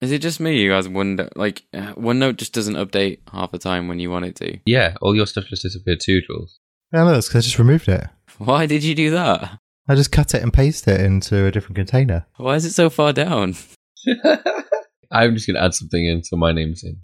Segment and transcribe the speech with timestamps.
[0.00, 1.36] Is it just me who has OneNote?
[1.36, 4.58] Like uh, OneNote just doesn't update half the time when you want it to.
[4.64, 6.58] Yeah, all your stuff just disappeared too, Jules.
[6.92, 8.04] Yeah, no, that's because I just removed it.
[8.38, 9.58] Why did you do that?
[9.88, 12.26] I just cut it and paste it into a different container.
[12.36, 13.56] Why is it so far down?
[15.10, 17.00] I'm just gonna add something in so my name's in.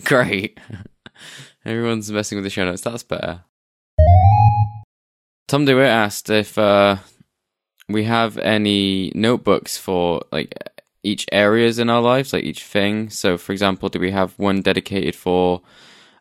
[0.04, 0.58] Great.
[1.64, 2.82] Everyone's messing with the show notes.
[2.82, 3.44] That's better.
[5.48, 6.96] Tom DeWitt asked if uh,
[7.88, 10.54] we have any notebooks for like
[11.04, 13.10] each areas in our lives, like each thing.
[13.10, 15.62] So, for example, do we have one dedicated for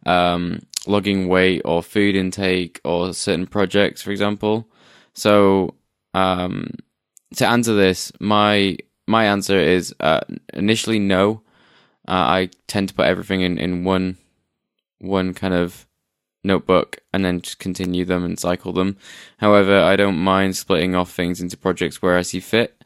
[0.05, 4.67] um, logging weight or food intake or certain projects, for example?
[5.13, 5.75] So,
[6.13, 6.69] um,
[7.37, 8.77] to answer this, my
[9.07, 10.21] my answer is uh,
[10.53, 11.41] initially no.
[12.07, 14.17] Uh, I tend to put everything in, in one
[14.99, 15.87] one kind of
[16.43, 18.97] notebook and then just continue them and cycle them.
[19.37, 22.82] However, I don't mind splitting off things into projects where I see fit.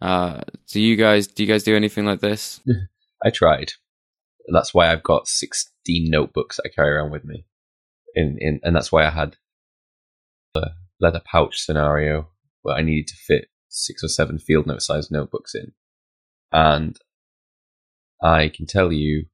[0.00, 2.60] Uh, do you guys do you guys do anything like this?
[3.24, 3.72] I tried.
[4.52, 7.44] That's why I've got 16 notebooks I carry around with me.
[8.14, 9.36] In, in, and that's why I had
[10.54, 12.28] the leather pouch scenario
[12.62, 15.72] where I needed to fit six or seven field note sized notebooks in.
[16.52, 16.96] And
[18.22, 19.26] I can tell you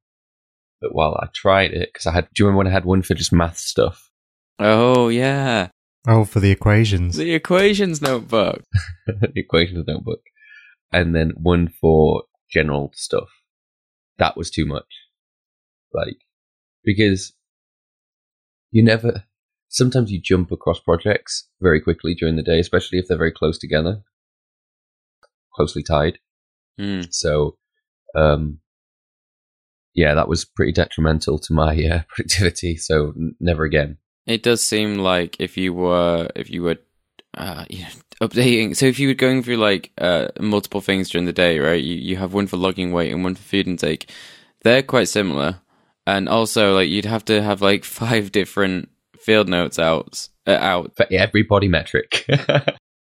[0.83, 3.03] that while I tried it, because I had, do you remember when I had one
[3.03, 4.11] for just math stuff?
[4.59, 5.69] Oh yeah,
[6.07, 7.17] Oh, for the equations.
[7.17, 8.63] the equations notebook.
[9.07, 10.21] the equations notebook,
[10.93, 13.29] and then one for general stuff.
[14.19, 14.87] That was too much.
[15.93, 16.19] Like,
[16.85, 17.33] because
[18.71, 19.25] you never,
[19.69, 23.59] sometimes you jump across projects very quickly during the day, especially if they're very close
[23.59, 24.03] together,
[25.55, 26.19] closely tied.
[26.79, 27.03] Hmm.
[27.11, 27.57] So,
[28.17, 28.59] um,
[29.95, 32.77] yeah, that was pretty detrimental to my uh, productivity.
[32.77, 33.99] So n- never again.
[34.27, 36.79] It does seem like if you were if you were
[37.37, 37.89] uh, you know,
[38.21, 38.77] updating.
[38.77, 41.83] So if you were going through like uh, multiple things during the day, right?
[41.83, 44.11] You you have one for logging weight and one for food intake.
[44.63, 45.61] They're quite similar,
[46.07, 48.89] and also like you'd have to have like five different
[49.21, 50.97] field notes out uh, out.
[50.97, 52.27] For every body metric.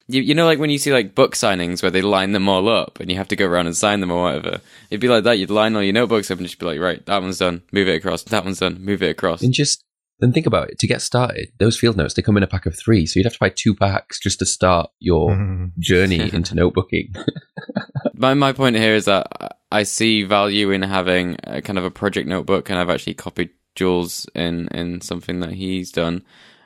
[0.07, 2.67] You you know like when you see like book signings where they line them all
[2.67, 4.59] up and you have to go around and sign them or whatever.
[4.89, 5.39] It'd be like that.
[5.39, 7.61] You'd line all your notebooks up and just be like, right, that one's done.
[7.71, 8.23] Move it across.
[8.23, 8.83] That one's done.
[8.83, 9.41] Move it across.
[9.41, 9.85] and just
[10.21, 10.79] then think about it.
[10.79, 13.25] To get started, those field notes they come in a pack of three, so you'd
[13.25, 15.35] have to buy two packs just to start your
[15.79, 17.17] journey into notebooking.
[18.13, 21.91] My my point here is that I see value in having a kind of a
[21.91, 26.23] project notebook, and I've actually copied Jules in in something that he's done.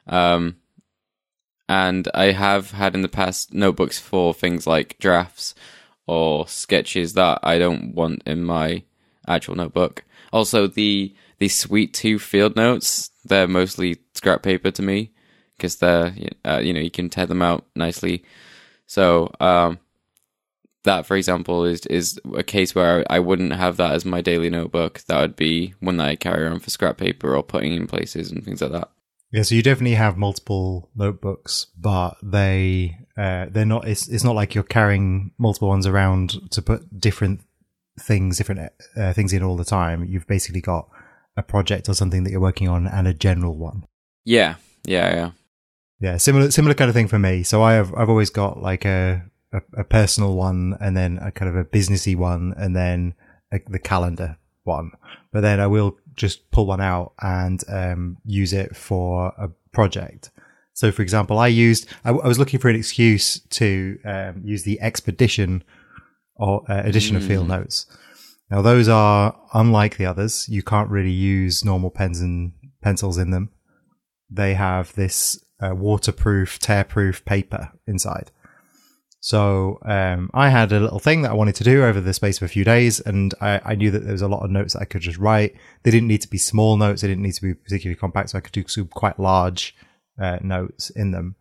[0.07, 0.57] Um,
[1.69, 5.55] and I have had in the past notebooks for things like drafts
[6.07, 8.83] or sketches that I don't want in my
[9.27, 10.03] actual notebook.
[10.33, 15.11] Also, the the Sweet Two field notes they're mostly scrap paper to me
[15.57, 16.13] because they're
[16.45, 18.23] uh, you know you can tear them out nicely.
[18.87, 19.79] So um,
[20.85, 24.49] that, for example, is is a case where I wouldn't have that as my daily
[24.49, 25.01] notebook.
[25.07, 28.31] That would be one that I carry around for scrap paper or putting in places
[28.31, 28.89] and things like that.
[29.31, 33.87] Yeah, so you definitely have multiple notebooks, but they uh, they're not.
[33.87, 37.41] It's it's not like you're carrying multiple ones around to put different
[37.99, 40.05] things, different uh, things in all the time.
[40.05, 40.89] You've basically got
[41.37, 43.85] a project or something that you're working on and a general one.
[44.23, 45.31] Yeah, yeah, yeah.
[45.99, 47.43] Yeah, similar similar kind of thing for me.
[47.43, 49.23] So I have I've always got like a
[49.53, 53.13] a, a personal one, and then a kind of a businessy one, and then
[53.51, 54.91] a, the calendar one.
[55.31, 60.31] But then I will just pull one out and um, use it for a project.
[60.73, 64.63] So, for example, I used I, I was looking for an excuse to um, use
[64.63, 65.63] the expedition
[66.35, 67.85] or uh, edition of field notes.
[68.49, 70.47] Now, those are unlike the others.
[70.47, 73.49] You can't really use normal pens and pencils in them.
[74.29, 78.31] They have this uh, waterproof, tear-proof paper inside.
[79.19, 82.37] So um, I had a little thing that I wanted to do over the space
[82.37, 84.73] of a few days, and I, I knew that there was a lot of notes
[84.73, 85.55] that I could just write.
[85.81, 88.37] They didn't need to be small notes; they didn't need to be particularly compact, so
[88.37, 89.75] I could do some quite large
[90.21, 91.35] uh, notes in them.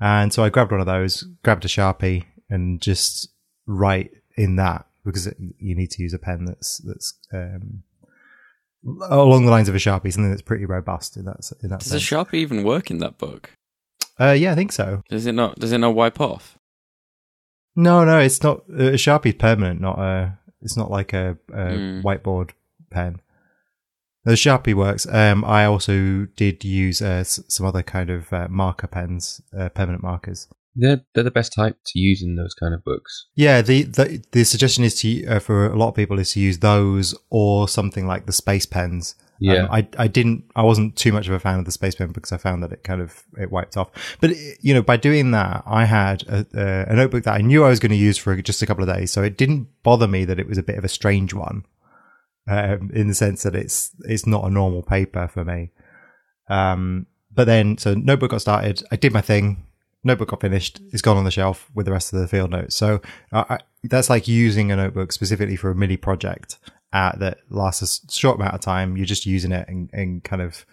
[0.00, 3.28] And so I grabbed one of those, grabbed a sharpie, and just
[3.66, 7.82] write in that because it, you need to use a pen that's that's um,
[9.10, 11.92] along the lines of a sharpie, something that's pretty robust in that in that Does
[11.92, 13.50] a sharpie even work in that book?
[14.18, 15.02] uh, yeah, I think so.
[15.08, 15.58] Does it not?
[15.58, 16.58] Does it not wipe off?
[17.76, 18.58] No, no, it's not.
[18.68, 20.38] A sharpie's permanent, not a.
[20.62, 22.00] It's not like a, a Hmm.
[22.06, 22.50] whiteboard
[22.90, 23.20] pen.
[24.24, 25.06] The sharpie works.
[25.06, 30.02] Um, I also did use uh, some other kind of uh, marker pens, uh, permanent
[30.02, 30.48] markers.
[30.76, 33.26] They're they're the best type to use in those kind of books.
[33.34, 36.40] Yeah, the the, the suggestion is to uh, for a lot of people is to
[36.40, 39.16] use those or something like the space pens.
[39.40, 39.64] Yeah.
[39.64, 42.12] Um, I I didn't I wasn't too much of a fan of the space pen
[42.12, 43.90] because I found that it kind of it wiped off.
[44.20, 47.64] But you know, by doing that, I had a, a, a notebook that I knew
[47.64, 50.06] I was going to use for just a couple of days, so it didn't bother
[50.06, 51.64] me that it was a bit of a strange one,
[52.48, 55.72] um, in the sense that it's it's not a normal paper for me.
[56.48, 58.82] Um, but then so notebook got started.
[58.92, 59.64] I did my thing.
[60.02, 60.80] Notebook got finished.
[60.92, 62.74] It's gone on the shelf with the rest of the field notes.
[62.74, 63.00] So
[63.32, 66.58] uh, I, that's like using a notebook specifically for a mini project
[66.92, 68.96] uh, that lasts a short amount of time.
[68.96, 70.64] You're just using it and, and kind of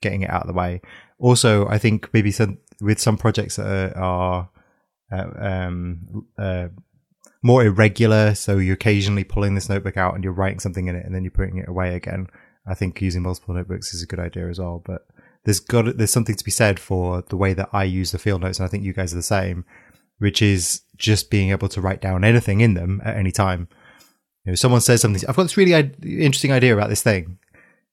[0.00, 0.80] getting it out of the way.
[1.18, 4.50] Also, I think maybe some with some projects that are, are
[5.12, 6.68] uh, um, uh,
[7.42, 11.06] more irregular, so you're occasionally pulling this notebook out and you're writing something in it
[11.06, 12.26] and then you're putting it away again.
[12.66, 14.82] I think using multiple notebooks is a good idea as well.
[14.84, 15.06] But
[15.46, 18.42] there's got there's something to be said for the way that I use the field
[18.42, 19.64] notes, and I think you guys are the same,
[20.18, 23.68] which is just being able to write down anything in them at any time.
[24.44, 27.38] You know, someone says something, I've got this really I- interesting idea about this thing.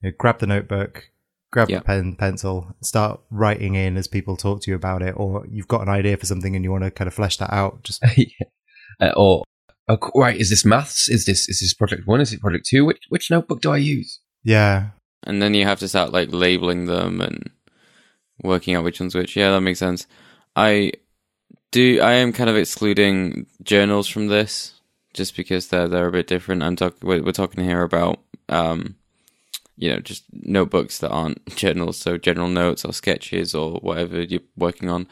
[0.02, 1.10] You know, grab the notebook,
[1.52, 1.78] grab Yeah.
[1.78, 5.68] the pen, pencil, start writing in as people talk to you about it, or you've
[5.68, 7.82] got an idea for something and you want to kind of flesh that out.
[7.82, 8.26] Just Yeah.
[9.00, 9.44] Uh, or
[9.90, 11.08] c- right, is this maths?
[11.08, 12.20] Is this is this project one?
[12.20, 12.84] Is it project two?
[12.84, 14.20] Which which notebook do I use?
[14.44, 14.90] yeah,
[15.24, 17.50] and then you have to start like labeling them and
[18.42, 19.36] working out which one's which.
[19.36, 20.06] Yeah, that makes sense.
[20.56, 20.92] I
[21.70, 22.00] do.
[22.00, 24.80] I am kind of excluding journals from this
[25.12, 26.62] just because they're they're a bit different.
[26.62, 27.06] I'm talking.
[27.06, 28.96] We're, we're talking here about um,
[29.76, 34.40] you know, just notebooks that aren't journals, so general notes or sketches or whatever you're
[34.56, 35.08] working on.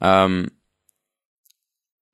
[0.00, 0.50] Um,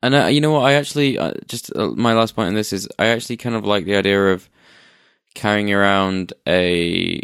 [0.02, 0.64] and uh, you know what?
[0.64, 3.64] I actually uh, just uh, my last point in this is I actually kind of
[3.64, 4.48] like the idea of
[5.34, 7.22] carrying around a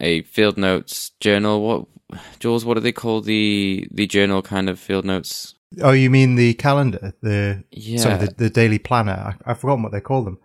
[0.00, 1.62] a field notes journal.
[1.62, 2.64] What Jules?
[2.64, 5.54] What do they call the the journal kind of field notes?
[5.80, 7.14] Oh, you mean the calendar?
[7.22, 9.12] The Yeah, sorry, the, the daily planner.
[9.46, 10.38] I, I've forgotten what they call them.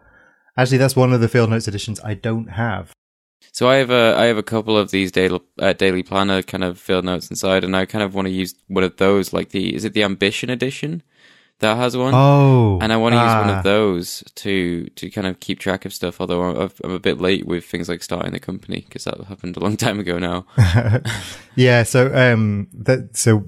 [0.55, 2.93] Actually, that's one of the field notes editions I don't have.
[3.51, 6.63] So I have a I have a couple of these daily uh, daily planner kind
[6.63, 9.33] of field notes inside, and I kind of want to use one of those.
[9.33, 11.03] Like the is it the Ambition edition
[11.59, 12.13] that has one?
[12.13, 13.57] Oh, and I want to use one ah.
[13.57, 16.21] of those to to kind of keep track of stuff.
[16.21, 19.57] Although I'm, I'm a bit late with things like starting the company because that happened
[19.57, 20.45] a long time ago now.
[21.55, 21.83] yeah.
[21.83, 23.45] So, um, that so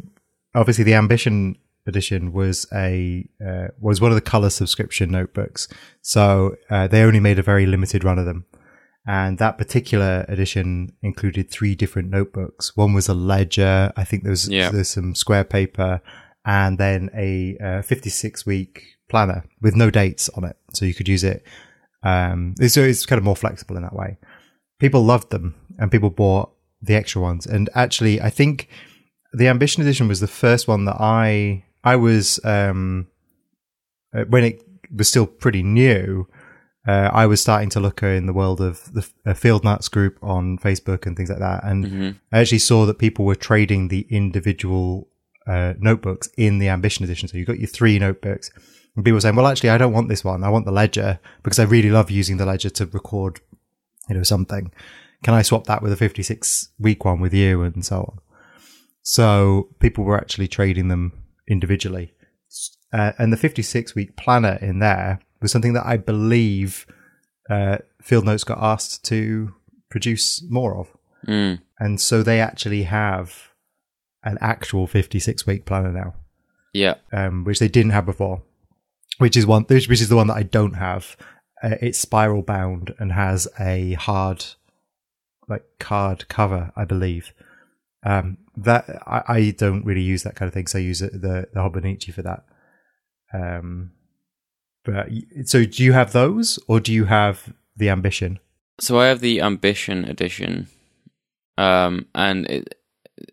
[0.56, 5.68] obviously the Ambition edition was a uh, was one of the color subscription notebooks.
[6.02, 8.46] So uh, they only made a very limited run of them,
[9.06, 12.76] and that particular edition included three different notebooks.
[12.76, 13.92] One was a ledger.
[13.96, 14.72] I think there was Yeah.
[14.72, 16.02] there's some square paper,
[16.46, 21.08] and then a uh, 56 week planner with no dates on it, so you could
[21.08, 21.44] use it.
[22.04, 24.18] Um, so it's kind of more flexible in that way
[24.80, 26.52] people loved them and people bought
[26.82, 27.46] the extra ones.
[27.46, 28.70] And actually, I think
[29.34, 33.08] the Ambition Edition was the first one that I I was um,
[34.16, 34.64] uh, when it
[34.94, 36.28] was still pretty new.
[36.88, 40.18] Uh, I was starting to look in the world of the uh, Field Notes group
[40.24, 43.90] on Facebook and things like that, and hmm I actually saw that people were trading
[43.90, 45.09] the individual
[45.50, 47.28] uh, notebooks in the Ambition edition.
[47.28, 48.52] So you've got your three notebooks,
[48.96, 50.44] and people saying, "Well, actually, I don't want this one.
[50.44, 53.40] I want the Ledger because I really love using the Ledger to record,
[54.10, 54.72] you know, something.
[55.24, 58.20] Can I swap that with a 56 week one with you?" And so on.
[59.02, 61.14] So people were actually trading them
[61.48, 62.14] individually,
[62.94, 66.86] uh, and the 56 week planner in there was something that I believe
[67.50, 69.54] uh, Field Notes got asked to
[69.90, 70.88] produce more of
[71.28, 71.60] Mm.
[71.80, 73.49] and so they actually have
[74.24, 76.14] an actual 56 week planner now.
[76.72, 76.96] Yeah.
[77.12, 78.44] um, which they didn't have before
[79.20, 81.16] which is one which which is the one that i don't have.
[81.62, 84.46] Uh, it's spiral bound and has a hard
[85.48, 87.34] like card cover i believe.
[88.04, 91.10] Um, that I, I don't really use that kind of thing so i use the
[91.54, 92.46] the hobonichi for that.
[93.34, 93.92] Um,
[94.86, 95.10] but
[95.46, 98.40] so do you have those or do you have the ambition?
[98.80, 100.68] So I have the Ambition edition,
[101.58, 102.79] um, and it,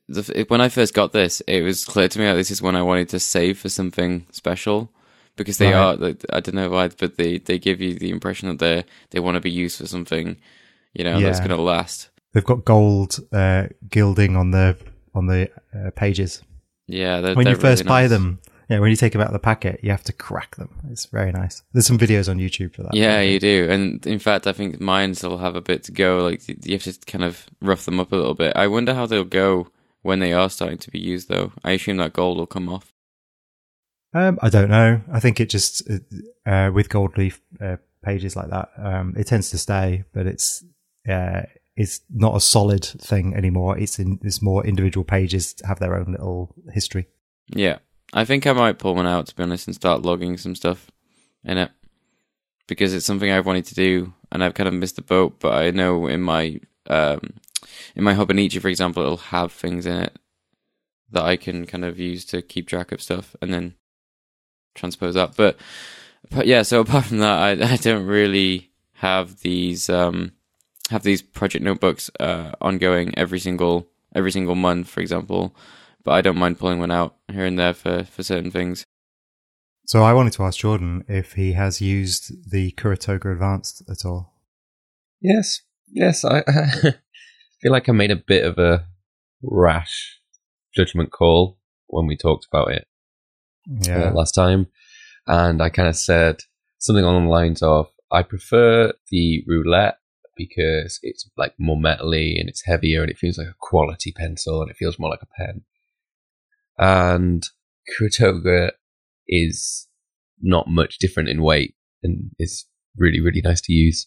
[0.09, 2.77] the, when I first got this, it was clear to me that this is one
[2.77, 4.91] I wanted to save for something special
[5.37, 5.75] because they Right.
[5.75, 5.97] are.
[5.97, 9.21] like, I don't know why, but they they give you the impression that they they
[9.21, 10.37] want to be used for something,
[10.95, 12.09] you know, that's going to last.
[12.33, 14.77] they've got gold uh, gilding on the
[15.15, 16.43] on the uh, pages
[16.87, 18.11] Yeah, they're, when they're you first really buy nice.
[18.11, 18.39] them
[18.69, 21.07] yeah when you take them out of the packet you have to crack them it's
[21.07, 23.69] very nice there's some videos on youtube for that Yeah, you do.
[23.71, 26.19] And in fact, I think mine still have a bit to go.
[26.25, 28.57] Like you have to kind of rough them up a little bit.
[28.57, 29.69] I wonder how they'll go
[30.07, 31.53] when they are starting to be used, though.
[31.65, 32.93] I assume that gold will come off.
[34.15, 35.83] um, i don't know i think it just
[36.47, 40.65] uh, with gold leaf uh, pages like that um, it tends to stay but it's
[41.09, 41.43] uh,
[41.77, 46.13] it's not a solid thing anymore it's in it's more individual pages have their own
[46.13, 47.07] little history
[47.49, 47.79] Yeah.
[48.13, 50.91] I think I might pull one out to be honest and start logging some stuff
[51.45, 51.71] in it
[52.69, 55.41] because it's something I've wanted to do and I've kind of missed the boat.
[55.41, 57.21] But I know in my um,
[57.95, 60.17] in my Hobonichi, for example, it'll have things in it
[61.11, 63.75] that I can kind of use to keep track of stuff and then
[64.75, 65.37] transpose that.
[65.37, 65.57] But
[66.31, 70.33] but yeah, so apart from that, I I don't really have these um
[70.91, 75.55] have these project notebooks uh ongoing every single every single month, for example.
[76.05, 78.85] But I don't mind pulling one out here and there for for certain things.
[79.87, 84.05] So I wanted to ask Jordan if he has used the Kuru Toga Advanced at
[84.05, 84.33] all.
[85.21, 86.25] Yes, yes.
[86.25, 86.95] I, I
[87.61, 88.87] feel like I made a bit of a
[89.43, 90.19] rash
[90.75, 91.59] judgment call
[91.89, 92.87] when we talked about it
[93.67, 94.09] Yeah.
[94.09, 94.67] uh, last time,
[95.27, 96.41] and I kind of said
[96.79, 99.99] something along the lines of, "I prefer the roulette
[100.37, 104.61] because it's like more metally and it's heavier and it feels like a quality pencil
[104.61, 105.65] and it feels more like a pen."
[106.79, 107.49] And
[107.97, 108.73] Kuru Toga
[109.27, 109.89] is
[110.41, 114.07] not much different in weight and is really really nice to use.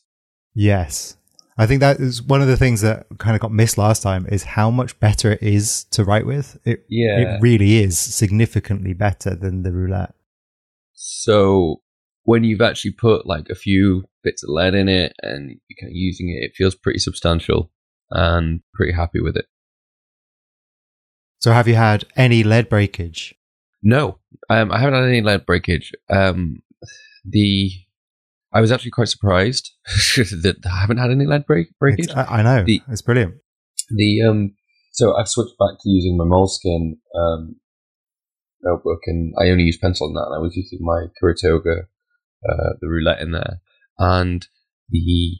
[0.53, 1.18] Yes.
[1.60, 4.25] I think that is one of the things that kind of got missed last time
[4.28, 6.58] is how much better it is to write with.
[6.63, 7.36] It Yeah.
[7.36, 10.16] it really is significantly better than the roulette.
[10.94, 11.82] So
[12.24, 15.92] when you've actually put like a few bits of lead in it and you're kind
[15.92, 17.72] of using it, it feels pretty substantial
[18.10, 19.46] and pretty happy with it.
[21.39, 23.36] So have you had any lead breakage?
[23.84, 25.92] No, um, I haven't had any lead breakage.
[26.10, 26.62] Um,
[27.25, 27.72] the
[28.51, 32.10] I was actually quite surprised that I haven't had any lead break breakage.
[32.15, 32.63] I, I know.
[32.63, 33.36] The- it's brilliant.
[33.96, 34.56] the um,
[34.91, 37.56] so I've switched back to using my Moleskine um,
[38.63, 40.25] notebook, and I only use pencil in that.
[40.27, 41.75] And I was using my Kuru Toga,
[42.50, 43.62] uh, the roulette in there,
[43.98, 44.46] and
[44.89, 45.38] the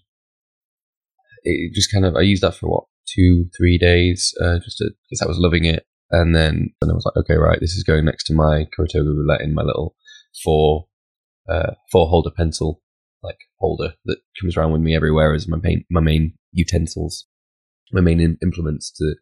[1.44, 5.22] it just kind of I used that for what two three days, uh, just because
[5.22, 8.06] I was loving it, and then and I was like, okay, right, this is going
[8.06, 9.96] next to my Kuru Toga roulette in my little
[10.44, 10.88] four
[11.50, 12.82] uh, four holder pencil
[13.24, 17.28] like holder that comes around with me everywhere as my main my main utensils
[17.92, 19.16] my main im- implements to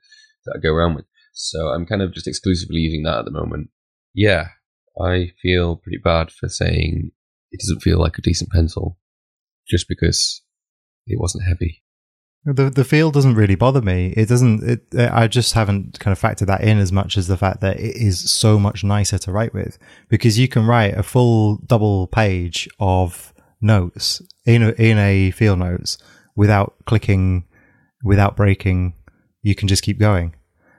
[0.46, 1.06] that I go around with.
[1.34, 3.70] So I'm kind of just exclusively using that at the moment.
[4.14, 4.50] Yeah,
[5.00, 7.12] I feel pretty bad for saying
[7.52, 8.98] it doesn't feel like a decent pencil
[9.68, 10.42] just because
[11.06, 11.84] it wasn't heavy.
[12.46, 14.14] The the feel doesn't really bother me.
[14.16, 14.64] It doesn't.
[14.64, 17.78] It, I just haven't kind of factored that in as much as the fact that
[17.78, 19.78] it is so much nicer to write with
[20.08, 25.60] because you can write a full double page of notes in a, in a field
[25.60, 25.98] notes
[26.36, 27.46] without clicking,
[28.04, 28.94] without breaking.
[29.42, 30.36] You can just keep going.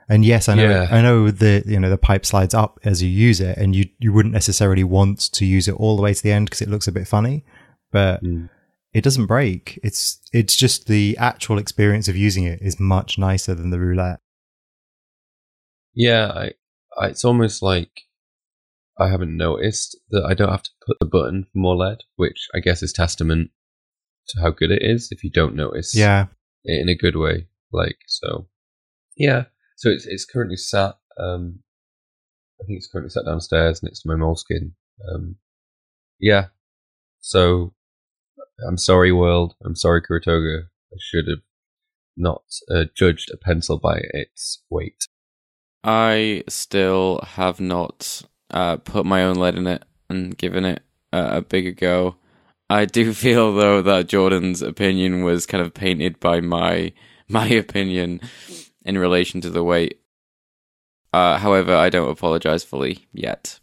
[0.08, 0.68] And yes, I know.
[0.68, 0.88] Yeah.
[0.90, 3.84] I know the you know the pipe slides up as you use it, and you
[3.98, 6.70] you wouldn't necessarily want to use it all the way to the end because it
[6.70, 7.44] looks a bit funny,
[7.92, 8.46] but hmm.
[8.94, 9.78] it doesn't break.
[9.82, 14.20] It's it's just the actual experience of using it is much nicer than the roulette.
[15.92, 16.52] Yeah, I,
[16.98, 17.90] I it's almost like
[19.00, 22.48] I haven't noticed that I don't have to put the button for more lead, which
[22.54, 23.50] I guess is testament
[24.28, 26.26] to how good it is if you don't notice Yeah,
[26.64, 27.48] it in a good way.
[27.72, 28.48] Like so,
[29.16, 29.44] yeah.
[29.76, 30.96] So it's it's currently sat.
[31.18, 31.60] Um,
[32.60, 34.72] I think it's currently sat downstairs next to my Moleskine.
[35.12, 35.36] Um,
[36.20, 36.46] yeah.
[37.20, 37.74] So
[38.66, 39.54] I'm sorry, world.
[39.64, 40.68] I'm sorry, Kuru Toga.
[40.92, 41.42] I should have
[42.16, 45.06] not uh, judged a pencil by its weight.
[45.84, 51.38] I still have not uh, put my own lead in it and given it a,
[51.38, 52.16] a bigger go.
[52.70, 56.92] I do feel though that Jordan's opinion was kind of painted by my
[57.28, 58.20] my opinion
[58.84, 60.00] in relation to the weight.
[61.12, 63.58] Uh, however, I don't apologize fully yet.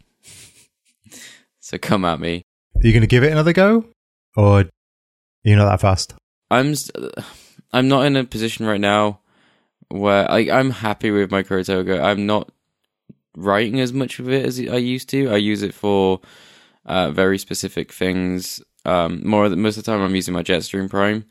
[1.59, 2.41] so come at me.
[2.75, 3.85] are you going to give it another go,
[4.35, 4.65] or
[5.43, 6.15] you're not that fast?
[6.49, 6.91] I'm s-
[7.71, 9.19] I'm not in a position right now
[9.89, 12.01] where I I'm happy with my Kuru Toga.
[12.01, 12.51] I'm not
[13.35, 15.29] writing as much of it as I used to.
[15.29, 16.21] I use it for
[16.85, 18.61] uh, very specific things.
[18.85, 21.25] Um, more most of the time, I'm using my Jetstream Prime,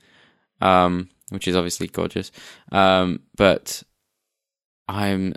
[0.60, 2.30] um, which is obviously gorgeous.
[2.72, 3.82] Um, but
[4.88, 5.34] I'm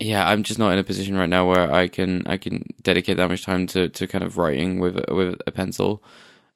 [0.00, 3.18] yeah, I'm just not in a position right now where I can I can dedicate
[3.18, 6.02] that much time to, to kind of writing with with a pencil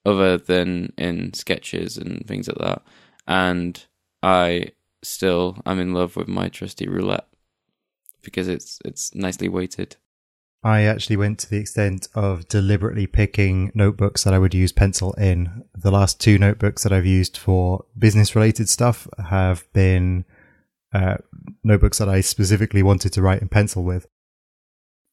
[0.07, 2.83] other than in sketches and things like that.
[3.27, 3.85] And
[4.23, 4.73] I
[5.03, 7.27] still am in love with my trusty roulette
[8.25, 9.97] because it's it's nicely weighted.
[10.65, 15.13] I actually went to the extent of deliberately picking notebooks that I would use pencil
[15.15, 15.65] in.
[15.75, 20.25] The last two notebooks that I've used for business related stuff have been
[20.95, 21.17] uh,
[21.63, 24.07] notebooks that I specifically wanted to write in pencil with.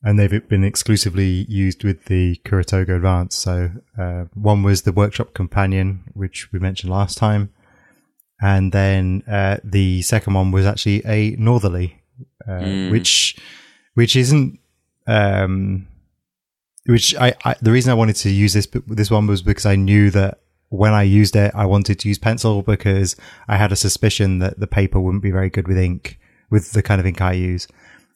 [0.03, 3.35] And they've been exclusively used with the Kuru Toga Advance.
[3.35, 7.51] So uh, one was the Workshop Companion, which we mentioned last time.
[8.41, 12.00] And then uh, the second one was actually a Northerly,
[12.47, 12.91] Mm.
[12.91, 13.37] which
[13.93, 14.59] which isn't
[15.07, 15.87] um,
[16.85, 19.75] which I, I the reason I wanted to use this this one was because I
[19.75, 23.15] knew that when I used it, I wanted to use pencil because
[23.47, 26.17] I had a suspicion that the paper wouldn't be very good with ink
[26.49, 27.67] with the kind of ink I use.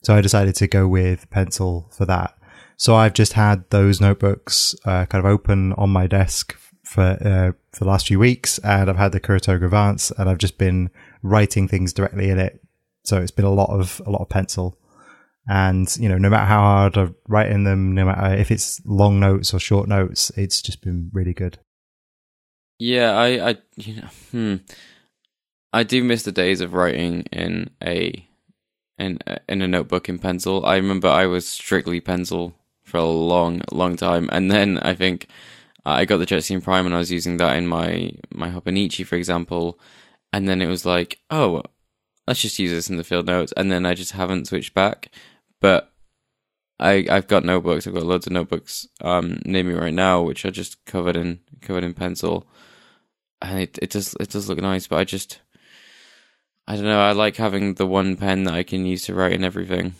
[0.02, 2.38] So I decided to go with pencil for that.
[2.78, 7.52] So I've just had those notebooks uh, kind of open on my desk for uh,
[7.72, 10.58] for the last few weeks, and I've had the Kuru Toga Advance, and I've just
[10.58, 10.90] been
[11.24, 12.62] writing things directly in it.
[13.06, 14.78] So it's been a lot of a lot of pencil,
[15.48, 18.82] and you know, no matter how hard I write in them, no matter if it's
[18.86, 21.60] long notes or short notes, it's just been really good.
[22.78, 24.56] Yeah, I, I, you know, hmm,
[25.72, 28.28] I do miss the days of writing in a
[28.98, 30.66] in in a notebook in pencil.
[30.66, 35.28] I remember I was strictly pencil for a long, long time, and then I think
[35.86, 39.16] I got the Jetstream Prime and I was using that in my my Hobonichi, for
[39.16, 39.80] example,
[40.34, 41.64] and then it was like, oh,
[42.28, 45.10] let's just use this in the field notes, and then I just haven't switched back.
[45.62, 45.92] But
[46.80, 47.88] I I've got notebooks.
[47.88, 51.40] I've got loads of notebooks um near me right now, which are just covered in
[51.62, 52.48] covered in pencil,
[53.42, 54.88] and it it does it does look nice.
[54.88, 55.40] But I just
[56.68, 57.02] I don't know.
[57.02, 59.96] I like having the one pen that I can use to write in everything,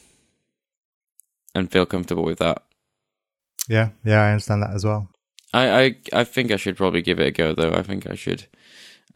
[1.54, 2.64] and feel comfortable with that.
[3.68, 5.10] Yeah, yeah, I understand that as well.
[5.54, 7.72] I, I, I think I should probably give it a go though.
[7.74, 8.46] I think I should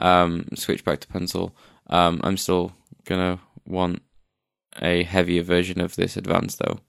[0.00, 1.54] um, switch back to pencil.
[1.88, 2.72] Um, I'm still
[3.04, 4.02] gonna want
[4.80, 6.80] a heavier version of this advance though.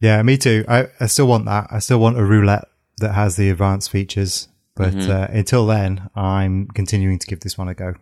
[0.00, 0.64] Yeah, me too.
[0.68, 1.68] I, I still want that.
[1.70, 2.66] I still want a roulette
[2.98, 4.48] that has the advanced features.
[4.74, 5.10] But mm-hmm.
[5.10, 7.94] uh, until then, I'm continuing to give this one a go.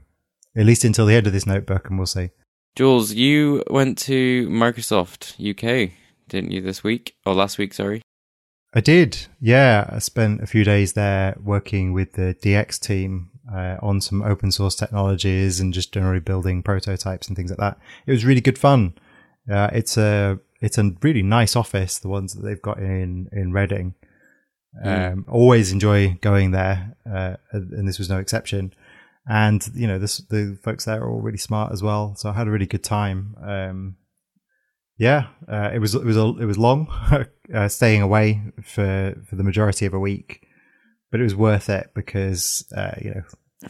[0.56, 2.30] At least until the end of this notebook, and we'll see.
[2.75, 5.92] Jules, you went to Microsoft UK,
[6.28, 7.16] didn't you, this week?
[7.25, 8.02] Or last week, sorry?
[8.75, 9.26] I did.
[9.40, 14.22] Yeah, I spent a few days there working with the DX team uh, on some
[14.22, 17.78] open source technologies and just generally building prototypes and things like that.
[18.06, 18.94] It was really good fun.
[19.50, 23.52] Uh, it's a it's a really nice office, the ones that they've got in in
[23.52, 23.94] Reading.
[24.84, 25.12] Mm.
[25.12, 28.72] Um, always enjoy going there, uh, and this was no exception.
[29.26, 32.14] And you know, this, the folks there are all really smart as well.
[32.16, 33.36] So I had a really good time.
[33.42, 33.96] Um,
[34.96, 36.88] yeah, uh, it was it was a, it was long,
[37.54, 40.43] uh, staying away for for the majority of a week,
[41.14, 43.23] but it was worth it because uh, you know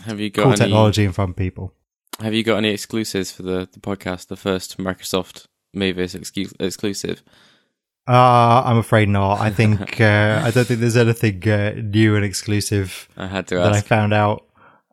[0.06, 1.74] have you got cool any, technology and fun people.
[2.20, 4.28] Have you got any exclusives for the, the podcast?
[4.28, 7.22] The first Microsoft Mavis excu- exclusive.
[8.08, 9.42] Uh, I'm afraid not.
[9.42, 13.10] I think uh, I don't think there's anything uh, new and exclusive.
[13.14, 13.84] I had to that ask.
[13.84, 14.46] I found out.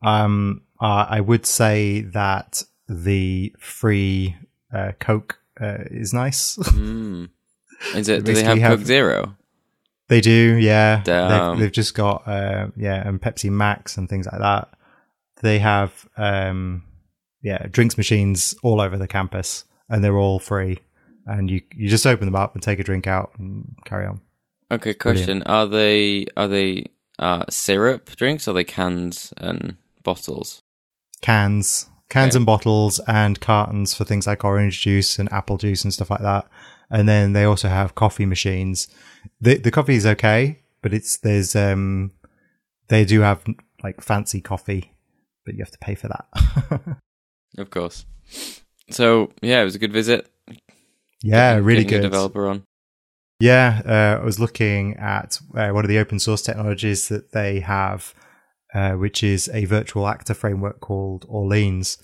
[0.04, 4.36] Um, uh, I would say that the free
[4.74, 6.58] uh, Coke uh, is nice.
[6.58, 7.30] mm.
[7.96, 8.24] Is it?
[8.26, 9.38] do they have, have Coke Zero?
[10.12, 11.04] They do, yeah.
[11.06, 14.68] They've, they've just got uh, yeah, and Pepsi Max and things like that.
[15.42, 16.84] They have um,
[17.42, 20.80] yeah, drinks machines all over the campus, and they're all free.
[21.26, 24.20] And you you just open them up and take a drink out and carry on.
[24.70, 25.48] Okay, question: Brilliant.
[25.48, 28.50] Are they are they uh, syrup drinks?
[28.50, 30.62] Or are they cans and bottles?
[31.22, 32.40] Cans cans okay.
[32.40, 36.20] and bottles and cartons for things like orange juice and apple juice and stuff like
[36.20, 36.50] that.
[36.92, 38.88] And then they also have coffee machines.
[39.40, 42.12] The the coffee is okay, but it's there's um
[42.90, 43.44] they do have
[43.84, 44.94] like fancy coffee,
[45.46, 46.98] but you have to pay for that.
[47.58, 48.06] of course.
[48.90, 50.30] So yeah, it was a good visit.
[51.24, 52.08] Yeah, getting, really getting good.
[52.08, 52.64] developer on.
[53.40, 57.62] Yeah, uh, I was looking at uh, one of the open source technologies that they
[57.62, 58.14] have
[58.74, 61.98] uh, which is a virtual actor framework called Orleans.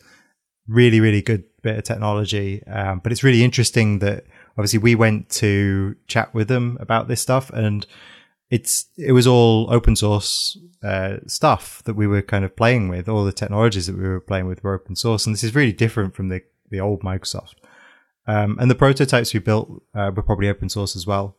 [0.68, 2.62] Really, really good bit of technology.
[2.68, 4.26] Um, but it's really interesting that
[4.58, 7.86] obviously we went to chat with them about this stuff and
[8.50, 13.10] it's it was all open source uh, stuff that we were kind of playing with.
[13.10, 15.74] All the technologies that we were playing with were open source, and this is really
[15.74, 17.56] different from the the old Microsoft.
[18.26, 21.38] Um, and the prototypes we built uh, were probably open source as well.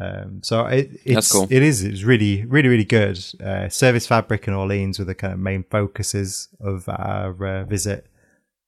[0.00, 1.46] Um, so it, it's cool.
[1.50, 3.18] it is it's really really really good.
[3.42, 8.06] Uh, Service Fabric and Orleans were the kind of main focuses of our uh, visit.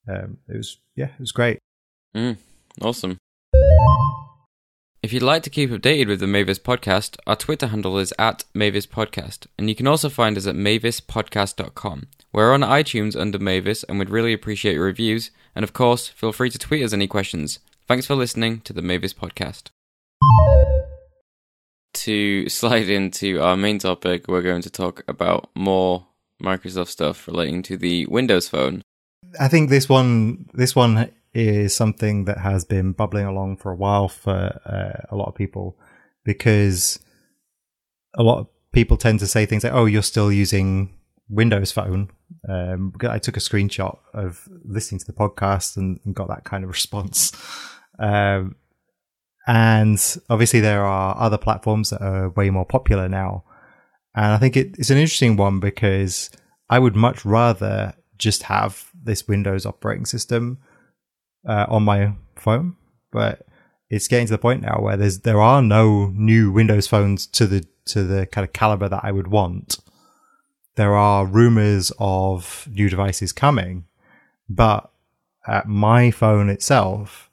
[0.09, 1.59] Um, it was yeah, it was great.
[2.15, 2.37] Mm,
[2.81, 3.17] awesome.
[5.03, 8.43] If you'd like to keep updated with the Mavis podcast, our Twitter handle is at
[8.53, 12.07] Mavis Podcast, and you can also find us at mavispodcast.com.
[12.31, 15.31] We're on iTunes under Mavis, and we'd really appreciate your reviews.
[15.55, 17.59] And of course, feel free to tweet us any questions.
[17.87, 19.69] Thanks for listening to the Mavis podcast
[22.01, 26.07] to slide into our main topic, we're going to talk about more
[26.41, 28.81] Microsoft stuff relating to the Windows Phone.
[29.39, 33.75] I think this one, this one is something that has been bubbling along for a
[33.75, 35.77] while for uh, a lot of people
[36.25, 36.99] because
[38.15, 40.97] a lot of people tend to say things like, "Oh, you're still using
[41.29, 42.09] Windows Phone."
[42.47, 46.63] Um, I took a screenshot of listening to the podcast and, and got that kind
[46.63, 47.31] of response.
[47.99, 48.55] Um,
[49.47, 53.43] And obviously, there are other platforms that are way more popular now.
[54.13, 56.29] And I think it, it's an interesting one because
[56.69, 60.59] I would much rather just have this Windows operating system
[61.47, 62.75] uh, on my phone.
[63.11, 63.45] But
[63.89, 67.45] it's getting to the point now where there's there are no new Windows phones to
[67.45, 69.79] the to the kind of caliber that I would want.
[70.75, 73.85] There are rumors of new devices coming,
[74.49, 74.89] but
[75.45, 77.29] uh, my phone itself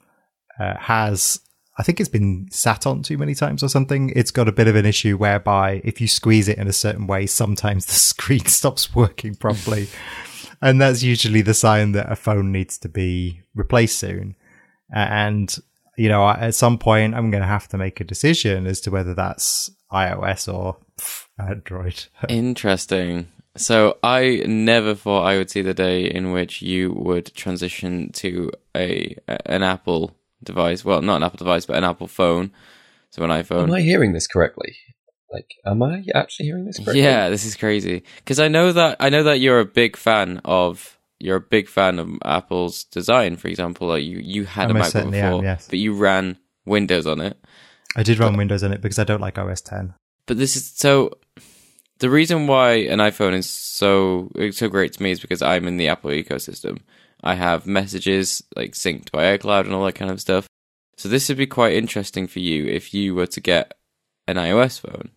[0.59, 1.39] uh, has
[1.79, 4.11] I think it's been sat on too many times or something.
[4.13, 7.07] It's got a bit of an issue whereby if you squeeze it in a certain
[7.07, 9.87] way, sometimes the screen stops working properly.
[10.61, 14.35] And that's usually the sign that a phone needs to be replaced soon.
[14.93, 15.53] And,
[15.97, 18.91] you know, at some point, I'm going to have to make a decision as to
[18.91, 20.77] whether that's iOS or
[21.39, 22.05] Android.
[22.29, 23.27] Interesting.
[23.57, 28.51] So I never thought I would see the day in which you would transition to
[28.75, 30.85] a an Apple device.
[30.85, 32.51] Well, not an Apple device, but an Apple phone.
[33.11, 33.63] So an iPhone.
[33.63, 34.77] Am I hearing this correctly?
[35.31, 37.01] Like, am I actually hearing this correctly?
[37.01, 40.41] Yeah, this is crazy because I know that I know that you're a big fan
[40.43, 43.35] of you're a big fan of Apple's design.
[43.35, 45.67] For example, like you you had I a most MacBook before, am, yes.
[45.69, 47.37] but you ran Windows on it.
[47.95, 49.93] I did run Windows on it because I don't like OS 10.
[50.25, 51.11] But this is so.
[51.99, 55.67] The reason why an iPhone is so it's so great to me is because I'm
[55.67, 56.79] in the Apple ecosystem.
[57.21, 60.47] I have messages like synced by iCloud and all that kind of stuff.
[60.95, 63.77] So this would be quite interesting for you if you were to get
[64.27, 65.09] an iOS phone.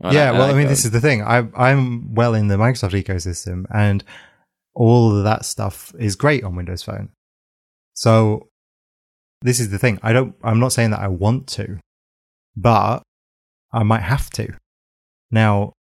[0.00, 0.68] Yeah, well, I mean, iPhone.
[0.68, 1.22] this is the thing.
[1.22, 4.04] I, I'm well in the Microsoft ecosystem, and
[4.74, 7.10] all of that stuff is great on Windows Phone.
[7.94, 8.48] So
[9.40, 9.98] this is the thing.
[10.02, 10.34] I don't.
[10.42, 11.78] I'm not saying that I want to,
[12.56, 13.02] but
[13.72, 14.52] I might have to.
[15.30, 15.72] Now,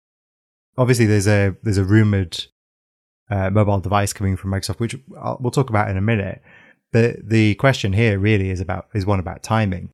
[0.77, 2.45] obviously, there's a there's a rumored
[3.31, 6.43] uh, mobile device coming from Microsoft, which I'll, we'll talk about in a minute.
[6.93, 9.91] But the question here really is about is one about timing,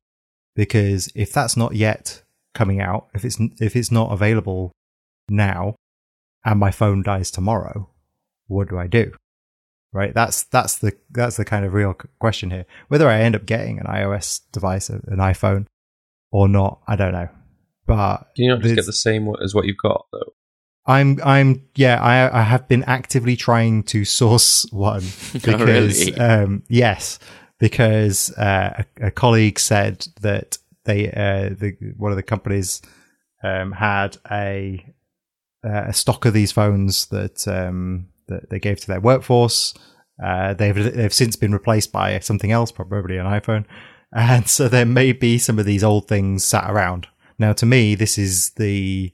[0.55, 2.21] because if that's not yet
[2.59, 4.73] coming out, if it's if it's not available
[5.29, 5.75] now,
[6.43, 7.89] and my phone dies tomorrow,
[8.47, 9.13] what do I do?
[9.93, 10.13] Right?
[10.13, 12.65] That's that's the that's the kind of real question here.
[12.89, 15.67] Whether I end up getting an iOS device, an iPhone,
[16.31, 17.29] or not, I don't know.
[17.87, 20.33] But Do you not just get the same as what you've got though?
[20.85, 26.13] I'm I'm yeah I I have been actively trying to source one because Oh, really?
[26.15, 27.19] um yes
[27.59, 30.57] because uh, a, a colleague said that
[30.89, 32.81] they uh the one of the companies
[33.43, 34.85] um had a
[35.63, 39.73] uh, a stock of these phones that um that they gave to their workforce
[40.23, 43.65] uh they've they've since been replaced by something else probably an iPhone
[44.15, 47.95] and so there may be some of these old things sat around now to me
[47.95, 49.13] this is the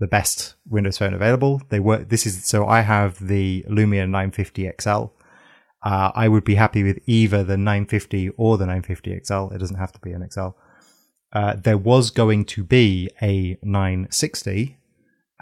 [0.00, 1.62] the best Windows Phone available.
[1.68, 2.08] They work.
[2.08, 5.04] This is so I have the Lumia 950 XL.
[5.82, 9.54] Uh, I would be happy with either the 950 or the 950 XL.
[9.54, 10.48] It doesn't have to be an XL.
[11.32, 14.76] Uh, there was going to be a 960,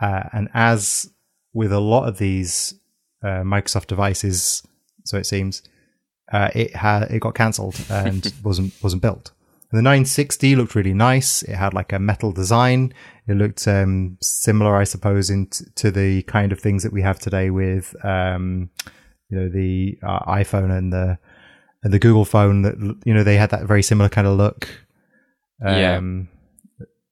[0.00, 1.10] uh, and as
[1.52, 2.74] with a lot of these
[3.22, 4.62] uh, Microsoft devices,
[5.04, 5.62] so it seems,
[6.32, 9.32] uh, it had it got cancelled and wasn't wasn't built.
[9.70, 11.42] The 960 looked really nice.
[11.42, 12.94] It had like a metal design.
[13.26, 17.02] It looked um, similar, I suppose, in t- to the kind of things that we
[17.02, 18.70] have today with, um,
[19.28, 21.18] you know, the uh, iPhone and the
[21.82, 22.62] and the Google phone.
[22.62, 24.68] That you know they had that very similar kind of look.
[25.62, 25.96] Yeah.
[25.96, 26.28] Um,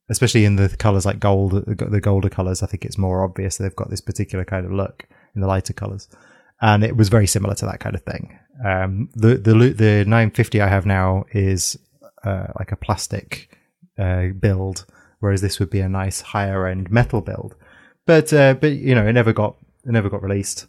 [0.09, 2.63] Especially in the colors like gold, the golder colors.
[2.63, 5.73] I think it's more obvious they've got this particular kind of look in the lighter
[5.73, 6.09] colors,
[6.61, 8.39] and it was very similar to that kind of thing.
[8.65, 11.77] Um, the the the 950 I have now is
[12.23, 13.59] uh, like a plastic
[13.99, 14.87] uh, build,
[15.19, 17.57] whereas this would be a nice higher end metal build.
[18.07, 20.67] But uh, but you know, it never got it never got released.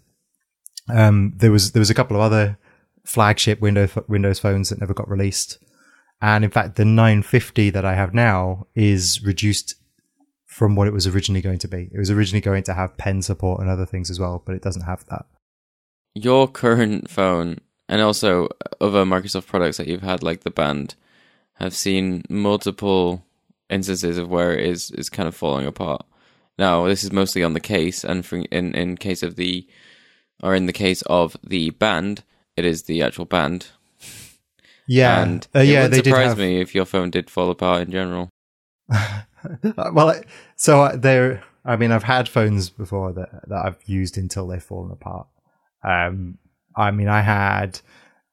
[0.90, 2.58] Um, there was there was a couple of other
[3.06, 5.60] flagship Windows Windows phones that never got released,
[6.22, 9.76] and in fact, the 950 that I have now is reduced
[10.46, 11.90] from what it was originally going to be.
[11.94, 14.62] It was originally going to have pen support and other things as well, but it
[14.64, 15.26] doesn't have that.
[16.16, 18.50] your current phone and also
[18.82, 20.96] other Microsoft products that you've had, like the Band,
[21.56, 23.24] have seen multiple
[23.70, 26.06] instances of where it is is kind of falling apart.
[26.58, 29.68] Now, this is mostly on the case, and for, in in case of the,
[30.42, 32.24] or in the case of the Band,
[32.56, 33.68] it is the actual band.
[34.88, 36.38] Yeah, and uh, it yeah, would they did surprise have.
[36.38, 38.30] me if your phone did fall apart in general.
[39.93, 40.21] well,
[40.56, 41.43] so I- there.
[41.65, 45.28] I mean, I've had phones before that that I've used until they've fallen apart.
[45.84, 46.38] Um,
[46.78, 47.82] I mean, I had,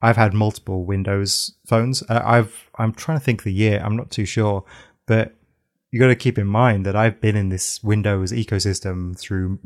[0.01, 2.01] I've had multiple Windows phones.
[2.03, 3.81] Uh, I've, I'm trying to think the year.
[3.83, 4.63] I'm not too sure,
[5.05, 5.35] but
[5.91, 9.59] you got to keep in mind that I've been in this Windows ecosystem through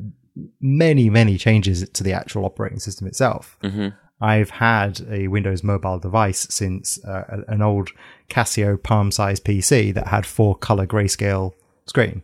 [0.60, 3.58] many, many changes to the actual operating system itself.
[3.62, 3.90] hmm
[4.22, 7.92] I've had a Windows mobile device since uh, an old
[8.30, 11.54] Casio palm sized PC that had four color grayscale
[11.86, 12.24] screen.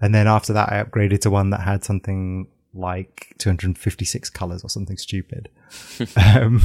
[0.00, 4.70] And then after that, I upgraded to one that had something like 256 colors or
[4.70, 5.48] something stupid.
[6.16, 6.62] um,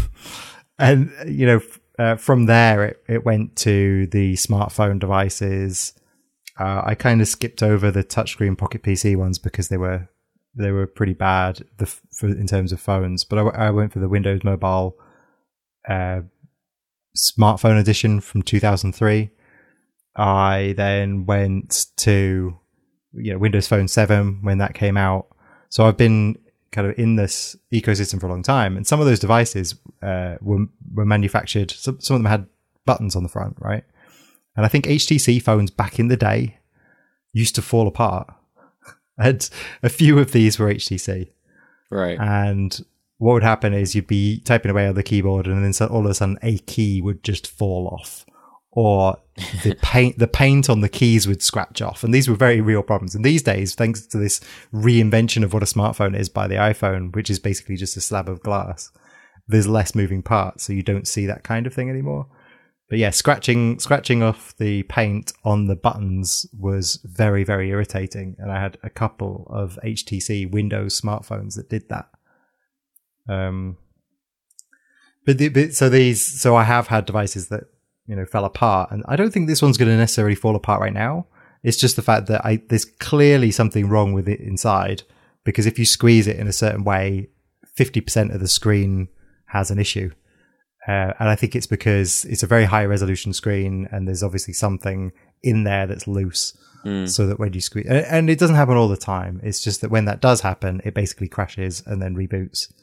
[0.77, 1.61] and, you know,
[1.97, 5.93] uh, from there, it, it went to the smartphone devices.
[6.59, 10.09] Uh, I kind of skipped over the touchscreen Pocket PC ones because they were
[10.55, 13.23] they were pretty bad the, for, in terms of phones.
[13.23, 14.97] But I, I went for the Windows Mobile
[15.87, 16.21] uh,
[17.17, 19.29] smartphone edition from 2003.
[20.15, 22.57] I then went to
[23.13, 25.27] you know Windows Phone 7 when that came out.
[25.69, 26.37] So I've been
[26.71, 30.35] kind of in this ecosystem for a long time, and some of those devices uh,
[30.41, 31.71] were were manufactured.
[31.71, 32.47] Some, some of them had
[32.85, 33.83] buttons on the front, right?
[34.55, 36.59] And I think HTC phones back in the day
[37.31, 38.27] used to fall apart.
[39.19, 39.47] Had
[39.81, 41.29] a few of these were HTC,
[41.91, 42.17] Right.
[42.19, 42.79] and
[43.17, 46.11] what would happen is you'd be typing away on the keyboard, and then all of
[46.11, 48.25] a sudden a key would just fall off,
[48.71, 49.17] or
[49.63, 52.81] the paint the paint on the keys would scratch off, and these were very real
[52.83, 53.13] problems.
[53.15, 54.41] And these days, thanks to this
[54.73, 58.27] reinvention of what a smartphone is by the iPhone, which is basically just a slab
[58.27, 58.91] of glass,
[59.47, 62.27] there's less moving parts, so you don't see that kind of thing anymore.
[62.93, 68.51] But yeah, scratching scratching off the paint on the buttons was very very irritating, and
[68.51, 72.07] I had a couple of HTC Windows smartphones that did that.
[73.27, 73.77] Um,
[75.25, 77.63] but, the, but so these so I have had devices that
[78.05, 80.79] you know fell apart, and I don't think this one's going to necessarily fall apart
[80.79, 81.25] right now.
[81.63, 85.01] It's just the fact that I there's clearly something wrong with it inside
[85.43, 87.29] because if you squeeze it in a certain way,
[87.65, 89.07] fifty percent of the screen
[89.47, 90.11] has an issue.
[90.87, 94.53] Uh, and I think it's because it's a very high resolution screen, and there's obviously
[94.53, 97.07] something in there that's loose, Mm.
[97.09, 99.39] so that when you squeeze, and, and it doesn't happen all the time.
[99.41, 102.73] It's just that when that does happen, it basically crashes and then reboots.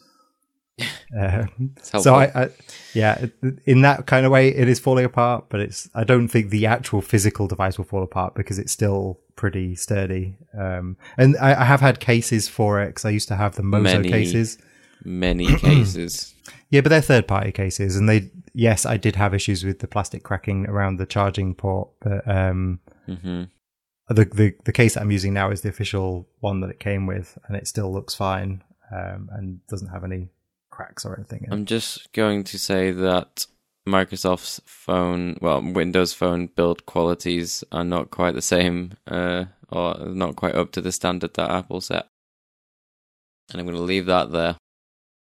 [1.20, 1.44] Uh,
[1.82, 2.14] so.
[2.14, 2.48] I, I,
[2.94, 3.26] yeah,
[3.66, 5.46] in that kind of way, it is falling apart.
[5.50, 9.18] But it's I don't think the actual physical device will fall apart because it's still
[9.36, 10.36] pretty sturdy.
[10.56, 13.62] Um, and I, I have had cases for it because I used to have the
[13.64, 14.08] Mozo Many.
[14.08, 14.56] cases.
[15.04, 16.34] Many cases.
[16.70, 19.88] Yeah, but they're third party cases, and they yes, I did have issues with the
[19.88, 23.44] plastic cracking around the charging port, but um, hmm
[24.10, 27.06] the, the the case that I'm using now is the official one that it came
[27.06, 30.28] with, and it still looks fine um, and doesn't have any
[30.70, 31.44] cracks or anything.
[31.44, 31.52] in.
[31.52, 33.46] I'm just going to say that
[33.88, 40.36] Microsoft's phone, well, Windows Phone build qualities are not quite the same, uh, or not
[40.36, 42.08] quite up to the standard that Apple set.
[43.52, 44.56] And I'm going to leave that there.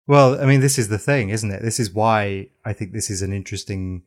[0.06, 1.62] Well, I mean, this is the thing, isn't it?
[1.62, 4.02] This is why I think this is an interesting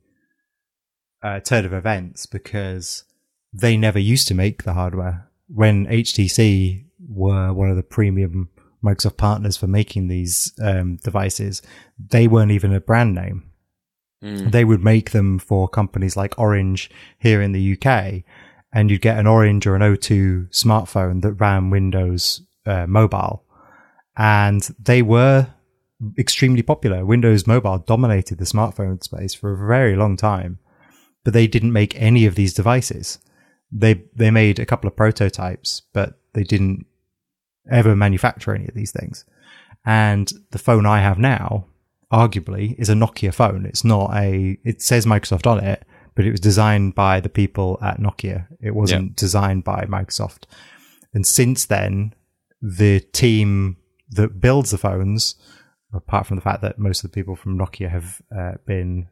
[1.24, 3.04] uh, turn of events because
[3.52, 5.30] they never used to make the hardware.
[5.48, 8.50] When HTC were one of the premium
[8.84, 11.62] Microsoft partners for making these um, devices,
[11.98, 13.50] they weren't even a brand name.
[14.24, 14.52] Mm.
[14.52, 18.24] They would make them for companies like Orange here in the UK,
[18.72, 23.44] and you'd get an Orange or an O2 smartphone that ran Windows uh, Mobile,
[24.16, 25.48] and they were
[26.18, 27.06] extremely popular.
[27.06, 30.60] Windows Mobile dominated the smartphone space for a very long time,
[31.24, 33.20] but they didn't make any of these devices.
[33.72, 36.86] They they made a couple of prototypes, but they didn't
[37.70, 39.26] ever manufacture any of these things.
[39.86, 41.68] And the phone I have now,
[42.12, 43.66] arguably, is a Nokia phone.
[43.66, 44.58] It's not a.
[44.64, 48.48] It says Microsoft on it, but it was designed by the people at Nokia.
[48.62, 50.44] It wasn't designed by Microsoft.
[51.14, 52.14] And since then,
[52.62, 53.78] the team
[54.10, 55.36] that builds the phones,
[55.94, 59.08] apart from the fact that most of the people from Nokia have uh, been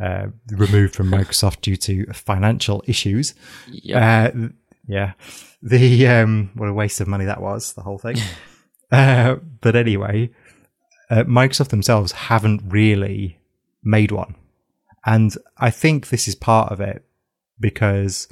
[0.00, 3.34] uh, removed from Microsoft due to financial issues,
[3.68, 4.30] Yeah.
[4.34, 4.48] uh,
[4.86, 5.12] yeah.
[5.62, 7.72] The um, what a waste of money that was.
[7.74, 8.16] The whole thing.
[8.92, 10.30] uh, but anyway,
[11.10, 13.38] uh, Microsoft themselves haven't really
[13.82, 14.34] made one,
[15.04, 17.04] and I think this is part of it
[17.60, 18.28] because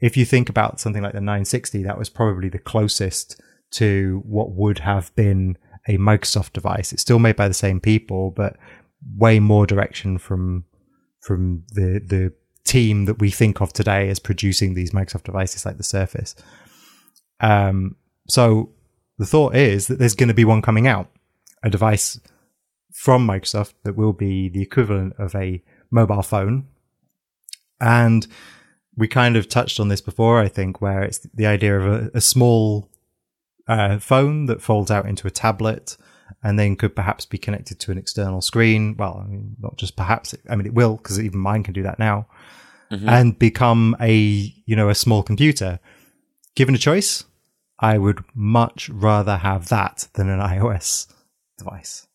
[0.00, 3.40] if you think about something like the 960, that was probably the closest
[3.72, 5.56] to what would have been
[5.88, 6.92] a Microsoft device.
[6.92, 8.56] It's still made by the same people, but
[9.16, 10.64] way more direction from
[11.20, 12.32] from the the
[12.64, 16.34] team that we think of today as producing these Microsoft devices like the Surface.
[17.40, 17.96] Um,
[18.28, 18.70] so
[19.18, 21.08] the thought is that there's going to be one coming out,
[21.62, 22.20] a device
[22.92, 26.66] from Microsoft that will be the equivalent of a mobile phone.
[27.80, 28.26] And
[28.96, 32.10] we kind of touched on this before, I think, where it's the idea of a,
[32.14, 32.89] a small
[33.70, 35.96] uh, phone that folds out into a tablet
[36.42, 38.96] and then could perhaps be connected to an external screen.
[38.96, 41.82] Well, I mean, not just perhaps, I mean, it will because even mine can do
[41.82, 42.26] that now
[42.90, 43.08] Mhm.
[43.08, 44.14] and become a,
[44.66, 45.78] you know, a small computer.
[46.56, 47.24] Given a choice,
[47.78, 51.06] I would much rather have that than an iOS
[51.58, 52.08] device.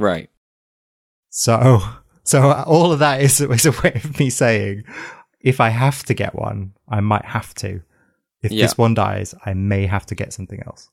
[0.00, 0.28] Right.
[1.30, 1.80] So,
[2.24, 4.84] so all of that is, is a way of me saying,
[5.40, 7.82] if I have to get one, I might have to.
[8.42, 8.64] If Yeah.
[8.64, 10.88] this one dies, I may have to get something else.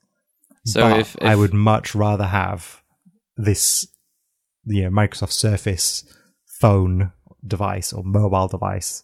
[0.65, 2.81] So but if, if I would much rather have
[3.37, 3.87] this,
[4.65, 6.03] you know, Microsoft Surface
[6.59, 7.11] phone
[7.45, 9.03] device or mobile device.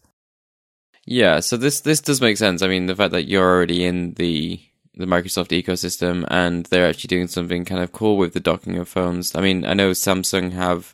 [1.06, 2.62] Yeah, so this this does make sense.
[2.62, 4.60] I mean, the fact that you're already in the
[4.96, 8.90] the Microsoft ecosystem and they're actually doing something kind of cool with the docking of
[8.90, 9.36] phones.
[9.36, 10.94] I mean, I know Samsung have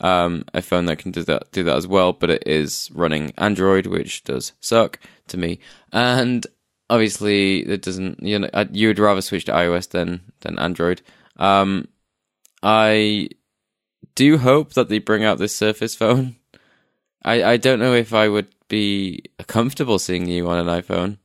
[0.00, 3.32] um, a phone that can do that do that as well, but it is running
[3.38, 5.60] Android, which does suck to me.
[5.92, 6.46] And
[6.90, 8.22] obviously, it doesn't.
[8.22, 11.00] You know, you would rather switch to iOS than than Android.
[11.36, 11.88] Um,
[12.62, 13.30] I
[14.14, 16.36] do hope that they bring out this Surface phone.
[17.24, 21.18] I, I don't know if I would be comfortable seeing you on an iPhone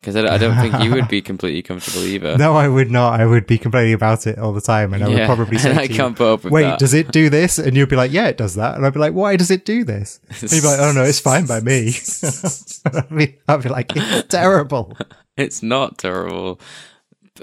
[0.00, 2.36] because I, don't- I don't think you would be completely comfortable either.
[2.38, 3.20] No, I would not.
[3.20, 5.88] I would be complaining about it all the time, and I would probably say, I
[5.88, 6.78] can't put up with "Wait, that.
[6.78, 9.00] does it do this?" And you'd be like, "Yeah, it does that," and I'd be
[9.00, 11.60] like, "Why does it do this?" And you'd be like, "Oh no, it's fine by
[11.60, 11.88] me."
[12.86, 14.96] I'd, be, I'd be like, "It's terrible."
[15.36, 16.60] It's not terrible.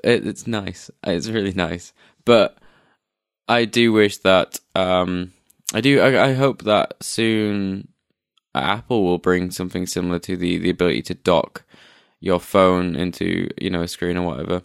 [0.04, 0.90] It, it's nice.
[1.06, 1.94] It's really nice.
[2.26, 2.58] But
[3.48, 5.32] I do wish that um
[5.74, 7.90] I do I, I hope that soon
[8.54, 11.64] Apple will bring something similar to the the ability to dock
[12.26, 14.64] your phone into, you know, a screen or whatever.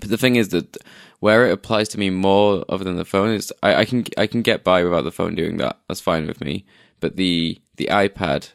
[0.00, 0.76] But the thing is that
[1.20, 4.26] where it applies to me more other than the phone is I, I can I
[4.26, 5.78] can get by without the phone doing that.
[5.86, 6.66] That's fine with me.
[6.98, 8.50] But the the iPad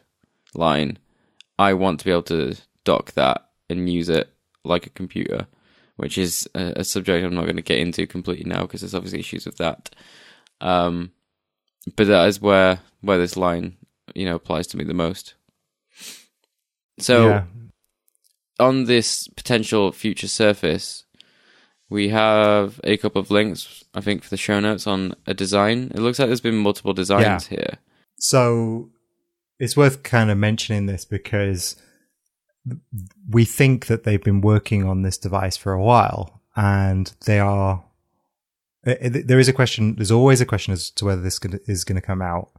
[0.54, 0.98] line,
[1.58, 4.30] I want to be able to dock that and use it
[4.64, 5.46] like a computer,
[5.96, 8.94] which is a, a subject I'm not going to get into completely now because there's
[8.94, 9.94] obviously issues with that.
[10.60, 11.12] Um,
[11.96, 13.78] but that is where where this line,
[14.14, 15.34] you know, applies to me the most.
[16.98, 17.44] So yeah.
[18.58, 21.04] On this potential future Surface,
[21.88, 25.92] we have a couple of links, I think, for the show notes on a design.
[25.94, 27.78] It looks like there's been multiple designs here.
[28.18, 28.90] So
[29.58, 31.76] it's worth kind of mentioning this because
[33.30, 37.84] we think that they've been working on this device for a while and they are
[38.82, 42.06] there is a question there's always a question as to whether this is going to
[42.06, 42.50] come out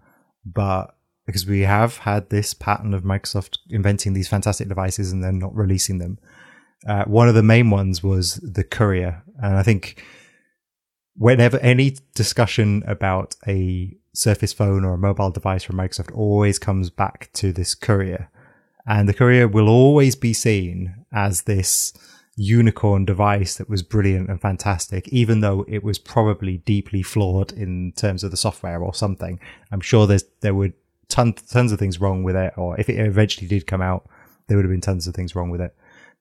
[0.46, 0.97] but
[1.28, 5.56] because we have had this pattern of Microsoft inventing these fantastic devices and then not
[5.56, 6.18] releasing them
[6.88, 10.04] uh, one of the main ones was the courier and i think
[11.16, 16.90] whenever any discussion about a Surface phone or a mobile device from Microsoft always comes
[16.90, 18.32] back to this courier.
[18.88, 21.94] And the courier will always be seen as this
[22.36, 27.94] unicorn device that was brilliant and fantastic, even though it was probably deeply flawed in
[27.96, 29.40] terms of the software or something.
[29.72, 30.74] I'm sure there's, there were
[31.10, 34.08] ton, tons of things wrong with it, or if it eventually did come out,
[34.48, 35.76] there would have been tons of things wrong with it.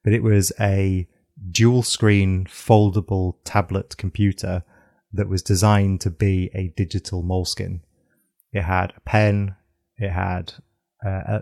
[0.05, 1.07] But it was a
[1.51, 4.65] dual screen foldable tablet computer
[5.13, 7.81] that was designed to be a digital Moleskine.
[8.53, 9.55] It had a pen.
[9.99, 10.55] It had
[11.05, 11.41] uh,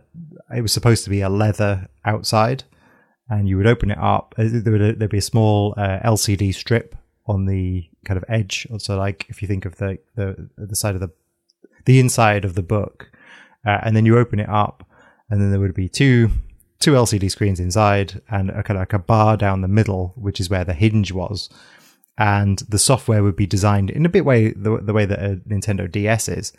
[0.48, 2.64] a, it was supposed to be a leather outside,
[3.28, 4.34] and you would open it up.
[4.38, 8.66] uh, There would there'd be a small uh, LCD strip on the kind of edge.
[8.78, 11.10] So, like if you think of the the the side of the
[11.84, 13.10] the inside of the book,
[13.66, 14.86] uh, and then you open it up,
[15.30, 16.30] and then there would be two
[16.80, 20.40] two LCD screens inside, and a kind of like a bar down the middle, which
[20.40, 21.48] is where the hinge was
[22.16, 25.36] and the software would be designed in a bit way the, the way that a
[25.48, 26.52] Nintendo DS is,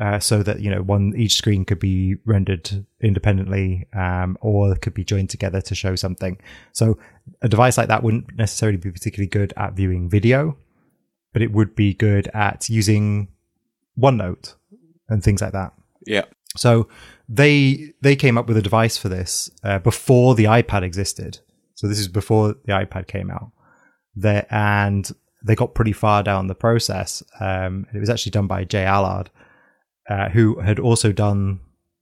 [0.00, 4.94] uh, so that you know one each screen could be rendered independently, um, or could
[4.94, 6.38] be joined together to show something.
[6.72, 6.98] So
[7.42, 10.56] a device like that wouldn't necessarily be particularly good at viewing video,
[11.32, 13.28] but it would be good at using
[13.98, 14.54] OneNote
[15.08, 15.72] and things like that.
[16.06, 16.24] Yeah.
[16.56, 16.88] So
[17.28, 21.40] they they came up with a device for this uh, before the iPad existed.
[21.74, 23.50] So this is before the iPad came out.
[24.14, 25.10] There and
[25.44, 27.22] they got pretty far down the process.
[27.38, 29.30] Um, it was actually done by J Allard,
[30.08, 31.60] uh, who had also done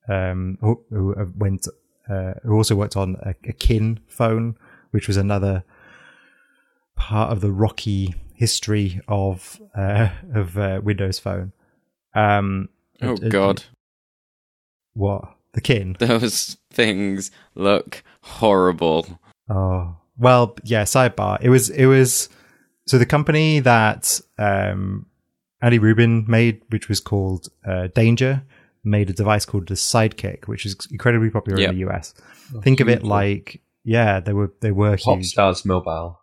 [0.09, 1.67] um, who, who went
[2.09, 4.57] uh, who also worked on a, a Kin phone,
[4.93, 5.65] which was another
[6.97, 11.53] part of the rocky history of uh, of uh, Windows Phone.
[12.15, 12.69] Um,
[13.03, 13.65] Oh uh, God,
[14.95, 15.97] what the kin?
[16.01, 19.21] those things look horrible.
[19.49, 20.85] Oh well, yeah.
[20.85, 21.39] Sidebar.
[21.43, 22.29] It was it was
[22.87, 25.07] so the company that um,
[25.61, 28.43] Andy Rubin made, which was called uh, Danger,
[28.85, 31.71] made a device called the Sidekick, which is incredibly popular Yep.
[31.71, 32.15] in the US.
[32.63, 33.05] Think of it huge.
[33.09, 35.27] like yeah, they were they were Pop huge.
[35.29, 36.21] Stars Mobile.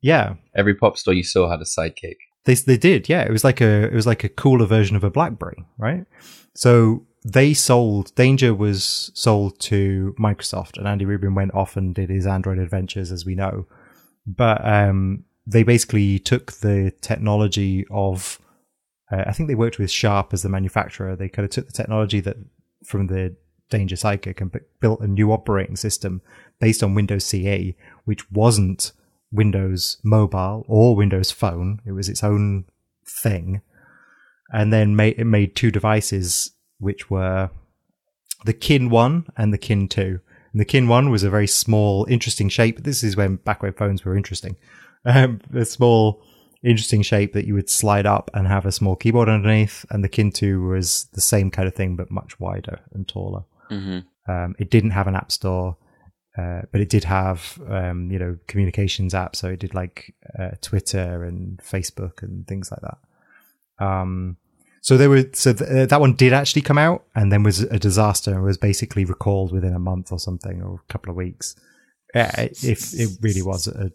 [0.00, 2.14] Yeah, Every pop store you saw had a sidekick.
[2.44, 3.22] They they did, yeah.
[3.22, 6.04] It was like a it was like a cooler version of a BlackBerry, right?
[6.54, 12.10] So they sold Danger was sold to Microsoft, and Andy Rubin went off and did
[12.10, 13.66] his Android adventures, as we know.
[14.26, 18.38] But um, they basically took the technology of
[19.10, 21.16] uh, I think they worked with Sharp as the manufacturer.
[21.16, 22.36] They kind of took the technology that
[22.84, 23.36] from the
[23.70, 26.22] Danger Sidekick and built a new operating system
[26.60, 28.92] based on Windows CE, which wasn't
[29.30, 31.80] Windows Mobile or Windows Phone.
[31.86, 32.64] It was its own
[33.06, 33.62] thing,
[34.52, 37.50] and then made it made two devices which were
[38.44, 40.20] the Kin One and the Kin Two.
[40.52, 42.82] And the Kin One was a very small, interesting shape.
[42.84, 44.56] This is when backwave phones were interesting.
[45.04, 46.22] Um, a small,
[46.62, 49.84] interesting shape that you would slide up and have a small keyboard underneath.
[49.90, 53.44] And the Kin Two was the same kind of thing, but much wider and taller.
[53.70, 54.30] Mm-hmm.
[54.30, 55.76] Um, it didn't have an app store,
[56.36, 59.36] uh, but it did have um, you know communications apps.
[59.36, 63.84] So it did like uh, Twitter and Facebook and things like that.
[63.84, 64.36] Um,
[64.80, 67.60] so there were so th- uh, that one did actually come out and then was
[67.60, 71.16] a disaster and was basically recalled within a month or something or a couple of
[71.16, 71.56] weeks.
[72.14, 73.92] Yeah, if it really was a,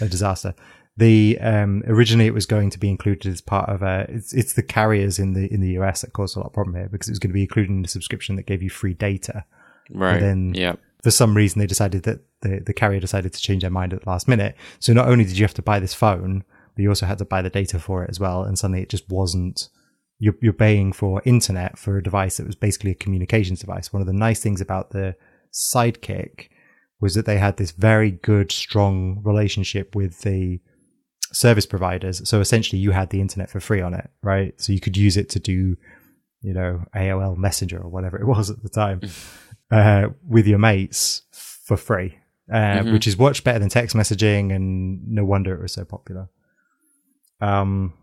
[0.00, 0.54] a disaster.
[0.96, 4.04] The um, originally it was going to be included as part of a.
[4.08, 6.76] It's, it's the carriers in the in the US that caused a lot of problem
[6.76, 8.94] here because it was going to be included in the subscription that gave you free
[8.94, 9.44] data.
[9.90, 10.20] Right.
[10.20, 10.74] then- yeah.
[11.02, 14.02] For some reason, they decided that the the carrier decided to change their mind at
[14.02, 14.54] the last minute.
[14.78, 16.44] So not only did you have to buy this phone,
[16.76, 18.44] but you also had to buy the data for it as well.
[18.44, 19.68] And suddenly it just wasn't.
[20.24, 23.92] You're you're paying for internet for a device that was basically a communications device.
[23.92, 25.16] One of the nice things about the
[25.52, 26.48] Sidekick
[27.00, 30.60] was that they had this very good, strong relationship with the
[31.32, 32.16] service providers.
[32.28, 34.54] So essentially, you had the internet for free on it, right?
[34.60, 35.76] So you could use it to do,
[36.40, 39.00] you know, AOL Messenger or whatever it was at the time
[39.72, 42.18] uh, with your mates for free,
[42.48, 42.92] uh, Mhm.
[42.92, 46.28] which is much better than text messaging, and no wonder it was so popular.
[47.40, 47.94] Um,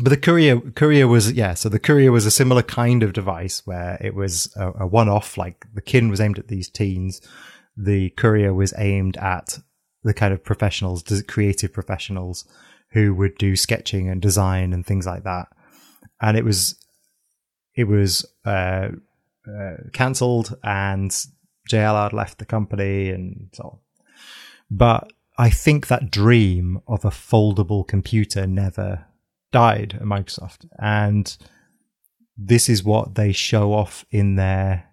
[0.00, 3.62] but the courier courier was yeah, so the courier was a similar kind of device
[3.64, 5.38] where it was a, a one off.
[5.38, 7.20] Like the kin was aimed at these teens,
[7.76, 9.58] the courier was aimed at
[10.02, 12.44] the kind of professionals, creative professionals
[12.90, 15.48] who would do sketching and design and things like that.
[16.20, 16.76] And it was
[17.74, 18.88] it was uh,
[19.48, 21.14] uh, cancelled, and
[21.68, 23.78] J Allard left the company, and so on.
[24.70, 29.06] But I think that dream of a foldable computer never
[29.54, 31.36] died at Microsoft, and
[32.36, 34.90] this is what they show off in their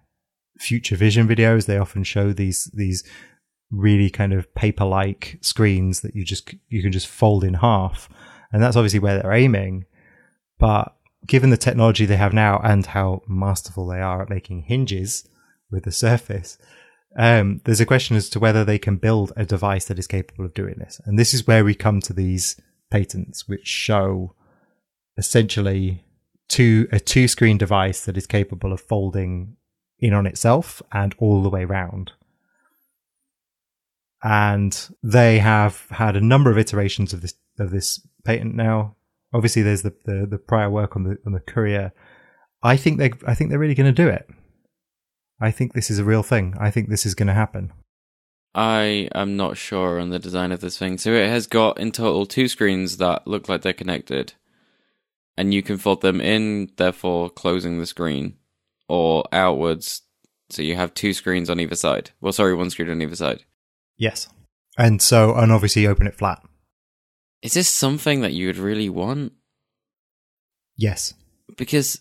[0.58, 1.66] future vision videos.
[1.66, 3.02] They often show these these
[3.70, 8.08] really kind of paper-like screens that you just you can just fold in half,
[8.52, 9.86] and that's obviously where they're aiming.
[10.58, 10.94] But
[11.26, 15.28] given the technology they have now and how masterful they are at making hinges
[15.70, 16.58] with the Surface,
[17.16, 20.44] um, there's a question as to whether they can build a device that is capable
[20.44, 21.00] of doing this.
[21.04, 22.60] And this is where we come to these
[22.90, 24.34] patents, which show
[25.16, 26.04] essentially
[26.48, 29.56] two a two screen device that is capable of folding
[29.98, 32.12] in on itself and all the way round.
[34.22, 38.96] And they have had a number of iterations of this of this patent now.
[39.34, 41.92] Obviously, there's the, the, the prior work on the on the courier.
[42.62, 44.28] I think they I think they're really going to do it.
[45.40, 46.54] I think this is a real thing.
[46.60, 47.72] I think this is going to happen.
[48.54, 50.98] I am not sure on the design of this thing.
[50.98, 54.34] So it has got in total two screens that look like they're connected.
[55.36, 58.36] And you can fold them in, therefore closing the screen,
[58.88, 60.02] or outwards.
[60.50, 62.10] So you have two screens on either side.
[62.20, 63.44] Well, sorry, one screen on either side.
[63.96, 64.28] Yes.
[64.76, 66.42] And so, and obviously open it flat.
[67.42, 69.32] Is this something that you would really want?
[70.76, 71.14] Yes.
[71.56, 72.00] Because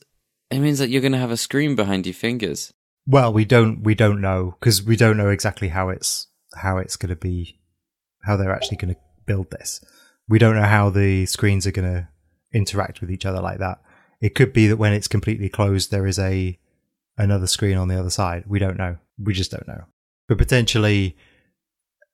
[0.50, 2.74] it means that you're going to have a screen behind your fingers.
[3.08, 6.98] Well, we don't we don't know because we don't know exactly how it's how it's
[6.98, 7.60] going to be
[8.24, 9.84] how they're actually going to build this.
[10.30, 12.08] We don't know how the screens are going to
[12.54, 13.82] interact with each other like that.
[14.20, 16.58] It could be that when it's completely closed there is a
[17.18, 18.44] another screen on the other side.
[18.48, 18.98] We don't know.
[19.18, 19.86] We just don't know.
[20.28, 21.16] But potentially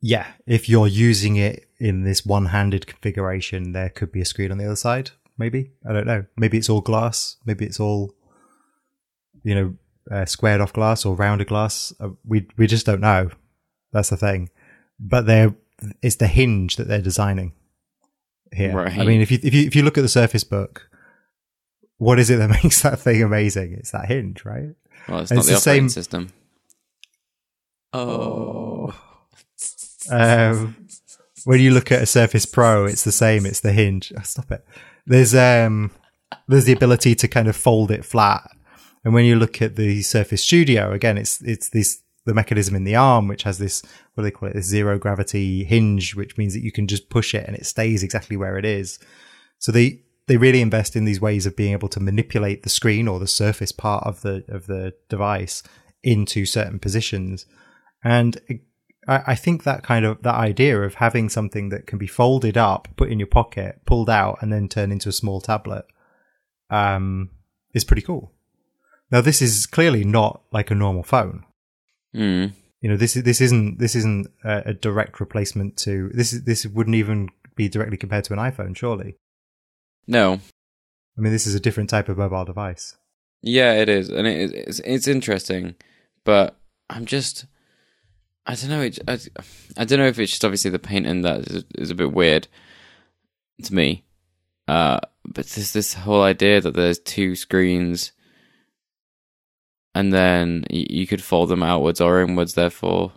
[0.02, 4.58] yeah, if you're using it in this one-handed configuration, there could be a screen on
[4.58, 5.12] the other side.
[5.38, 6.26] Maybe I don't know.
[6.36, 7.38] Maybe it's all glass.
[7.46, 8.14] Maybe it's all,
[9.44, 9.76] you know,
[10.10, 11.94] uh, squared off glass or rounded glass.
[12.00, 13.30] Uh, we we just don't know.
[13.92, 14.50] That's the thing.
[15.00, 15.56] But they're
[16.02, 17.54] it's the hinge that they're designing
[18.54, 18.74] here.
[18.76, 18.98] Right.
[18.98, 20.90] I mean, if you if you if you look at the Surface Book,
[21.98, 23.74] what is it that makes that thing amazing?
[23.74, 24.70] It's that hinge, right?
[25.08, 26.34] Well, it's And not it's the the operating same- system.
[27.94, 28.94] Oh.
[30.10, 30.88] Um,
[31.46, 33.46] when you look at a Surface Pro, it's the same.
[33.46, 34.12] It's the hinge.
[34.18, 34.66] Oh, stop it.
[35.06, 35.92] There's um,
[36.48, 38.50] there's the ability to kind of fold it flat,
[39.04, 42.84] and when you look at the Surface Studio, again, it's it's this the mechanism in
[42.84, 43.82] the arm which has this
[44.14, 44.54] what do they call it?
[44.54, 48.04] This zero gravity hinge, which means that you can just push it and it stays
[48.04, 49.00] exactly where it is.
[49.58, 53.08] So they they really invest in these ways of being able to manipulate the screen
[53.08, 55.64] or the surface part of the of the device
[56.04, 57.46] into certain positions,
[58.04, 58.40] and
[59.08, 62.90] I, think that kind of that idea of having something that can be folded up,
[62.98, 65.86] put in your pocket, pulled out, and then turned into a small tablet
[66.70, 67.30] um,
[67.74, 68.34] is pretty cool.
[69.10, 71.46] Now, this is clearly not like a normal phone.
[72.18, 72.54] Mm.
[72.82, 76.34] You know, this is this isn't this isn't a, a direct replacement to this.
[76.34, 79.16] Is, this wouldn't even be directly compared to an iPhone, surely.
[80.08, 80.40] No.
[81.18, 82.96] I mean, this is a different type of mobile device.
[83.42, 85.76] Yeah, it is, and it, it's it's interesting,
[86.24, 86.58] but
[86.90, 87.46] I'm just
[88.46, 88.82] I don't know.
[88.82, 89.20] It, I,
[89.78, 92.48] I don't know if it's just obviously the painting that is, is a bit weird
[93.64, 94.06] to me.
[94.68, 98.12] Uh, but there's this whole idea that there's two screens,
[99.98, 102.54] and then you, could fold them outwards or inwards.
[102.54, 103.12] Therefore,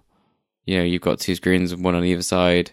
[0.65, 2.71] you know you've got two screens, one on either side.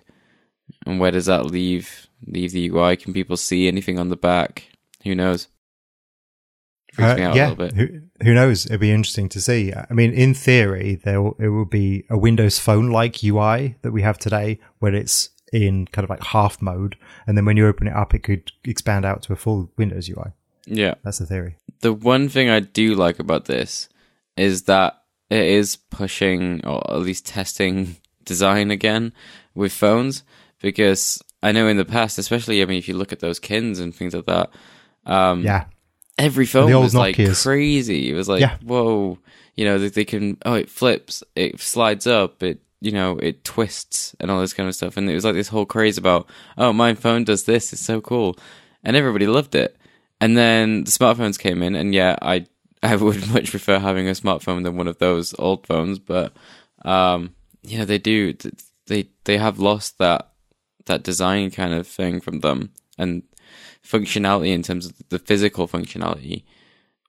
[0.86, 2.96] And where does that leave leave the UI?
[2.98, 4.52] Can people see anything on the back?
[5.04, 5.48] Who knows?
[6.94, 7.74] Freaks Uh, me out yeah, a little bit.
[7.76, 7.88] who,
[8.24, 8.66] who knows?
[8.66, 9.72] It'd be interesting to see.
[9.74, 13.92] I mean, in theory, there will- it will be a Windows Phone like UI that
[13.92, 17.68] we have today, where it's in kind of like half mode, and then when you
[17.68, 20.32] open it up, it could expand out to a full Windows UI.
[20.66, 20.96] Yeah.
[21.04, 21.56] That's the theory.
[21.82, 23.88] the one thing I do like about this
[24.38, 29.14] is that it is pushing or at least testing design again
[29.56, 30.24] with phones
[30.62, 33.80] because I know in the past, especially I mean if you look at those kins
[33.80, 34.50] and things like that,
[35.06, 35.66] um, Yeah,
[36.18, 38.10] every phone was like crazy.
[38.10, 38.58] It was like Yeah.
[38.64, 39.20] whoa,
[39.56, 43.44] you know they, they can oh it flips, it slides up, it you know it
[43.44, 46.30] twists and all this kind of stuff, and it was like this whole craze about
[46.58, 48.38] oh my phone does this, it's so cool,
[48.84, 49.76] and everybody loved it.
[50.20, 52.48] And then the smartphones came in, and yeah, I
[52.84, 56.34] I would much prefer having a smartphone than one of those old phones, but
[56.86, 58.34] um, you know they do
[58.88, 60.32] they they have lost that
[60.86, 63.24] that design kind of thing from them and
[63.86, 66.44] functionality in terms of the physical functionality.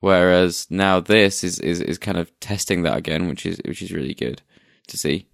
[0.01, 3.93] Whereas now this is, is, is kind of testing that again, which is which is
[3.93, 4.43] really good
[4.87, 5.27] to see.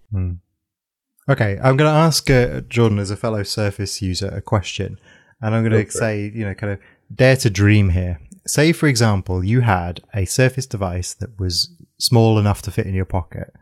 [1.29, 4.99] Okay, I'm going to ask uh, Jordan, as a fellow Surface user, a question,
[5.41, 5.91] and I'm going Go to it.
[5.91, 6.79] say, you know, kind of
[7.13, 8.19] dare to dream here.
[8.47, 12.93] Say, for example, you had a Surface device that was small enough to fit in
[12.93, 13.53] your pocket,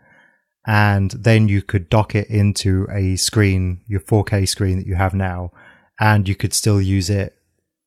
[0.65, 5.13] and then you could dock it into a screen, your 4K screen that you have
[5.13, 5.51] now,
[5.99, 7.37] and you could still use it,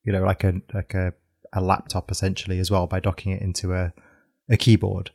[0.03, 1.13] you know, like a like a,
[1.53, 3.93] a laptop essentially as well by docking it into a
[4.49, 5.11] a keyboard.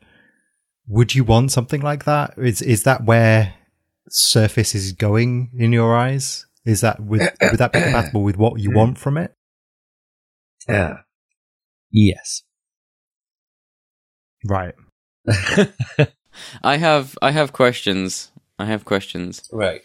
[0.87, 2.35] Would you want something like that?
[2.37, 3.55] Is is that where
[4.09, 6.45] Surface is going in your eyes?
[6.65, 8.75] Is that would would that be compatible with what you mm.
[8.75, 9.33] want from it?
[10.67, 10.99] Yeah.
[11.93, 12.41] Yes.
[14.45, 14.73] Right.
[16.63, 18.31] I have I have questions.
[18.59, 19.47] I have questions.
[19.51, 19.81] right.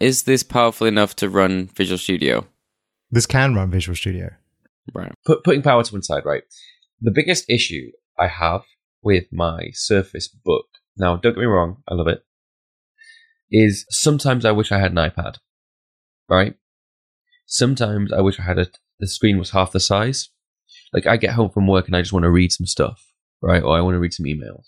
[0.00, 2.46] Is this powerful enough to run Visual Studio?
[3.10, 4.30] This can run Visual Studio.
[4.94, 5.12] Right.
[5.26, 6.44] Put, putting power to one side, right?
[7.00, 8.62] The biggest issue I have
[9.02, 10.66] with my Surface Book,
[10.96, 12.22] now don't get me wrong, I love it,
[13.50, 15.38] is sometimes I wish I had an iPad,
[16.28, 16.54] right?
[17.46, 18.68] Sometimes I wish I had a,
[19.00, 20.28] the screen was half the size.
[20.92, 23.04] Like I get home from work and I just want to read some stuff,
[23.42, 23.62] right?
[23.62, 24.66] Or I want to read some emails.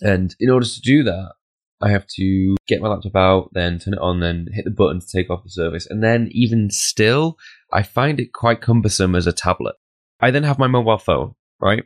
[0.00, 1.32] And in order to do that,
[1.80, 5.00] I have to get my laptop out, then turn it on, then hit the button
[5.00, 5.86] to take off the service.
[5.88, 7.38] And then even still,
[7.72, 9.74] I find it quite cumbersome as a tablet.
[10.20, 11.84] I then have my mobile phone, right?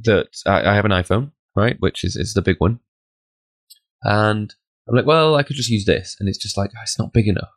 [0.00, 1.76] That I, I have an iPhone, right?
[1.78, 2.80] Which is, is the big one.
[4.02, 4.54] And
[4.88, 6.16] I'm like, well, I could just use this.
[6.18, 7.50] And it's just like, ah, it's not big enough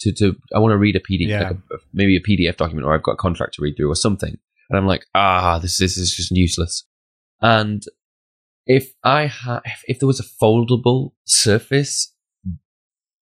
[0.00, 1.40] to, to I want to read a PDF, Yeah.
[1.48, 3.94] like a, maybe a PDF document, or I've got a contract to read through or
[3.96, 4.38] something.
[4.68, 6.84] And I'm like, ah, this, this is just useless.
[7.40, 7.82] And
[8.66, 12.14] if I had, if, if there was a foldable surface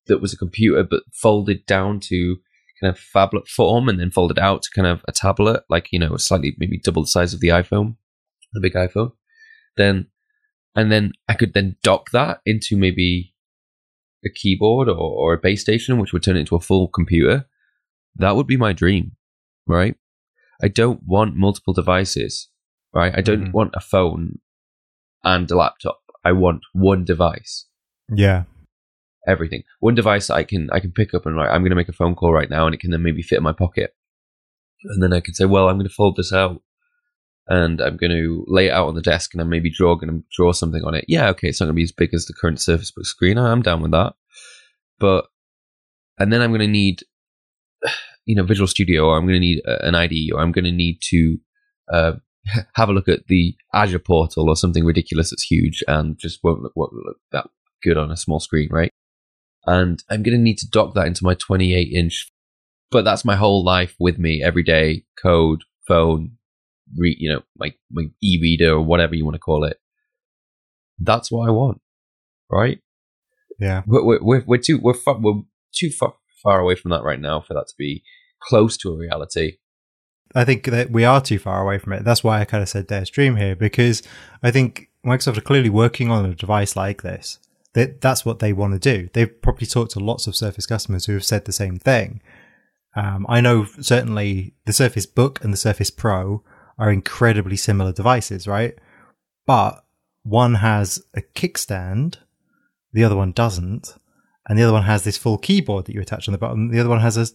[0.07, 2.37] that was a computer but folded down to
[2.81, 5.99] kind of phablet form and then folded out to kind of a tablet, like you
[5.99, 7.97] know, slightly maybe double the size of the iPhone,
[8.53, 9.13] the big iPhone,
[9.77, 10.07] then
[10.77, 13.35] and then I could then dock that into maybe
[14.25, 17.47] a keyboard or, or a base station, which would turn it into a full computer.
[18.17, 19.13] That would be my dream,
[19.67, 19.97] right?
[20.63, 22.49] I don't want multiple devices,
[22.93, 23.13] right?
[23.17, 23.53] I don't Mhm.
[23.53, 24.41] want a phone
[25.23, 26.01] and a laptop.
[26.25, 27.67] I want one device
[28.13, 28.45] Yeah.
[29.27, 29.63] everything.
[29.81, 31.93] One device I can I can pick up and like I'm going to make a
[31.93, 33.95] phone call right now, and it can then maybe fit in my pocket,
[34.85, 36.61] and then I can say, well, I'm going to fold this out,
[37.49, 40.13] and I'm going to lay it out on the desk, and then maybe draw going
[40.13, 41.05] to draw something on it.
[41.09, 43.39] Yeah, okay, it's not going to be as big as the current Surface Book screen.
[43.39, 44.15] I'm down with that,
[44.99, 45.27] but
[46.19, 47.01] and then I'm going to need
[48.27, 50.65] you know Visual Studio, or I'm going to need uh, an IDE, or I'm going
[50.65, 51.39] to need to.
[51.93, 52.13] Uh,
[52.77, 56.63] have a look at the Azure portal or something ridiculous that's huge and just won't
[56.63, 57.47] look, won't look that
[57.83, 58.91] good on a small screen, right?
[59.69, 62.33] and I'm going to need to dock that into my 28 inch.
[62.91, 66.38] But that's my whole life with me every day code, phone,
[66.97, 69.79] re- you know, my, my e reader or whatever you want to call it.
[70.99, 71.81] That's what I want,
[72.51, 72.81] right?
[73.59, 73.83] Yeah.
[73.87, 75.43] We're, we're, we're, too, we're, far, we're
[75.75, 78.03] too far, far away from that right now for that to be
[78.43, 79.59] close to a reality.
[80.35, 82.05] I think that we are too far away from it.
[82.05, 84.03] That's why I kind of said Dare Stream here because
[84.43, 87.39] I think Microsoft are clearly working on a device like this.
[87.75, 89.09] That that's what they want to do.
[89.13, 92.21] They've probably talked to lots of Surface customers who have said the same thing.
[92.97, 96.43] Um, I know certainly the Surface Book and the Surface Pro
[96.79, 98.79] are incredibly similar devices, right?
[99.47, 99.85] But
[100.23, 102.17] one has a kickstand,
[102.93, 103.95] the other one doesn't,
[104.49, 106.71] and the other one has this full keyboard that you attach on the bottom.
[106.71, 107.27] The other one has a,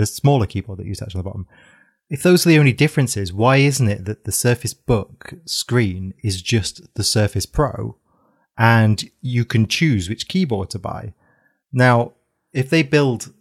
[0.00, 1.46] a smaller keyboard that you attach on the bottom.
[2.08, 6.42] If those are the only differences, why isn't it that the Surface Book screen is
[6.42, 7.96] just the Surface Pro
[8.58, 11.14] and you can choose which keyboard to buy?
[11.72, 12.12] Now,
[12.52, 13.32] if they build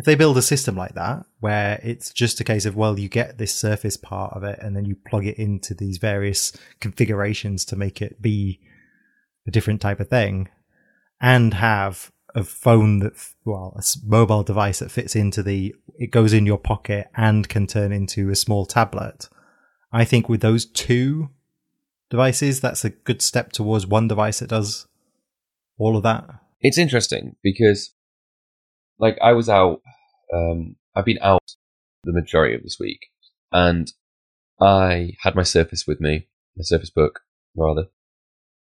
[0.00, 3.06] if they build a system like that where it's just a case of well you
[3.06, 7.66] get this surface part of it and then you plug it into these various configurations
[7.66, 8.58] to make it be
[9.46, 10.48] a different type of thing
[11.20, 13.12] and have a phone that
[13.44, 17.66] well a mobile device that fits into the it goes in your pocket and can
[17.66, 19.28] turn into a small tablet
[19.92, 21.28] i think with those two
[22.08, 24.86] devices that's a good step towards one device that does
[25.80, 26.28] all of that.
[26.60, 27.94] It's interesting because
[28.98, 29.80] like I was out,
[30.34, 31.54] um, I've been out
[32.04, 33.06] the majority of this week,
[33.52, 33.92] and
[34.60, 37.20] I had my Surface with me, my Surface Book
[37.56, 37.86] rather,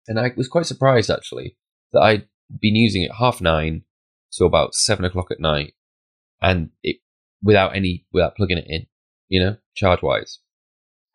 [0.06, 1.56] and I was quite surprised actually
[1.92, 2.28] that I'd
[2.60, 3.82] been using it half nine,
[4.28, 5.74] so about seven o'clock at night,
[6.40, 6.96] and it
[7.42, 8.86] without any without plugging it in,
[9.28, 10.38] you know, charge wise,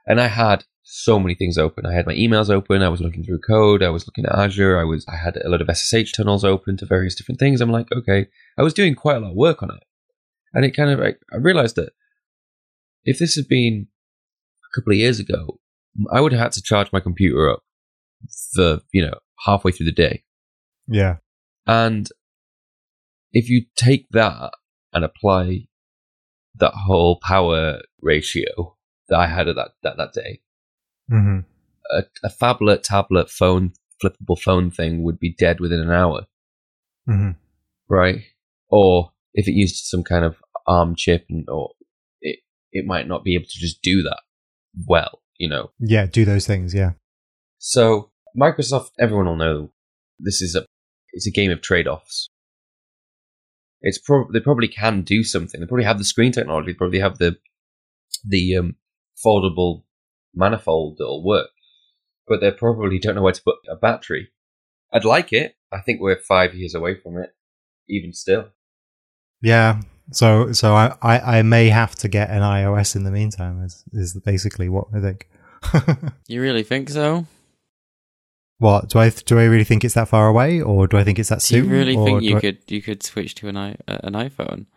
[0.05, 1.85] and I had so many things open.
[1.85, 2.83] I had my emails open.
[2.83, 3.81] I was looking through code.
[3.81, 4.79] I was looking at Azure.
[4.79, 7.59] I was I had a lot of SSH tunnels open to various different things.
[7.59, 8.27] I'm like, okay,
[8.57, 9.83] I was doing quite a lot of work on it,
[10.55, 11.91] and it kind of I, I realized that
[13.03, 13.87] if this had been
[14.63, 15.59] a couple of years ago,
[16.11, 17.63] I would have had to charge my computer up
[18.53, 20.23] for you know halfway through the day.
[20.87, 21.17] Yeah,
[21.67, 22.09] and
[23.31, 24.53] if you take that
[24.93, 25.67] and apply
[26.55, 28.77] that whole power ratio
[29.09, 30.39] that I had at that that, that day
[31.11, 31.39] mm-hmm.
[31.91, 36.25] a, a phablet tablet phone flippable phone thing would be dead within an hour
[37.07, 37.31] Mm-hmm.
[37.87, 38.23] right
[38.69, 40.37] or if it used some kind of
[40.67, 41.71] arm chip and or
[42.21, 42.39] it
[42.71, 44.21] it might not be able to just do that
[44.87, 46.91] well you know yeah do those things yeah
[47.57, 49.71] so microsoft everyone will know
[50.19, 50.65] this is a
[51.13, 52.29] it's a game of trade-offs
[53.81, 56.99] it's pro- they probably can do something they probably have the screen technology they probably
[56.99, 57.37] have the
[58.27, 58.75] the um,
[59.23, 59.83] foldable
[60.33, 61.49] manifold that'll work,
[62.27, 64.29] but they probably don't know where to put a battery.
[64.93, 65.55] I'd like it.
[65.71, 67.31] I think we're five years away from it,
[67.89, 68.49] even still.
[69.41, 69.81] Yeah.
[70.11, 73.63] So, so I, I, I may have to get an iOS in the meantime.
[73.63, 75.29] Is is basically what I think.
[76.27, 77.25] you really think so?
[78.59, 79.39] What do I do?
[79.39, 81.65] I really think it's that far away, or do I think it's that Do soon?
[81.65, 84.67] you really think you I- could you could switch to an i uh, an iPhone?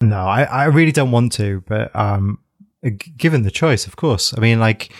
[0.00, 2.38] No, I, I really don't want to, but um,
[3.16, 4.32] given the choice, of course.
[4.36, 4.92] I mean, like,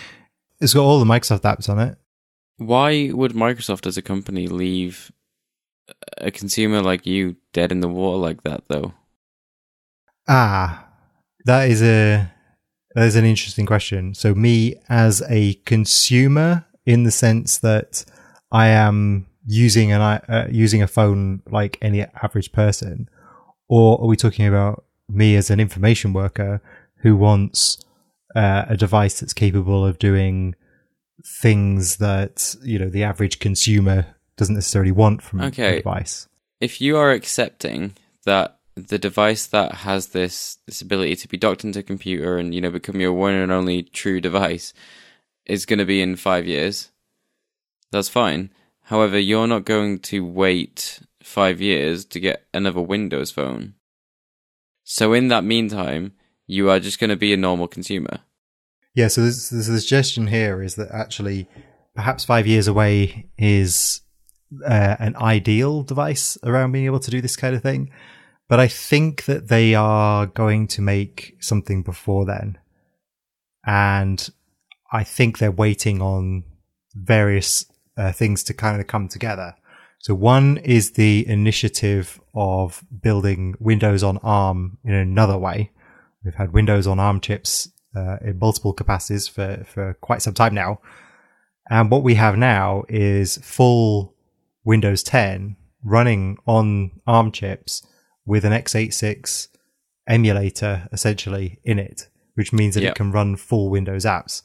[0.60, 1.96] it's got all the Microsoft apps on it.
[2.56, 5.12] Why would Microsoft as a company leave
[6.16, 8.92] a consumer like you dead in the water like that though?
[10.28, 10.86] Ah,
[11.46, 12.30] that is a
[12.94, 14.14] that is an interesting question.
[14.14, 18.04] So, me as a consumer, in the sense that
[18.50, 23.08] I am using an i- uh, using a phone like any average person,
[23.68, 26.60] or are we talking about me as an information worker
[27.02, 27.78] who wants
[28.36, 30.54] uh, a device that's capable of doing
[31.40, 34.06] things that you know the average consumer
[34.36, 35.74] doesn't necessarily want from Okay.
[35.74, 36.26] a device?
[36.60, 37.94] If you are accepting
[38.26, 42.54] that the device that has this this ability to be docked into a computer and
[42.54, 44.72] you know become your one and only true device
[45.46, 46.90] is going to be in 5 years,
[47.90, 48.50] that's fine.
[48.84, 53.74] However, you're not going to wait 5 years to get another Windows phone.
[54.84, 56.12] So in that meantime,
[56.46, 58.20] you are just going to be a normal consumer.
[58.94, 61.46] Yeah, so this, the suggestion here is that actually
[61.94, 64.00] perhaps five years away is
[64.66, 67.90] uh, an ideal device around being able to do this kind of thing.
[68.48, 72.58] But I think that they are going to make something before then.
[73.66, 74.28] And
[74.90, 76.44] I think they're waiting on
[76.94, 79.54] various uh, things to kind of come together.
[79.98, 85.72] So one is the initiative of building Windows on ARM in another way.
[86.24, 90.54] We've had Windows on ARM chips uh, in multiple capacities for, for quite some time
[90.54, 90.80] now.
[91.68, 94.14] And what we have now is full
[94.64, 97.86] Windows 10 running on ARM chips
[98.28, 99.48] with an x86
[100.06, 102.90] emulator essentially in it, which means that Yeah.
[102.90, 104.42] it can run full Windows apps.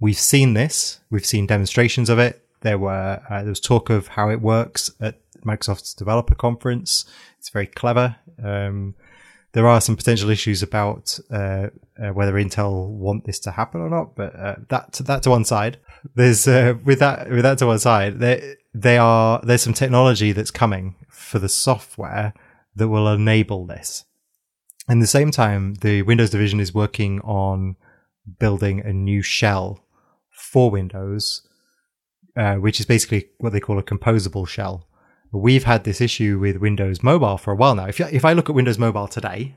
[0.00, 1.00] We've seen this.
[1.10, 2.44] We've seen demonstrations of it.
[2.60, 5.14] There were uh, there was talk of how it works at
[5.44, 7.04] Microsoft's developer conference.
[7.38, 8.16] It's very clever.
[8.42, 8.94] Um,
[9.52, 11.68] there are some potential issues about uh,
[12.02, 14.14] uh, whether Intel want this to happen or not.
[14.16, 15.78] But uh, that that to one side.
[16.14, 18.18] There's uh, with that with that to one side.
[18.20, 22.32] There they are there's some technology that's coming for the software
[22.74, 24.04] that will enable this.
[24.88, 27.76] And the same time, the Windows division is working on
[28.38, 29.84] building a new shell
[30.30, 31.46] for Windows,
[32.36, 34.86] uh, which is basically what they call a composable shell.
[35.30, 37.86] We've had this issue with Windows Mobile for a while now.
[37.86, 39.56] If if I look at Windows Mobile today,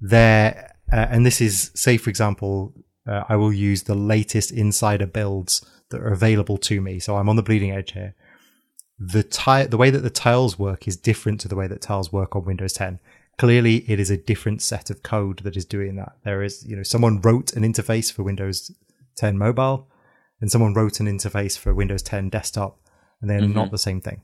[0.00, 2.72] there uh, and this is say for example,
[3.06, 6.98] uh, I will use the latest insider builds that are available to me.
[7.00, 8.14] So I'm on the bleeding edge here.
[8.98, 12.12] The ti- the way that the tiles work is different to the way that tiles
[12.12, 13.00] work on Windows 10
[13.38, 16.16] clearly it is a different set of code that is doing that.
[16.24, 18.70] There is, you know, someone wrote an interface for Windows
[19.16, 19.88] 10 mobile
[20.40, 22.78] and someone wrote an interface for Windows 10 desktop
[23.20, 23.54] and they're mm-hmm.
[23.54, 24.22] not the same thing.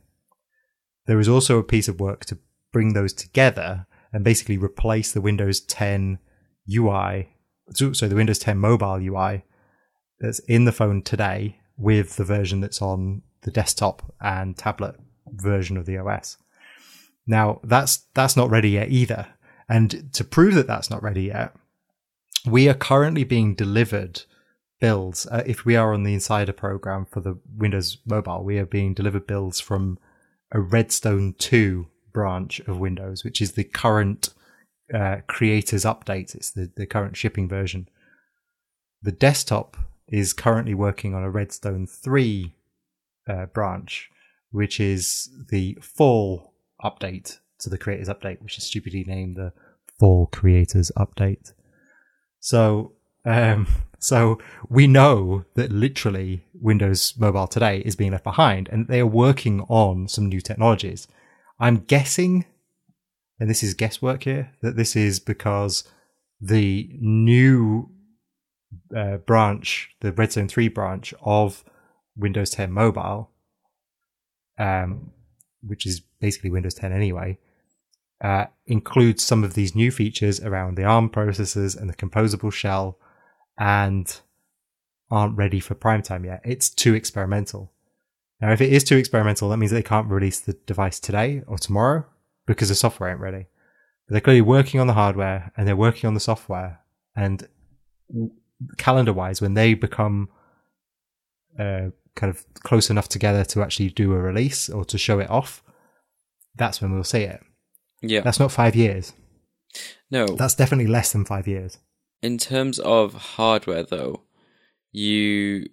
[1.07, 2.39] There is also a piece of work to
[2.73, 6.19] bring those together and basically replace the Windows 10
[6.73, 7.35] UI,
[7.73, 9.45] so, so the Windows 10 mobile UI
[10.21, 15.77] that's in the phone today with the version that's on the desktop and tablet version
[15.77, 16.37] of the OS.
[17.27, 19.27] Now that's that's not ready yet either.
[19.69, 21.55] And to prove that that's not ready yet,
[22.45, 24.23] we are currently being delivered
[24.81, 25.27] builds.
[25.27, 28.95] Uh, if we are on the insider program for the Windows Mobile, we are being
[28.95, 29.99] delivered builds from
[30.51, 34.31] a Redstone 2 branch of Windows, which is the current
[34.93, 36.35] uh, creators update.
[36.35, 37.89] It's the, the current shipping version.
[39.03, 39.77] The desktop
[40.09, 42.55] is currently working on a Redstone 3
[43.29, 44.11] uh, branch,
[44.51, 49.53] which is the fall update to the creators update, which is stupidly named the
[49.99, 51.53] Fall Creators Update.
[52.41, 52.93] So,
[53.25, 53.67] um,
[53.99, 59.07] so we know that literally Windows Mobile today is being left behind, and they are
[59.07, 61.07] working on some new technologies.
[61.61, 62.47] I'm guessing,
[63.39, 65.85] and this is guesswork here, that this is because
[66.41, 67.91] the new
[68.97, 71.63] uh, branch, the Redstone 3 branch of
[72.17, 73.31] Windows 10 Mobile,
[74.59, 75.13] um,
[75.63, 77.39] which is basically Windows 10 anyway,
[78.23, 82.99] uh, includes some of these new features around the ARM processors and the composable shell
[83.59, 84.21] and
[85.11, 86.41] aren't ready for prime time yet.
[86.45, 87.73] It's too experimental.
[88.41, 91.59] Now, if it is too experimental, that means they can't release the device today or
[91.59, 92.07] tomorrow
[92.47, 93.47] because the software ain't ready.
[94.07, 96.81] But they're clearly working on the hardware and they're working on the software.
[97.15, 97.47] And
[98.79, 100.29] calendar wise, when they become
[101.59, 105.31] uh, kind of close enough together to actually do a release or to show it
[105.31, 105.63] off,
[106.57, 107.43] that's when we'll see it.
[108.03, 108.21] Yeah.
[108.21, 109.13] That's not five years.
[110.11, 110.27] No.
[110.27, 111.79] That's definitely less than five years.
[112.23, 114.23] In terms of hardware, though,
[114.93, 115.67] you,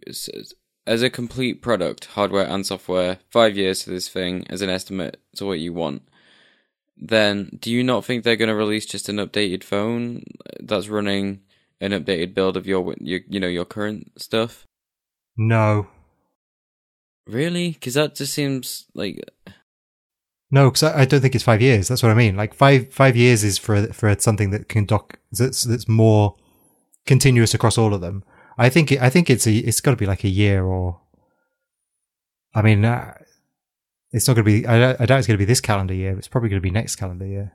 [0.86, 5.19] as a complete product, hardware and software, five years to this thing as an estimate
[5.36, 6.03] to what you want,
[6.95, 10.23] then do you not think they're going to release just an updated phone
[10.59, 11.41] that's running
[11.80, 14.66] an updated build of your, your you know, your current stuff?
[15.38, 15.88] No,
[17.28, 17.72] Really?
[17.72, 19.20] Because that just seems like
[20.50, 21.90] no, because I, I, don't think it's five years.
[21.90, 22.38] That's what I mean.
[22.38, 26.36] Like five five years is for for something that can dock that's that's more
[27.06, 28.24] continuous across all of them.
[28.58, 31.02] I think it, I think it's a it's got to be like a year or.
[32.56, 33.14] I mean, uh,
[34.12, 34.66] it's not going to be.
[34.66, 36.18] I, I doubt it's going to be this calendar year.
[36.18, 37.52] It's probably going to be next calendar year.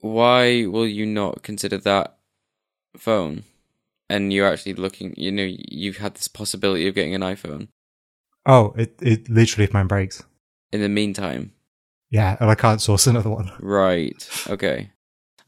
[0.00, 2.16] Why will you not consider that
[2.96, 3.42] phone?
[4.10, 5.14] And you're actually looking.
[5.16, 7.68] You know, you've had this possibility of getting an iPhone.
[8.46, 10.22] Oh, it, it literally if mine breaks.
[10.72, 11.52] In the meantime.
[12.10, 13.52] Yeah, and I can't source another one.
[13.60, 14.28] Right.
[14.48, 14.90] Okay.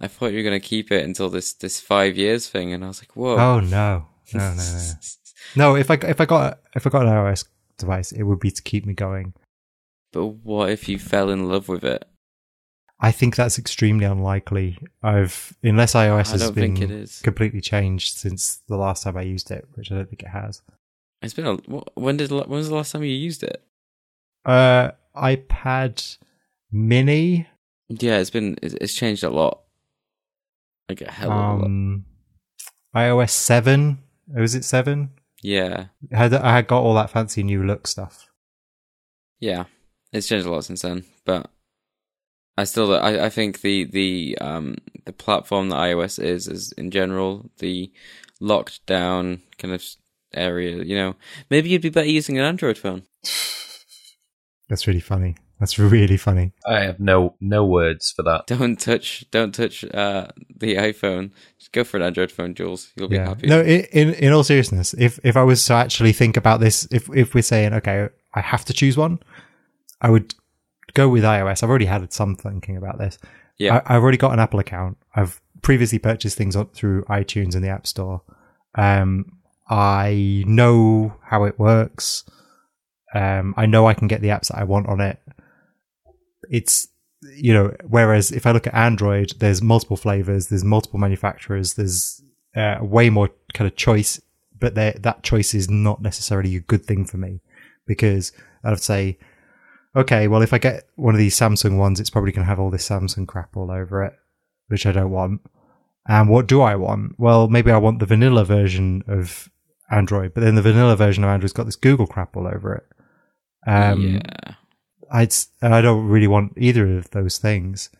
[0.00, 2.88] I thought you were gonna keep it until this this five years thing, and I
[2.88, 3.36] was like, whoa.
[3.36, 4.92] Oh no, no, no, no.
[5.56, 7.46] no, if I if I got if I got an iOS
[7.78, 9.34] device, it would be to keep me going.
[10.12, 12.06] But what if you fell in love with it?
[13.02, 14.78] I think that's extremely unlikely.
[15.02, 19.90] I've unless iOS has been completely changed since the last time I used it, which
[19.90, 20.60] I don't think it has.
[21.22, 21.54] It's been a
[21.98, 23.62] when did when was the last time you used it?
[24.44, 26.18] Uh, iPad
[26.70, 27.48] Mini.
[27.88, 29.62] Yeah, it's been it's changed a lot.
[30.88, 31.66] Like a hell of um, a lot.
[31.66, 32.04] Um,
[32.94, 33.98] iOS seven.
[34.28, 35.10] Was it seven?
[35.42, 35.86] Yeah.
[36.12, 38.28] I had I had got all that fancy new look stuff.
[39.40, 39.64] Yeah,
[40.12, 41.50] it's changed a lot since then, but
[42.56, 46.90] I still I, I think the the um the platform that iOS is is in
[46.90, 47.90] general the
[48.40, 49.84] locked down kind of
[50.34, 50.82] area.
[50.82, 51.16] You know,
[51.50, 53.02] maybe you'd be better using an Android phone.
[54.68, 55.36] That's really funny.
[55.58, 56.52] That's really funny.
[56.66, 58.46] I have no no words for that.
[58.46, 61.32] Don't touch don't touch uh, the iPhone.
[61.58, 62.90] Just go for an Android phone, Jules.
[62.96, 63.28] You'll be yeah.
[63.28, 63.46] happy.
[63.46, 67.10] No, in in all seriousness, if if I was to actually think about this, if
[67.14, 69.20] if we're saying okay, I have to choose one,
[70.00, 70.34] I would
[70.94, 71.62] go with iOS.
[71.62, 73.18] I've already had some thinking about this.
[73.58, 73.82] Yeah.
[73.86, 74.98] I, I've already got an Apple account.
[75.14, 78.22] I've previously purchased things through iTunes and the App Store.
[78.74, 79.38] Um,
[79.68, 82.24] I know how it works.
[83.14, 85.20] Um, I know I can get the apps that I want on it.
[86.50, 86.88] It's,
[87.36, 92.22] you know, whereas if I look at Android, there's multiple flavors, there's multiple manufacturers, there's
[92.56, 94.20] uh, way more kind of choice,
[94.58, 97.40] but that choice is not necessarily a good thing for me
[97.86, 98.32] because
[98.64, 99.18] I'd say,
[99.94, 102.60] okay, well, if I get one of these Samsung ones, it's probably going to have
[102.60, 104.14] all this Samsung crap all over it,
[104.68, 105.40] which I don't want.
[106.08, 107.18] And what do I want?
[107.18, 109.48] Well, maybe I want the vanilla version of
[109.90, 112.86] Android, but then the vanilla version of Android's got this Google crap all over it.
[113.66, 114.54] Um, yeah.
[115.12, 117.90] I'd, and I don't really want either of those things.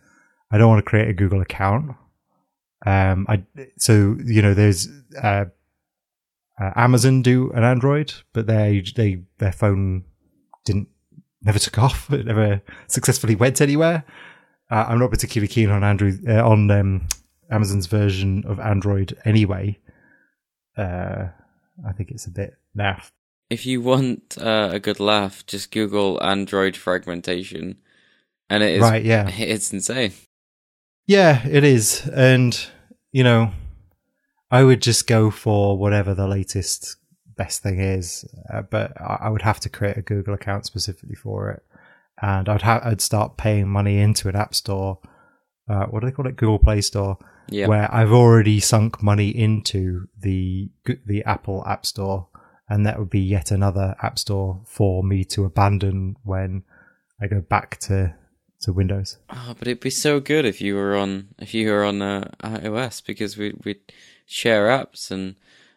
[0.50, 1.96] I don't want to create a Google account.
[2.86, 3.44] Um, I,
[3.76, 4.88] so, you know, there's,
[5.22, 5.46] uh,
[6.60, 10.04] uh, Amazon do an Android, but they, they, their phone
[10.64, 10.88] didn't,
[11.42, 12.12] never took off.
[12.12, 14.04] It never successfully went anywhere.
[14.70, 17.08] Uh, I'm not particularly keen on Android, uh, on, um,
[17.50, 19.78] Amazon's version of Android anyway.
[20.76, 21.28] Uh,
[21.86, 23.10] I think it's a bit naff.
[23.48, 27.78] If you want uh, a good laugh, just Google Android fragmentation,
[28.48, 29.28] and it is Right, yeah.
[29.32, 30.12] it's insane.
[31.06, 32.06] Yeah, it is.
[32.06, 32.58] And,
[33.10, 33.52] you know,
[34.50, 36.96] I would just go for whatever the latest
[37.44, 38.24] best thing is.
[38.52, 41.62] Uh, but I, I would have to create a Google account specifically for it.
[42.20, 44.98] And I'd have, I'd start paying money into an app store.
[45.68, 46.36] Uh, what do they call it?
[46.36, 47.16] Google Play Store.
[47.48, 47.66] Yeah.
[47.66, 50.68] Where I've already sunk money into the,
[51.06, 52.28] the Apple App Store.
[52.68, 56.62] And that would be yet another app store for me to abandon when
[57.20, 58.14] I go back to,
[58.60, 59.18] to Windows.
[59.30, 62.30] Oh, but it'd be so good if you were on if you were on uh,
[62.44, 63.80] iOS because we we'd
[64.26, 65.34] share apps and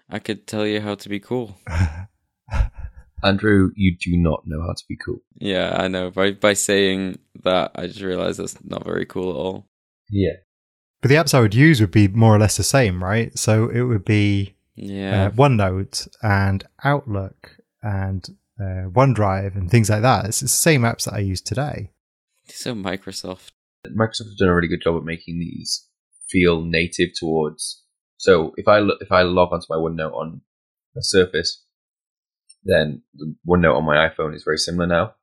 [0.09, 1.57] I could tell you how to be cool.
[3.23, 5.19] Andrew, you do not know how to be cool.
[5.37, 6.11] Yeah, I know.
[6.11, 9.67] By by saying that, I just realized that's not very cool at all.
[10.09, 10.33] Yeah.
[11.01, 13.37] But the apps I would use would be more or less the same, right?
[13.37, 15.27] So it would be Yeah.
[15.27, 18.25] uh, OneNote and Outlook and
[18.59, 20.25] uh, OneDrive and things like that.
[20.25, 21.91] It's the same apps that I use today.
[22.47, 23.51] so Microsoft.
[23.87, 25.87] Microsoft have done a really good job at making these
[26.29, 27.82] feel native towards.
[28.23, 30.39] So if I if I log onto my OneNote on
[30.95, 31.61] a Surface,
[32.63, 35.13] then the OneNote on my iPhone is very similar now,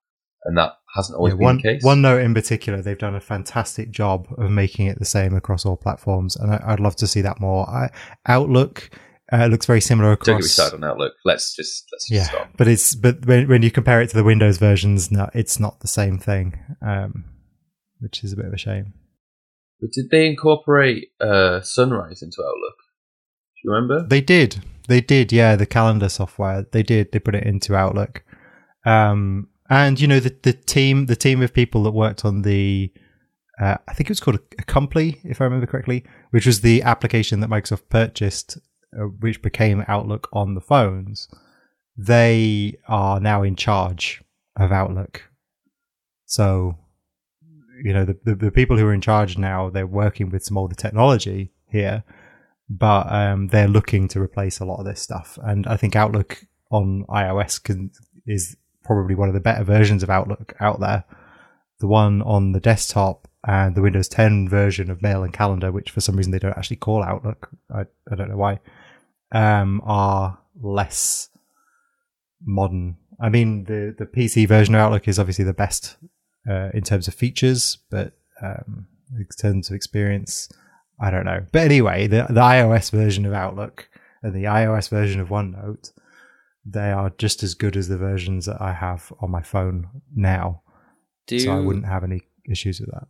[0.44, 1.82] and that hasn't always Yeah, been One, the case.
[1.84, 5.78] OneNote in particular, they've done a fantastic job of making it the same across all
[5.78, 7.66] platforms, and I, I'd love to see that more.
[7.70, 7.88] I,
[8.26, 8.90] Outlook
[9.32, 10.26] uh, looks very similar across.
[10.26, 11.14] Don't get me started on Outlook.
[11.24, 12.50] Let's just let's just Yeah, stop.
[12.58, 15.80] but it's but when when you compare it to the Windows versions, no, it's not
[15.80, 17.24] the same thing, um,
[17.98, 18.92] which is a bit of a shame.
[19.80, 22.76] But did they incorporate uh, Sunrise into Outlook?
[23.64, 24.06] You remember?
[24.06, 24.62] They did.
[24.88, 25.32] They did.
[25.32, 26.66] Yeah, the calendar software.
[26.70, 27.12] They did.
[27.12, 28.24] They put it into Outlook.
[28.84, 32.92] Um, and you know the the team, the team of people that worked on the,
[33.60, 37.40] uh, I think it was called Accompli, if I remember correctly, which was the application
[37.40, 38.58] that Microsoft purchased,
[38.98, 41.28] uh, which became Outlook on the phones.
[41.96, 44.24] They are now in charge
[44.56, 45.22] of Outlook.
[46.24, 46.78] So,
[47.84, 50.56] you know, the, the, the people who are in charge now, they're working with some
[50.56, 52.04] older technology here
[52.70, 55.36] but um, they're looking to replace a lot of this stuff.
[55.42, 57.90] And I think Outlook on iOS can,
[58.26, 61.04] is probably one of the better versions of Outlook out there.
[61.80, 65.90] The one on the desktop and the Windows 10 version of Mail and Calendar, which
[65.90, 68.60] for some reason they don't actually call Outlook, I, I don't know why,
[69.32, 71.28] um, are less
[72.44, 72.98] modern.
[73.18, 75.96] I mean, the, the PC version of Outlook is obviously the best
[76.48, 80.48] uh, in terms of features, but um, in terms of experience,
[81.00, 81.44] I don't know.
[81.52, 83.88] But anyway, the, the iOS version of Outlook
[84.22, 85.92] and the iOS version of OneNote,
[86.64, 90.62] they are just as good as the versions that I have on my phone now.
[91.26, 93.06] Do So I wouldn't have any issues with that.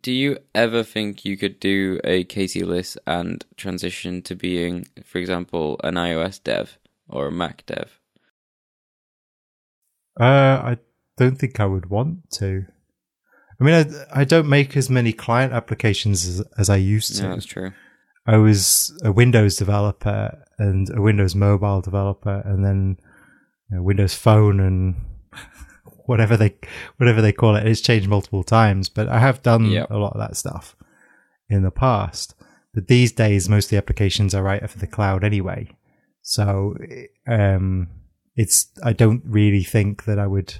[0.00, 5.18] Do you ever think you could do a Casey Liss and transition to being, for
[5.18, 6.78] example, an iOS dev
[7.08, 8.00] or a Mac dev?
[10.18, 10.76] Uh, I
[11.16, 12.66] don't think I would want to.
[13.62, 13.74] I mean,
[14.12, 17.22] I, I don't make as many client applications as, as I used to.
[17.22, 17.70] Yeah, that's true.
[18.26, 22.96] I was a Windows developer and a Windows mobile developer, and then
[23.70, 24.96] you know, Windows Phone and
[26.06, 26.56] whatever they
[26.96, 27.64] whatever they call it.
[27.64, 29.90] It's changed multiple times, but I have done Yep.
[29.90, 30.74] a lot of that stuff
[31.48, 32.34] in the past.
[32.74, 35.68] But these days, most of the applications I write are for the cloud anyway,
[36.22, 36.74] so
[37.28, 37.88] um,
[38.34, 40.54] it's I don't really think that I would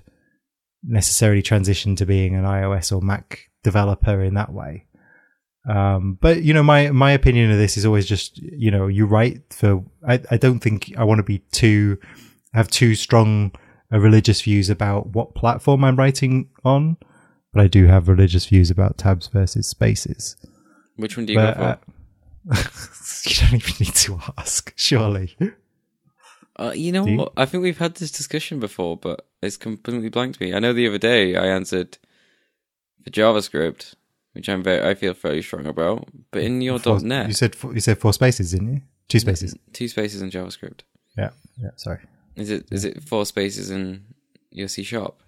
[0.82, 4.86] necessarily transition to being an iOS or Mac developer in that way.
[5.68, 9.06] Um, but you know, my my opinion of this is always just you know, you
[9.06, 9.84] write for.
[10.06, 11.98] I I don't think I want to be too
[12.52, 13.52] have too strong
[13.90, 16.96] religious views about what platform I'm writing on.
[17.52, 20.36] but I do have religious views about tabs versus spaces.
[20.96, 22.52] Which one do you But, go for?
[22.52, 22.56] uh,
[23.26, 25.36] you don't even need to ask, surely.
[26.58, 27.28] Uh, you know you?
[27.36, 30.54] I think we've had this discussion before, but it's completely blanked me.
[30.54, 31.98] I know the other day I answered
[33.04, 33.94] for JavaScript,
[34.32, 36.08] which I'm very, I feel fairly strong about.
[36.30, 38.82] But in your Four- .NET, You said four, you said four spaces, didn't you?
[39.08, 39.54] Two spaces.
[39.72, 40.80] two spaces in JavaScript.
[41.18, 41.30] Yeah,
[41.60, 41.70] yeah.
[41.76, 41.98] Sorry.
[42.36, 44.04] Is it is it four spaces in
[44.50, 45.18] your C sharp?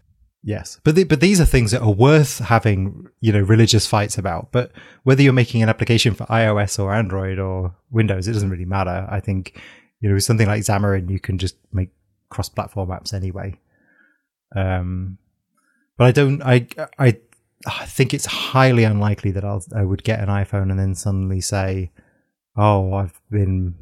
[0.47, 4.19] Yes, but the, but these are things that are worth having, you know, religious fights
[4.19, 4.53] about.
[4.53, 8.67] But whether you're making an application for iOS or Android or Windows, it doesn't really
[8.67, 9.07] matter.
[9.11, 9.59] I think,
[10.01, 11.89] you know, with something like Xamarin, you can just make
[12.29, 13.59] cross-platform apps anyway.
[14.55, 15.19] Um,
[15.97, 16.43] but I don't.
[16.43, 16.67] I
[16.99, 17.17] I
[17.67, 21.41] I think it's highly unlikely that I'll I would get an iPhone and then suddenly
[21.41, 21.93] say,
[22.57, 23.75] "Oh, I've been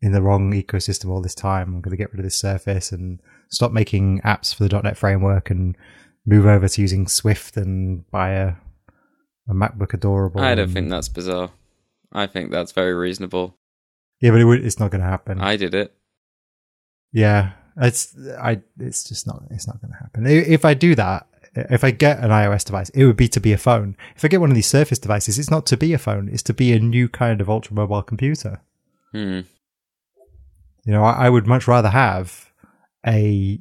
[0.00, 1.74] in the wrong ecosystem all this time.
[1.74, 3.20] I'm going to get rid of this Surface and
[3.50, 5.76] stop making apps for the .NET framework and
[6.24, 8.54] move over to using Swift and buy a
[9.48, 11.50] a MacBook Adorable." I don't and- think that's bizarre.
[12.12, 13.56] I think that's very reasonable.
[14.20, 15.40] Yeah, but it would, it's not going to happen.
[15.40, 15.94] I did it.
[17.12, 18.60] Yeah, it's I.
[18.78, 19.42] It's just not.
[19.50, 20.26] It's not going to happen.
[20.26, 23.52] If I do that, if I get an iOS device, it would be to be
[23.52, 23.96] a phone.
[24.16, 26.28] If I get one of these Surface devices, it's not to be a phone.
[26.28, 28.60] It's to be a new kind of ultra mobile computer.
[29.12, 29.40] Hmm.
[30.84, 32.52] You know, I, I would much rather have
[33.06, 33.60] a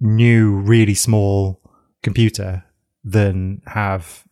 [0.00, 1.60] new, really small
[2.02, 2.64] computer
[3.04, 4.24] than have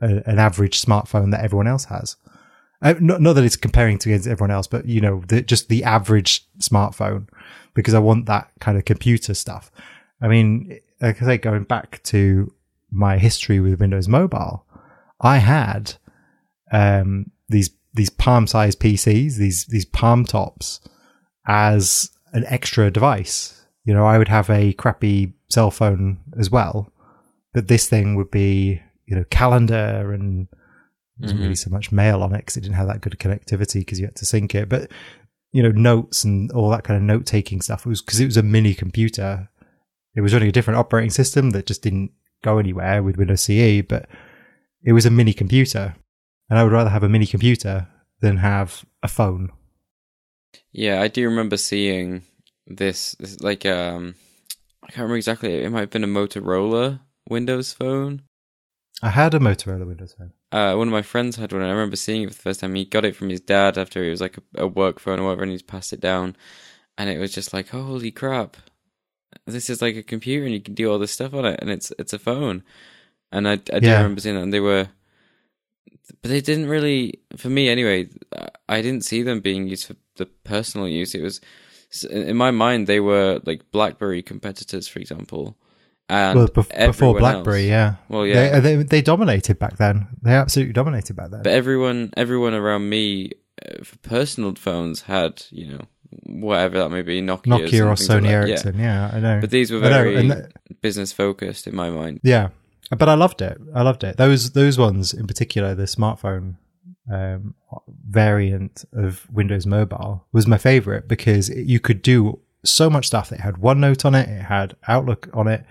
[0.00, 2.16] a, an average smartphone that everyone else has.
[2.80, 5.68] Uh, not, not that it's comparing to against everyone else, but you know, the, just
[5.68, 7.28] the average smartphone,
[7.74, 9.70] because I want that kind of computer stuff.
[10.20, 12.52] I mean, like I say, going back to
[12.90, 14.64] my history with Windows Mobile,
[15.20, 15.94] I had
[16.70, 20.80] um, these these palm-sized PCs, these these palm tops,
[21.46, 23.64] as an extra device.
[23.84, 26.92] You know, I would have a crappy cell phone as well,
[27.54, 30.46] but this thing would be, you know, calendar and
[31.18, 33.80] there wasn't really so much mail on it because it didn't have that good connectivity
[33.80, 34.68] because you had to sync it.
[34.68, 34.90] But
[35.52, 38.26] you know, notes and all that kind of note taking stuff it was because it
[38.26, 39.48] was a mini computer.
[40.14, 42.12] It was running a different operating system that just didn't
[42.42, 44.08] go anywhere with Windows CE, but
[44.84, 45.96] it was a mini computer,
[46.48, 47.88] and I would rather have a mini computer
[48.20, 49.50] than have a phone.
[50.72, 52.22] Yeah, I do remember seeing
[52.66, 54.14] this, this like um
[54.84, 55.62] I can't remember exactly.
[55.62, 58.22] It might have been a Motorola Windows phone.
[59.02, 60.32] I had a Motorola Windows phone.
[60.50, 62.60] Uh, one of my friends had one, and I remember seeing it for the first
[62.60, 62.74] time.
[62.74, 65.24] He got it from his dad after it was like a, a work phone or
[65.24, 66.36] whatever, and he's passed it down,
[66.96, 68.56] and it was just like, holy crap,
[69.46, 71.70] this is like a computer, and you can do all this stuff on it, and
[71.70, 72.64] it's it's a phone.
[73.30, 73.98] And I I do Yeah.
[73.98, 74.88] remember seeing that, and they were,
[76.22, 78.08] but they didn't really, for me anyway.
[78.36, 81.14] I- I didn't see them being used for the personal use.
[81.14, 81.40] It was
[82.10, 85.56] in my mind they were like BlackBerry competitors, for example.
[86.10, 87.70] And well, bef- before BlackBerry, else.
[87.70, 87.94] yeah.
[88.08, 88.60] Well, yeah.
[88.60, 90.08] They, they they dominated back then.
[90.22, 91.42] They absolutely dominated back then.
[91.42, 93.32] But everyone, everyone around me
[93.62, 95.80] uh, for personal phones had, you know,
[96.24, 99.10] whatever that may be, Nokia, Nokia or Sony Ericsson, yeah.
[99.12, 99.40] I know.
[99.40, 100.46] But these were very th-
[100.80, 102.20] business focused in my mind.
[102.22, 102.48] Yeah,
[102.96, 103.58] but I loved it.
[103.74, 104.16] I loved it.
[104.16, 106.56] Those those ones in particular, the smartphone
[107.12, 107.54] um,
[108.08, 113.32] variant of Windows Mobile was my favorite because it, you could do so much stuff.
[113.32, 114.28] It had OneNote on it.
[114.28, 115.64] It had Outlook on it.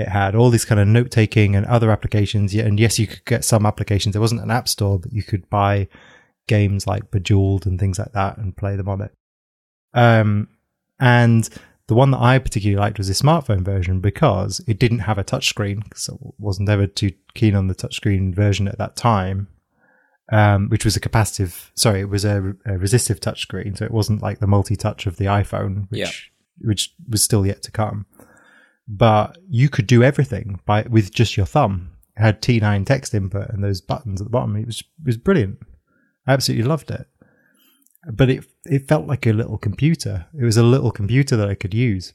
[0.00, 2.54] It had all these kind of note taking and other applications.
[2.54, 4.12] And yes, you could get some applications.
[4.14, 5.88] There wasn't an app store, but you could buy
[6.48, 9.12] games like Bejeweled and things like that and play them on it.
[9.94, 10.48] Um,
[10.98, 11.48] and
[11.86, 15.24] the one that I particularly liked was the smartphone version because it didn't have a
[15.24, 15.82] touchscreen.
[15.96, 19.48] So I wasn't ever too keen on the touchscreen version at that time,
[20.32, 21.70] um, which was a capacitive.
[21.76, 25.24] Sorry, it was a, a resistive touchscreen, so it wasn't like the multi-touch of the
[25.26, 26.10] iPhone, which Yeah.
[26.68, 28.06] which was still yet to come.
[28.92, 31.92] But you could do everything by with just your thumb.
[32.16, 34.56] It had T9 text input and those buttons at the bottom.
[34.56, 35.58] It was it was brilliant.
[36.26, 37.06] I absolutely loved it
[38.06, 40.26] but it it felt like a little computer.
[40.38, 42.12] It was a little computer that I could use.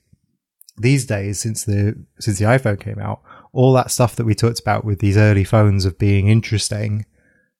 [0.77, 3.21] These days, since the since the iPhone came out,
[3.53, 7.05] all that stuff that we talked about with these early phones of being interesting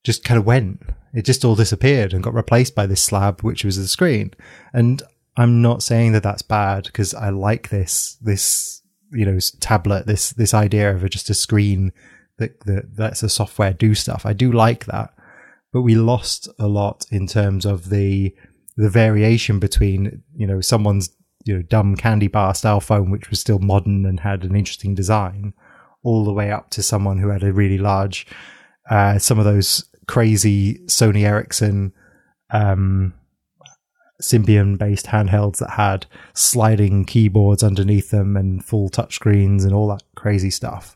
[0.03, 0.81] just kind of went.
[1.13, 4.31] It just all disappeared and got replaced by this slab, which was the screen.
[4.73, 5.01] And
[5.37, 8.81] I'm not saying that that's bad because I like this this
[9.15, 11.91] you know tablet this this idea of just a screen
[12.37, 14.25] that that lets the software do stuff.
[14.25, 15.15] I do like that
[15.75, 18.33] but we lost a lot in terms of the
[18.77, 21.09] the variation between you know someone's
[21.43, 24.95] you know dumb candy bar style phone which was still modern and had an interesting
[24.95, 25.53] design
[26.01, 28.25] all the way up to someone who had a really large
[28.89, 31.91] uh, some of those crazy Sony Ericsson
[32.51, 33.13] um,
[34.21, 40.03] Symbian based handhelds that had sliding keyboards underneath them and full touchscreens and all that
[40.15, 40.95] crazy stuff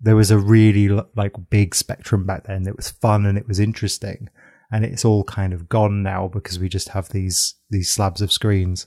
[0.00, 2.66] there was a really like big spectrum back then.
[2.66, 4.28] It was fun and it was interesting,
[4.70, 8.32] and it's all kind of gone now because we just have these these slabs of
[8.32, 8.86] screens.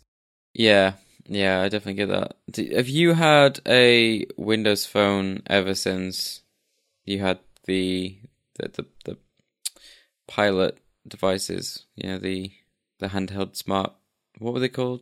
[0.54, 0.94] Yeah,
[1.26, 2.36] yeah, I definitely get that.
[2.50, 6.42] Do, have you had a Windows phone ever since
[7.06, 8.18] you had the
[8.58, 9.18] the the, the
[10.28, 11.86] pilot devices?
[11.96, 12.52] You know, the
[13.02, 13.94] the handheld smart.
[14.40, 15.02] What were they called?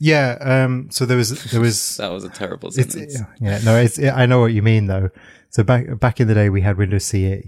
[0.00, 0.36] Yeah.
[0.40, 0.88] Um.
[0.90, 3.16] So there was there was that was a terrible sentence.
[3.40, 3.60] yeah.
[3.64, 3.76] No.
[3.78, 3.98] It's.
[4.02, 5.10] I know what you mean though.
[5.50, 7.44] So back back in the day, we had Windows CE,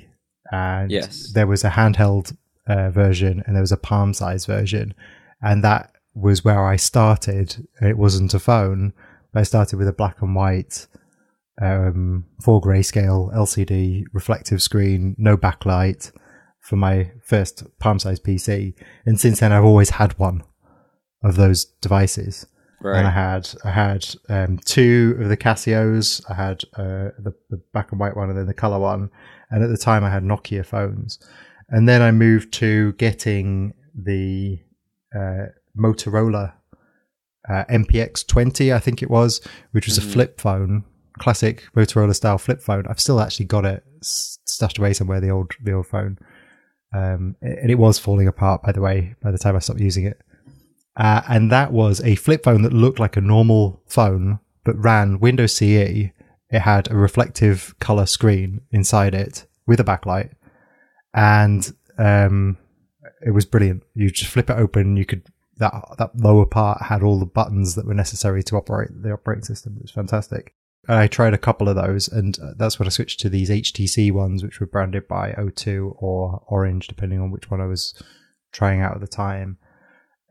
[0.52, 1.32] and Yes.
[1.32, 2.36] there was a handheld
[2.68, 4.94] uh, version and there was a palm size version,
[5.42, 7.66] and that was where I started.
[7.82, 8.92] It wasn't a phone.
[9.32, 10.86] But I started with a black and white,
[11.60, 16.12] um, full grayscale LCD reflective screen, no backlight
[16.68, 18.74] for my first palm sized PC.
[19.06, 20.42] And since then, I've always had one
[21.22, 22.46] of those devices.
[22.80, 22.98] right.
[22.98, 26.22] And I had I had um, two of the Casios.
[26.30, 29.10] I had uh, the, the black and white one, and then the color one.
[29.50, 31.18] And at the time, I had Nokia phones.
[31.68, 34.58] And then I moved to getting the
[35.14, 35.46] uh,
[35.78, 36.52] Motorola
[37.48, 39.40] uh, MPX 20, I think it was,
[39.70, 40.12] which was a Mhm.
[40.12, 40.84] flip phone,
[41.18, 42.84] classic Motorola style flip phone.
[42.88, 45.20] I've still actually got it stashed away somewhere.
[45.20, 46.18] The old the old phone,
[46.92, 48.62] um, and it was falling apart.
[48.62, 50.20] By the way, by the time I stopped using it.
[50.96, 55.20] Uh, and that was a flip phone that looked like a normal phone, but ran
[55.20, 56.10] Windows CE.
[56.48, 60.30] It had a reflective color screen inside it with a backlight,
[61.12, 62.56] and um,
[63.20, 63.82] it was brilliant.
[63.94, 65.26] You just flip it open, you could
[65.58, 69.44] that that lower part had all the buttons that were necessary to operate the operating
[69.44, 69.76] system.
[69.76, 70.54] It was fantastic.
[70.88, 74.12] I tried a couple of those, and uh, that's when I switched to these HTC
[74.12, 78.00] ones, which were branded by O2 or Orange, depending on which one I was
[78.52, 79.58] trying out at the time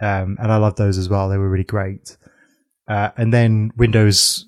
[0.02, 1.30] um, and I loved those as well.
[1.30, 2.18] They were really great.
[2.88, 4.46] Uh, and then Windows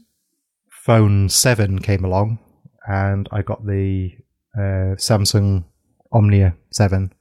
[0.70, 2.40] Phone Seven came along,
[2.88, 4.12] and I got the
[4.56, 5.66] uh, Samsung
[6.12, 7.14] Omnia Seven,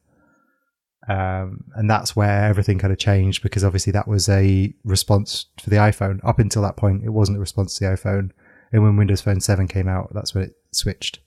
[1.08, 5.70] um, and that's where everything kind of changed because obviously that was a response for
[5.70, 6.20] the iPhone.
[6.24, 8.30] Up until that point, it wasn't a response to the iPhone,
[8.72, 11.20] and when Windows Phone Seven came out, that's when it switched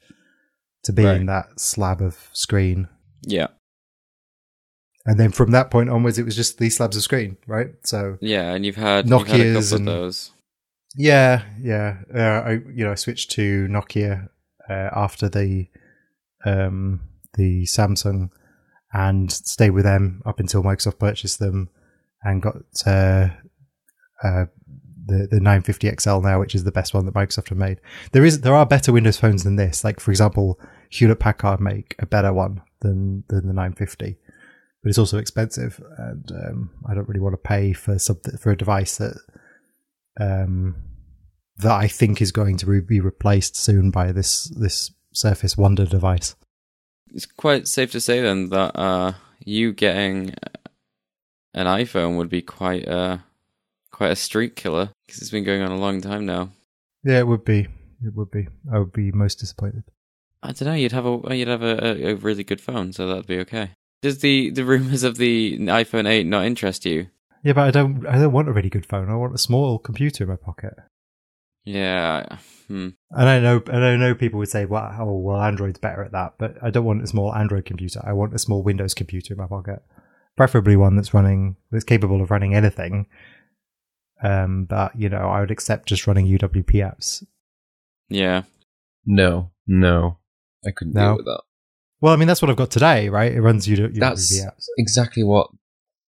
[0.83, 1.25] to being Right.
[1.27, 2.87] that slab of screen.
[3.23, 3.47] yeah,
[5.05, 7.71] And then from that point onwards, it was just these slabs of screen, right?
[7.83, 10.31] So yeah, and you've had you've had a Nokias couple and- of those.
[10.95, 11.97] Yeah, yeah.
[12.13, 14.29] Uh, I you know I switched to Nokia
[14.69, 15.67] uh, after the
[16.45, 17.01] um,
[17.35, 18.29] the Samsung
[18.91, 21.69] and stayed with them up until Microsoft purchased them
[22.23, 22.55] and got
[22.87, 23.29] uh,
[24.23, 24.45] uh,
[25.09, 27.81] the the 950 XL now, which is the best one that Microsoft have made.
[28.11, 29.83] There is there are better Windows phones than this.
[29.83, 34.17] Like for example, Hewlett Packard make a better one than than the 950.
[34.81, 38.51] But it's also expensive, and um, I don't really want to pay for something for
[38.51, 39.17] a device that
[40.19, 40.75] um,
[41.57, 45.85] that I think is going to re- be replaced soon by this this Surface Wonder
[45.85, 46.35] device.
[47.13, 50.33] It's quite safe to say then that uh, you getting
[51.53, 53.23] an iPhone would be quite a
[53.91, 56.49] quite a street killer because it's been going on a long time now.
[57.03, 57.67] Yeah, it would be.
[58.05, 58.47] It would be.
[58.71, 59.83] I would be most disappointed.
[60.43, 60.73] I don't know.
[60.73, 63.71] You'd have a you'd have a, a, really good phone, so that'd be okay.
[64.01, 67.07] Does the the rumors of the iPhone eight not interest you?
[67.43, 68.05] Yeah, but I don't.
[68.05, 69.09] I don't want a really good phone.
[69.09, 70.75] I want a small computer in my pocket.
[71.65, 72.37] Yeah.
[72.67, 72.89] Hmm.
[73.11, 76.11] And I know, and I know people would say, "Well, oh, well, Android's better at
[76.11, 78.01] that." But I don't want a small Android computer.
[78.05, 79.81] I want a small Windows computer in my pocket,
[80.37, 83.07] preferably one that's running that's capable of running anything.
[84.21, 87.23] Um, but you know, I would accept just running UWP apps.
[88.09, 88.43] Yeah.
[89.05, 90.19] No, no,
[90.65, 91.09] I couldn't No.
[91.11, 91.41] deal with that.
[92.01, 93.31] Well, I mean, that's what I've got today, right?
[93.31, 94.65] It runs UWP That's apps.
[94.77, 95.49] exactly what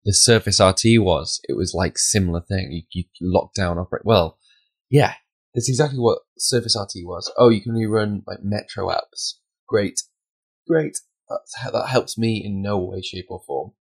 [0.06, 1.40] the Surface RT was.
[1.50, 2.72] It was like similar thing.
[2.92, 4.06] You, you lock down operate.
[4.06, 4.38] Well,
[4.90, 5.14] yeah,
[5.54, 7.32] that's exactly what Surface RT was.
[7.38, 9.34] Oh, you can only run like Metro apps.
[9.68, 10.02] Great,
[10.68, 10.98] great.
[11.30, 13.72] That's, that helps me in no way, shape, or form.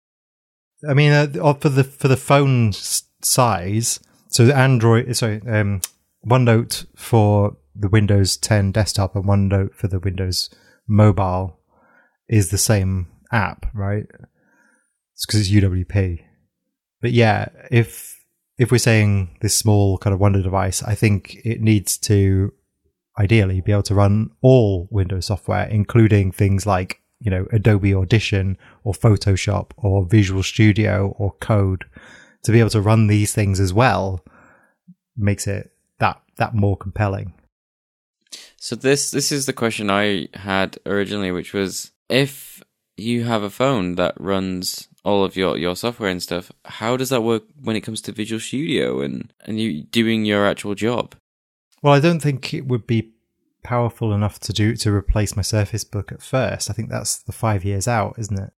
[0.89, 3.99] I mean, uh, for the for the phone s- size,
[4.39, 5.81] so the Android, sorry, um,
[6.25, 10.49] OneNote for the Windows 10 desktop and OneNote for the Windows
[10.87, 11.59] mobile
[12.29, 14.07] is the same app, right?
[15.13, 16.21] It's because it's UWP.
[17.03, 18.17] But yeah, if
[18.59, 22.53] if we're saying this small kind of Wonder device, I think it needs to
[23.19, 28.57] ideally be able to run all Windows software, including things like you know Adobe Audition
[28.85, 31.87] or Photoshop or Visual Studio or Code.
[32.45, 34.25] To be able to run these things as well
[35.19, 37.35] makes it that that more compelling.
[38.57, 42.63] So this this is the question I had originally, which was if
[42.97, 47.09] you have a phone that runs all of your, your software and stuff, how does
[47.11, 51.15] that work when it comes to Visual Studio and, and you doing your actual job?
[51.81, 53.13] Well, I don't think it would be
[53.63, 56.69] powerful enough to do to replace my Surface Book at first.
[56.69, 58.51] I think that's the five years out, isn't it?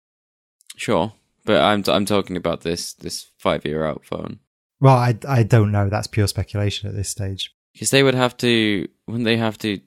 [0.77, 1.13] Sure,
[1.45, 4.39] but I'm I'm talking about this this five year out phone
[4.81, 5.89] Well, I I don't know.
[5.89, 7.55] That's pure speculation at this stage.
[7.73, 9.81] because they would have to wouldn't they have to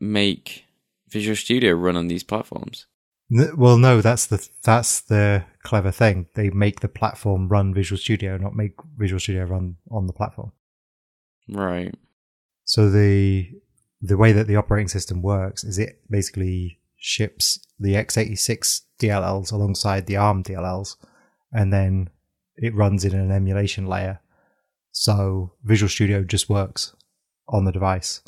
[0.00, 0.64] make
[1.08, 2.86] Visual Studio run on these platforms?
[3.32, 6.26] N- Well, no, that's the that's the clever thing.
[6.34, 10.52] They make the platform run Visual Studio, not make Visual Studio run on the platform.
[11.48, 11.94] Right.
[12.64, 13.50] So the
[14.00, 20.06] the way that the operating system works is it basically ships the x86 DLLs alongside
[20.06, 20.96] the ARM DLLs,
[21.52, 22.10] and then
[22.56, 24.20] it runs in an emulation layer.
[24.98, 26.92] So Visual Studio just works
[27.48, 28.20] on the device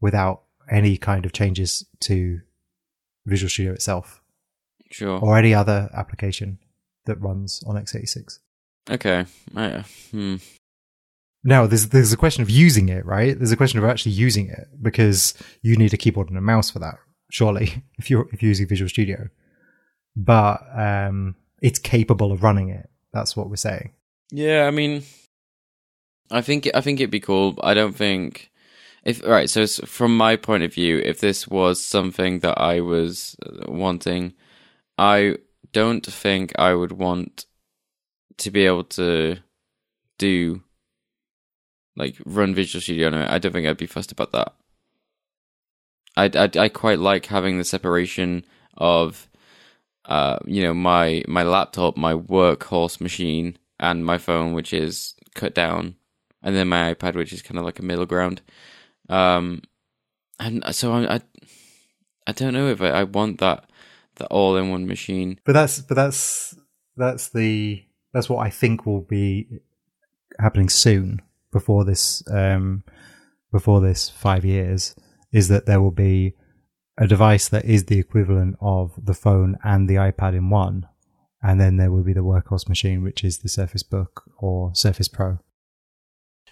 [0.00, 2.40] without any kind of changes to
[3.26, 4.20] Visual Studio itself
[4.90, 5.20] Sure.
[5.20, 6.58] or any other application
[7.06, 8.40] that runs on x86.
[8.90, 9.24] Okay.
[9.54, 10.36] I, hmm.
[11.44, 13.38] Now, there's there's a question of using it, right?
[13.38, 16.70] There's a question of actually using it because you need a keyboard and a mouse
[16.70, 16.96] for that,
[17.30, 19.28] surely, if you're if you're using Visual Studio.
[20.16, 22.88] But um, it's capable of running it.
[23.12, 23.92] That's what we're saying.
[24.32, 25.04] Yeah, I mean,
[26.30, 27.58] I think I think it'd be cool.
[27.62, 28.50] I don't think
[29.04, 29.48] if right.
[29.48, 34.34] So from my point of view, if this was something that I was uh, wanting,
[34.98, 35.36] I
[35.72, 37.46] don't think I would want
[38.38, 39.38] to be able to
[40.18, 40.62] do
[41.96, 43.30] like run Visual Studio on it.
[43.30, 44.54] I don't think I'd be fussed about that.
[46.16, 48.44] I I I quite like having the separation
[48.76, 49.28] of
[50.06, 55.54] uh, you know, my my laptop, my workhorse machine, and my phone, which is cut
[55.54, 55.96] down,
[56.44, 58.42] and then my iPad, which is kind of like a middle ground.
[59.08, 59.62] Um,
[60.38, 61.20] and so I, I,
[62.26, 63.64] I don't know if I, I want that
[64.16, 65.40] the all in one machine.
[65.44, 66.54] But that's but that's
[66.96, 69.48] that's the that's what I think will be
[70.38, 71.22] happening soon
[71.52, 72.82] before this um
[73.52, 74.96] before this five years
[75.32, 76.34] is that there will be
[76.98, 80.86] a device that is the equivalent of the phone and the iPad in one,
[81.42, 85.08] and then there will be the workhorse machine, which is the Surface Book or Surface
[85.08, 85.40] Pro.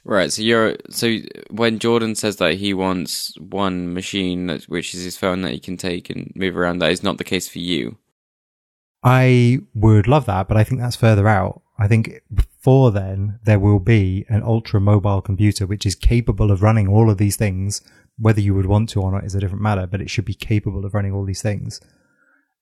[0.04, 0.32] Right.
[0.32, 1.18] So you're so
[1.50, 5.60] when Jordan says that he wants one machine, that, which is his phone that he
[5.60, 7.98] can take and move around, that is not the case for you.
[9.04, 11.62] I would love that, but I think that's further out.
[11.78, 16.62] I think before then, there will be an ultra mobile computer which is capable of
[16.62, 17.80] running all of these things.
[18.18, 20.34] Whether you would want to or not is a different matter, but it should be
[20.34, 21.80] capable of running all these things.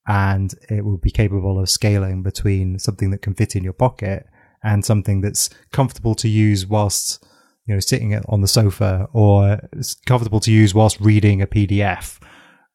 [0.07, 4.27] And it will be capable of scaling between something that can fit in your pocket
[4.63, 7.23] and something that's comfortable to use whilst,
[7.71, 12.21] you know, sitting on the sofa or it's comfortable to use whilst reading a PDF,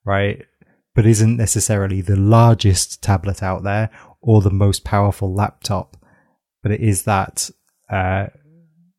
[0.05, 0.41] right?
[0.95, 3.91] but isn't necessarily the largest tablet out there
[4.21, 5.97] or the most powerful laptop.
[6.63, 7.49] But it is that
[7.91, 8.27] uh,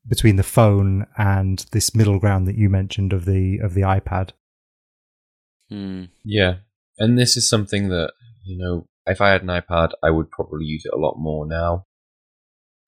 [0.06, 4.30] between the phone and this middle ground that you mentioned of the of the iPad.
[5.68, 6.04] Hmm.
[6.22, 6.56] Yeah,
[6.98, 8.12] and this is something that
[8.44, 11.46] you know, if I had an iPad, I would probably use it a lot more
[11.46, 11.86] now.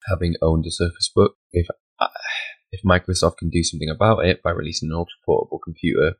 [0.07, 1.67] Having owned a Surface Book, if
[2.71, 6.15] if Microsoft can do something about it by releasing an ultra portable computer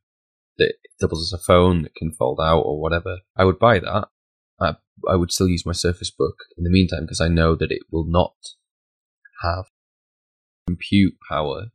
[0.57, 4.07] that doubles as a phone that can fold out or whatever, I would buy that.
[4.59, 4.75] I,
[5.07, 7.83] I would still use my Surface Book in the meantime because I know that it
[7.91, 8.35] will not
[9.41, 9.65] have
[10.67, 11.67] compute power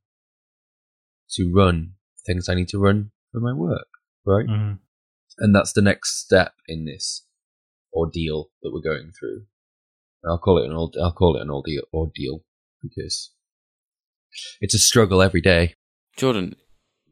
[1.30, 1.94] to run
[2.26, 3.88] things I need to run for my work,
[4.26, 4.46] right?
[4.46, 4.78] Mm.
[5.38, 7.26] and that's the next step in this
[7.92, 9.46] ordeal that we're going through.
[10.28, 10.96] I'll call it an old.
[11.00, 12.44] I'll call it an ordeal, ordeal
[12.82, 13.32] because
[14.60, 15.74] it's a struggle every day.
[16.16, 16.56] Jordan,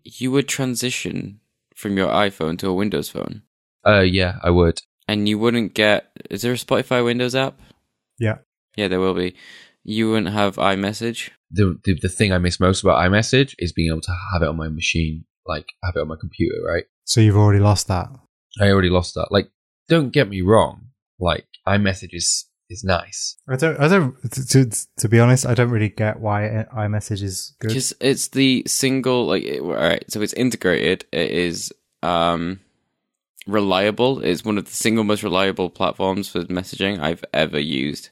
[0.04, 1.40] you would transition
[1.74, 3.42] from your iPhone to a Windows phone,
[3.86, 4.80] Uh, yeah, I would.
[5.08, 6.10] and you wouldn't get.
[6.30, 7.58] Is there a Spotify Windows app?
[8.18, 8.38] Yeah.
[8.76, 9.34] Yeah, there will be.
[9.84, 11.30] You wouldn't have iMessage.
[11.50, 14.48] The, the the thing I miss most about iMessage is being able to have it
[14.48, 16.56] on my machine, like have it on my computer.
[16.64, 16.84] Right?
[17.04, 18.08] So you've already lost that.
[18.60, 19.28] I already lost that.
[19.30, 19.50] Like,
[19.88, 20.88] don't get me wrong.
[21.18, 23.36] Like, iMessage is is nice.
[23.48, 23.78] I don't.
[23.78, 24.16] I don't.
[24.32, 27.68] To, to, to be honest, I don't really get why iMessage is good.
[27.68, 31.04] Because it's the single, like, it, all right, so it's integrated.
[31.12, 31.72] It is
[32.02, 32.60] um,
[33.46, 34.24] reliable.
[34.24, 38.08] It's one of the single most reliable platforms for messaging I've ever used,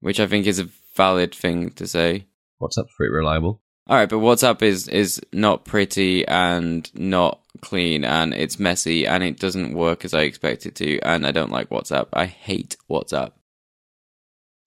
[0.00, 2.26] which I think is a valid thing to say.
[2.60, 3.62] WhatsApp's pretty reliable.
[3.88, 9.22] All right, but WhatsApp is is not pretty and not clean and it's messy and
[9.22, 12.08] it doesn't work as I expect it to and I don't like WhatsApp.
[12.12, 13.32] I hate WhatsApp.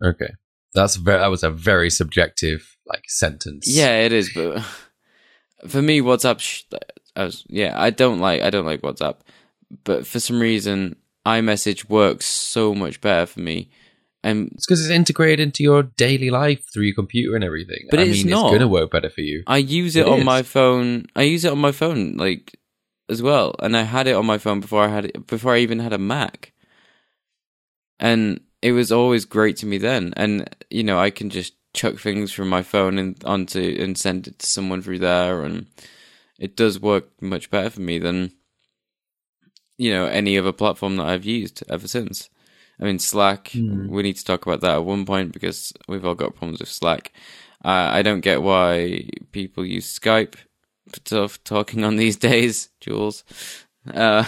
[0.03, 0.33] Okay,
[0.73, 1.19] that's very.
[1.19, 3.67] That was a very subjective like sentence.
[3.69, 4.63] Yeah, it is, but
[5.67, 6.39] for me, WhatsApp.
[6.39, 6.63] Sh-
[7.15, 9.17] I was, yeah, I don't like I don't like WhatsApp,
[9.83, 10.95] but for some reason,
[11.25, 13.69] iMessage works so much better for me.
[14.23, 17.87] And It's because it's integrated into your daily life through your computer and everything.
[17.89, 18.45] But I it's mean, not.
[18.45, 19.43] it's going to work better for you.
[19.47, 20.25] I use it, It on is.
[20.25, 21.07] my phone.
[21.15, 22.55] I use it on my phone, like
[23.09, 25.59] as well, and I had it on my phone before I had it before I
[25.59, 26.53] even had a Mac,
[27.99, 30.13] and it was always great to me then.
[30.15, 34.27] And you know, I can just chuck things from my phone and onto and send
[34.27, 35.65] it to someone through there, and
[36.39, 38.31] it does work much better for me than
[39.77, 42.29] you know any other platform that I've used ever since.
[42.81, 43.49] I mean, Slack.
[43.51, 43.87] Hmm.
[43.89, 46.69] We need to talk about that at one point because we've all got problems with
[46.69, 47.11] Slack.
[47.63, 50.33] Uh, I don't get why people use Skype
[50.89, 53.23] for tough talking on these days, Jules.
[53.93, 54.25] Uh,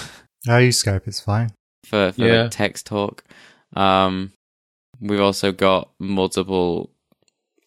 [0.48, 1.08] I use Skype.
[1.08, 1.52] It's fine.
[1.86, 2.44] for for Yeah.
[2.44, 3.24] like text talk.
[3.76, 4.32] Um,
[5.02, 6.92] we've also got multiple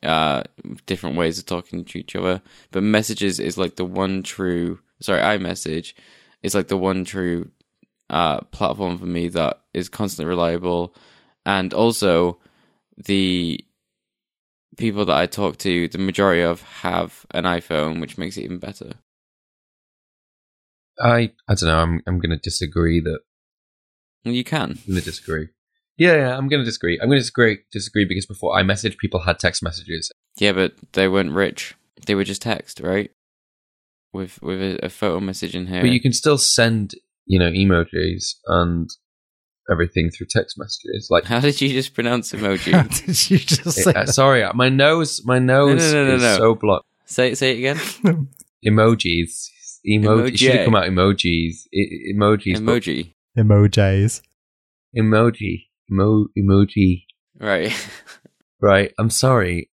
[0.03, 0.43] uh
[0.85, 4.79] different ways of talking to each other, but messages is like the one true.
[5.01, 5.95] Sorry, iMessage
[6.43, 7.51] is like the one true
[8.11, 10.95] uh platform for me that is constantly reliable,
[11.45, 12.39] and also
[12.97, 13.61] the
[14.77, 18.59] people that I talk to, the majority of have an iPhone, which makes it even
[18.59, 18.93] better.
[21.01, 21.79] I I don't know.
[21.79, 23.21] I'm I'm going to disagree that
[24.25, 24.71] You can.
[24.71, 25.49] I'm going to disagree.
[25.99, 26.99] Yeah, yeah, I'm going to disagree.
[27.01, 30.11] I'm going to disagree disagree because before I iMessage, people had text messages.
[30.37, 31.75] Yeah, but they weren't rich.
[32.07, 33.11] They were just text, right?
[34.13, 35.81] With with a, a photo message in here.
[35.81, 36.95] But you can still send,
[37.27, 38.89] you know, emojis and
[39.71, 41.09] everything through text messages.
[41.11, 42.89] Like, How did you just pronounce How emoji?
[43.07, 46.37] did you just say uh, sorry, my nose, my nose no, no, is no.
[46.39, 46.87] so blocked.
[47.05, 47.39] say it.
[47.39, 48.29] Say it again.
[48.67, 49.49] Emojis,
[49.87, 50.29] emoji.
[50.29, 51.55] It should have come out emojis.
[51.75, 52.65] I, emojis.
[52.65, 53.13] but- Emoji.
[53.37, 54.23] emojis?
[54.97, 55.65] Emoji.
[55.91, 57.05] Emo, emoji.
[57.39, 57.73] Right.
[58.59, 58.93] Right.
[58.99, 59.71] I'm sorry.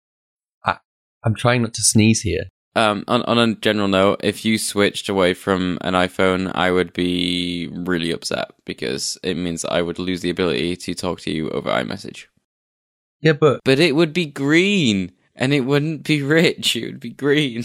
[0.65, 0.79] I,
[1.25, 2.45] I'm trying not to sneeze here.
[2.79, 3.05] Um.
[3.09, 7.69] On on a general note, if you switched away from an iPhone, I would be
[7.73, 11.71] really upset because it means I would lose the ability to talk to you over
[11.71, 12.27] iMessage.
[13.21, 16.77] Yeah, but But it would be green, and it wouldn't be rich.
[16.77, 17.65] It would be green.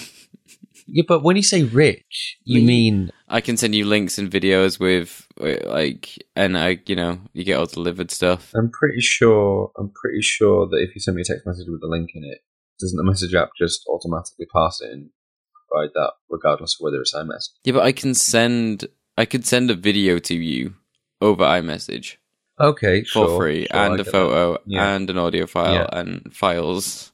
[0.88, 4.32] yeah, but when you say rich, you Me- mean I can send you links and
[4.32, 8.52] videos with, with like, and I, you know, you get all delivered stuff.
[8.56, 9.72] I'm pretty sure.
[9.78, 12.24] I'm pretty sure that if you send me a text message with a link in
[12.24, 12.40] it,
[12.80, 15.10] doesn't the message app just automatically pass it and
[15.70, 17.50] provide that, regardless of whether it's iMessage?
[17.64, 18.86] Yeah, but I can send,
[19.18, 20.76] I could send a video to you
[21.22, 22.18] over iMessage
[22.60, 24.96] Okay, for sure, free, sure, and a photo, Yeah.
[24.96, 25.90] and an audio file, Yeah.
[25.92, 27.12] and files,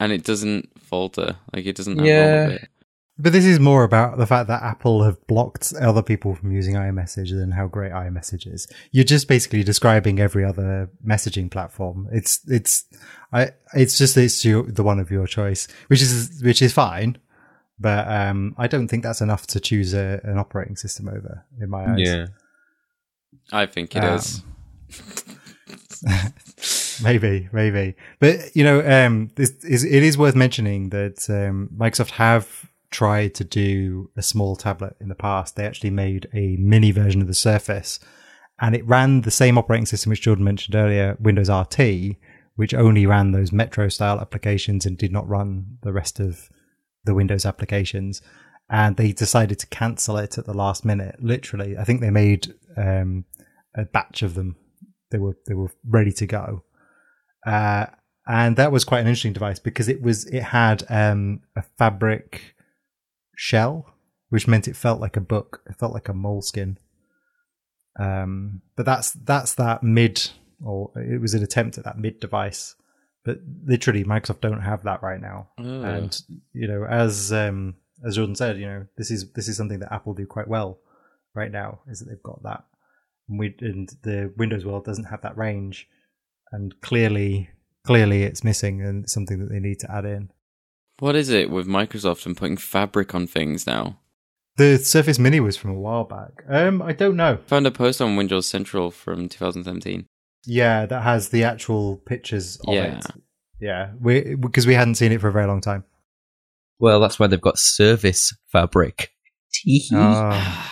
[0.00, 1.36] and it doesn't falter.
[1.54, 2.48] Like it doesn't have Yeah.
[2.48, 2.68] it.
[3.18, 6.74] But this is more about the fact that Apple have blocked other people from using
[6.74, 8.66] iMessage than how great iMessage is.
[8.90, 12.08] You're just basically describing every other messaging platform.
[12.10, 12.84] It's it's
[13.32, 17.18] I it's just it's your, the one of your choice, which is which is fine.
[17.78, 21.68] But um, I don't think that's enough to choose a, an operating system over in
[21.68, 21.98] my eyes.
[21.98, 22.26] Yeah.
[23.52, 24.42] I think it Um, is.
[27.02, 27.94] maybe, maybe.
[28.20, 33.34] But you know, um, this is it is worth mentioning that um, Microsoft have tried
[33.34, 35.56] to do a small tablet in the past.
[35.56, 37.98] They actually made a mini version of the Surface,
[38.60, 42.16] and it ran the same operating system which Jordan mentioned earlier, Windows RT,
[42.54, 46.48] which only ran those Metro style applications and did not run the rest of
[47.04, 48.22] the Windows applications.
[48.70, 51.16] And they decided to cancel it at the last minute.
[51.20, 53.24] Literally, I think they made um,
[53.74, 54.56] a batch of them
[55.12, 56.64] they were they were ready to go.
[57.46, 57.86] Uh,
[58.26, 62.56] and that was quite an interesting device because it was it had um, a fabric
[63.36, 63.94] shell,
[64.28, 65.62] which meant it felt like a book.
[65.68, 66.76] It felt like a Moleskine.
[67.98, 70.30] Um, but that's that's that mid,
[70.64, 72.74] or it was an attempt at that mid device.
[73.24, 75.48] But literally, Microsoft don't have that right now.
[75.58, 75.82] Oh.
[75.82, 76.22] And
[76.52, 79.92] you know, as um, as Jordan said, you know, this is this is something that
[79.92, 80.78] Apple do quite well
[81.34, 81.80] right now.
[81.88, 82.64] Is that they've got that
[83.28, 85.88] and we and the Windows world doesn't have that range,
[86.52, 87.50] and clearly,
[87.84, 90.30] clearly it's missing and it's something that they need to add in.
[91.02, 93.98] What is it with Microsoft and putting fabric on things now?
[94.56, 96.44] The Surface Mini was from a while back.
[96.48, 97.38] Um, I don't know.
[97.48, 100.06] Found a post on Windows Central from 2017.
[100.46, 102.98] Yeah, that has the actual pictures of Yeah.
[102.98, 103.06] it.
[103.60, 105.82] Yeah, we because we hadn't seen it for a very long time.
[106.78, 109.10] Well, that's why they've got Service Fabric.
[109.52, 109.96] Tee hee.
[109.96, 110.68] Oh.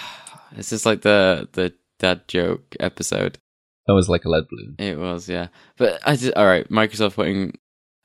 [0.54, 3.38] This is like the the dad joke episode.
[3.88, 4.76] that was like a lead balloon.
[4.78, 5.48] It was, yeah.
[5.76, 7.58] But I just, all right, Microsoft putting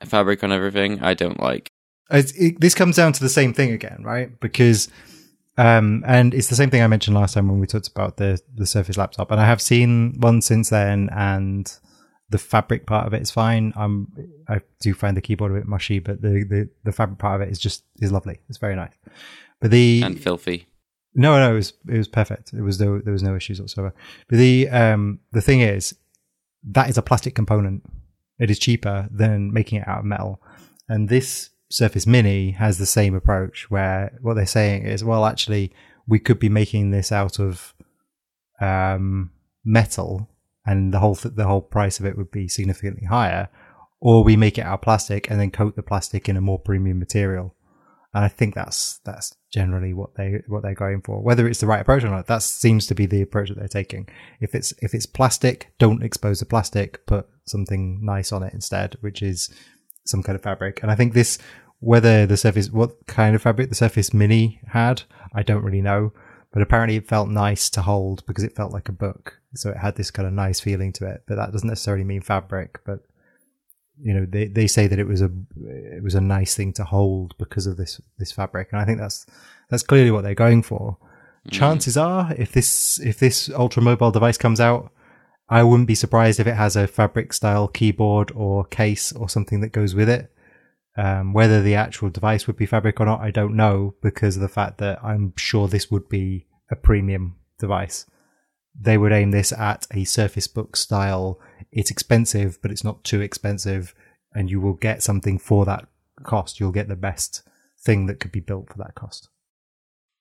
[0.04, 1.70] fabric on everything, I don't like.
[2.10, 4.38] It, this comes down to the same thing again, right?
[4.40, 4.88] Because,
[5.58, 8.40] um, and it's the same thing I mentioned last time when we talked about the
[8.54, 11.72] the Surface laptop, and I have seen one since then, and
[12.30, 13.72] the fabric part of it is fine.
[13.76, 14.08] I'm
[14.48, 17.48] I do find the keyboard a bit mushy, but the the, the fabric part of
[17.48, 18.38] it is just is lovely.
[18.48, 18.92] It's very nice.
[19.60, 20.66] But the And filthy.
[21.14, 22.52] no, no, it was it was perfect.
[22.52, 23.94] It was no there was no issues whatsoever.
[24.28, 25.94] But the um the thing is,
[26.64, 27.82] that is a plastic component.
[28.38, 30.42] It is cheaper than making it out of metal.
[30.88, 35.72] And this Surface Mini has the same approach where what they're saying is, well, actually,
[36.06, 37.74] we could be making this out of
[38.60, 39.32] um,
[39.64, 40.28] metal
[40.66, 43.48] and the whole th- the whole price of it would be significantly higher,
[44.00, 46.58] or we make it out of plastic and then coat the plastic in a more
[46.58, 47.54] premium material.
[48.12, 51.22] And I think that's that's generally what they what they're going for.
[51.22, 53.68] Whether it's the right approach or not, that seems to be the approach that they're
[53.68, 54.08] taking.
[54.40, 58.96] If it's if it's plastic, don't expose the plastic, put something nice on it instead,
[59.00, 59.54] which is
[60.08, 60.80] some kind of fabric.
[60.82, 61.38] And I think this
[61.80, 65.02] whether the Surface what kind of fabric the Surface Mini had,
[65.34, 66.12] I don't really know.
[66.52, 69.40] But apparently it felt nice to hold because it felt like a book.
[69.54, 71.24] So it had this kind of nice feeling to it.
[71.26, 73.00] But that doesn't necessarily mean fabric, but
[74.00, 75.30] you know they, they say that it was a
[75.66, 78.98] it was a nice thing to hold because of this this fabric and i think
[78.98, 79.26] that's
[79.70, 80.98] that's clearly what they're going for
[81.46, 81.50] mm.
[81.50, 84.92] chances are if this if this ultra mobile device comes out
[85.48, 89.60] i wouldn't be surprised if it has a fabric style keyboard or case or something
[89.60, 90.32] that goes with it
[90.98, 94.42] um, whether the actual device would be fabric or not i don't know because of
[94.42, 98.06] the fact that i'm sure this would be a premium device
[98.78, 101.40] they would aim this at a surface book style
[101.76, 103.94] it's expensive, but it's not too expensive,
[104.34, 105.86] and you will get something for that
[106.22, 106.58] cost.
[106.58, 107.42] You'll get the best
[107.78, 109.28] thing that could be built for that cost.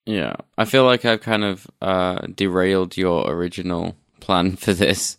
[0.06, 3.96] Yeah, I feel like I've kind of uh, derailed your original
[4.26, 5.18] plan for this.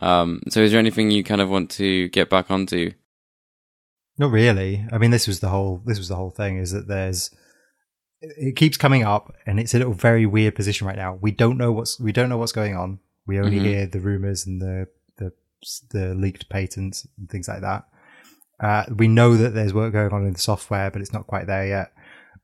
[0.00, 2.92] Um, so, is there anything you kind of want to get back onto?
[4.16, 4.84] Not really.
[4.92, 5.82] I mean, this was the whole.
[5.84, 6.58] This was the whole thing.
[6.58, 7.30] Is that there's
[8.20, 11.18] it keeps coming up, and it's in a very weird position right now.
[11.20, 13.00] We don't know what's we don't know what's going on.
[13.26, 13.64] We only mm-hmm.
[13.64, 14.88] hear the rumors and the
[15.90, 17.84] the leaked patents and things like that.
[18.60, 21.46] Uh, we know that there's work going on in the software, but it's not quite
[21.46, 21.92] there yet.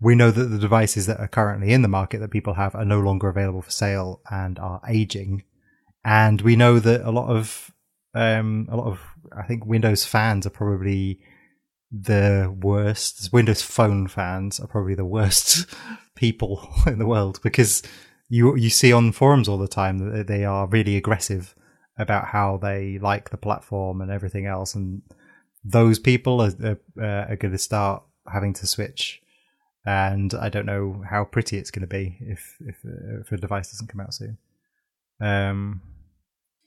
[0.01, 2.85] We know that the devices that are currently in the market that people have are
[2.85, 5.45] no longer available for sale and are aging.
[6.05, 7.73] And we know that a lot of,
[8.15, 9.01] um, a lot of,
[9.37, 11.21] I think Windows fans are probably
[11.91, 13.33] the worst.
[13.33, 15.67] Windows Phone fans are probably the worst
[16.15, 17.83] people in the world because
[18.29, 21.55] you you see on forums all the time that they are really aggressive
[21.99, 25.03] about how they like the platform and everything else, and
[25.65, 29.23] those people are, are, uh, are going to start having to switch.
[29.87, 33.37] And I don't know how pretty it's going to be if if, uh, if a
[33.37, 34.39] device doesn't come out soon.
[35.21, 35.83] Um,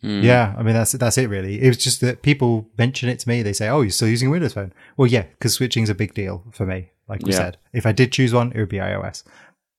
[0.03, 0.23] mm.
[0.23, 1.61] Yeah, I mean that's that's it really.
[1.61, 3.41] It was just that people mention it to me.
[3.41, 5.95] They say, "Oh, you're still using a Windows Phone?" Well, yeah, because switching is a
[5.95, 6.91] big deal for me.
[7.07, 7.37] Like we yeah.
[7.37, 9.23] said, if I did choose one, it would be iOS.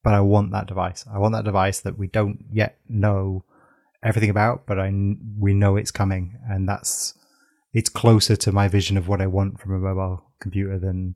[0.02, 1.04] But I want that device.
[1.12, 3.44] I want that device that we don't yet know
[4.02, 4.90] everything about, but I
[5.38, 7.14] we know it's coming, and that's
[7.72, 11.14] it's closer to my vision of what I want from a mobile computer than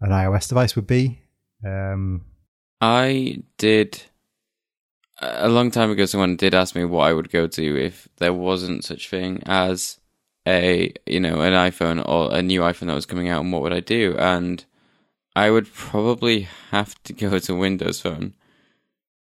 [0.00, 1.22] an iOS device would be.
[1.64, 2.24] Um,
[2.80, 4.02] I did
[5.20, 6.06] a long time ago.
[6.06, 9.98] Someone did ask me what I would go to if there wasn't such thing as
[10.46, 13.62] a you know an iPhone or a new iPhone that was coming out, and what
[13.62, 14.16] would I do?
[14.18, 14.64] And
[15.36, 18.34] I would probably have to go to Windows Phone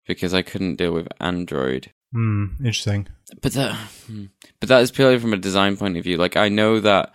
[0.06, 1.92] because I couldn't deal with Android.
[2.12, 3.08] Hmm, interesting.
[3.40, 3.76] But that,
[4.06, 4.26] hmm,
[4.58, 6.16] but that is purely from a design point of view.
[6.16, 7.14] Like I know that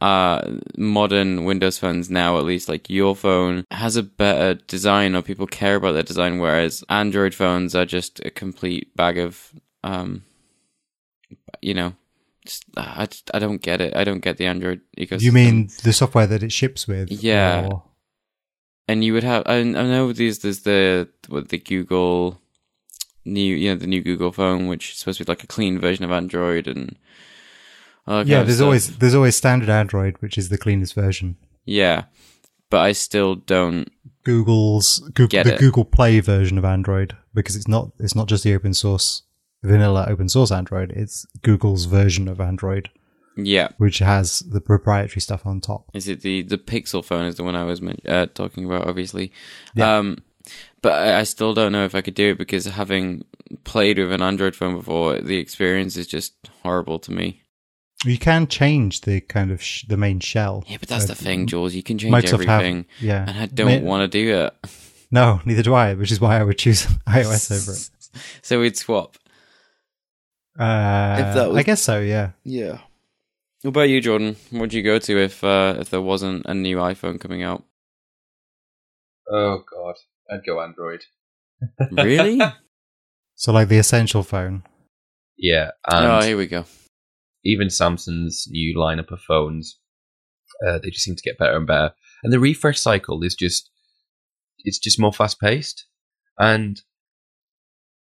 [0.00, 5.22] uh, modern Windows phones now, at least like your phone, has a better design, or
[5.22, 9.52] people care about their design, whereas Android phones are just a complete bag of,
[9.82, 10.22] um,
[11.60, 11.94] you know,
[12.46, 13.96] just, I, I don't get it.
[13.96, 15.22] I don't get the Android ecosystem.
[15.22, 17.10] You mean the software that it ships with?
[17.10, 17.68] Yeah.
[17.70, 17.82] Or?
[18.86, 22.40] And you would have, I, I know these, there's the, what, the Google
[23.24, 25.78] new, you know, the new Google phone, which is supposed to be like a clean
[25.78, 26.96] version of Android, and
[28.24, 31.36] yeah, there's always there's always standard Android, which is the cleanest version.
[31.64, 32.04] Yeah,
[32.70, 33.90] but I still don't.
[34.24, 35.60] Google's Google, the it.
[35.60, 39.22] Google Play version of Android because it's not it's not just the open source
[39.62, 40.92] vanilla open source Android.
[40.92, 42.90] It's Google's version of Android.
[43.36, 45.90] Yeah, which has the proprietary stuff on top.
[45.94, 47.26] Is it the the Pixel phone?
[47.26, 48.88] Is the one I was uh, talking about?
[48.88, 49.32] Obviously,
[49.74, 49.98] yeah.
[49.98, 50.18] Um,
[50.82, 53.24] but I still don't know if I could do it because having
[53.64, 57.42] played with an Android phone before, the experience is just horrible to me.
[58.04, 60.64] You can change the kind of sh- the main shell.
[60.68, 61.74] Yeah, but that's uh, the thing, Jules.
[61.74, 62.76] You can change Microsoft everything.
[62.76, 64.54] Have, yeah, and I don't want to do it.
[65.10, 65.94] No, neither do I.
[65.94, 68.22] Which is why I would choose iOS over it.
[68.42, 69.16] so we'd swap.
[70.58, 71.56] Uh, was...
[71.56, 72.00] I guess so.
[72.00, 72.30] Yeah.
[72.44, 72.78] Yeah.
[73.62, 74.36] What about you, Jordan?
[74.50, 77.64] What'd you go to if uh, if there wasn't a new iPhone coming out?
[79.28, 79.96] Oh God,
[80.30, 81.04] I'd go Android.
[81.90, 82.40] really?
[83.38, 84.64] So, like the essential phone.
[85.36, 85.70] Yeah.
[85.88, 86.64] oh, here we go.
[87.44, 89.78] Even Samsung's new lineup of phones,
[90.66, 91.92] uh, they just seem to get better and better.
[92.22, 93.70] And the refresh cycle is just,
[94.64, 95.86] it's just more fast paced.
[96.38, 96.80] And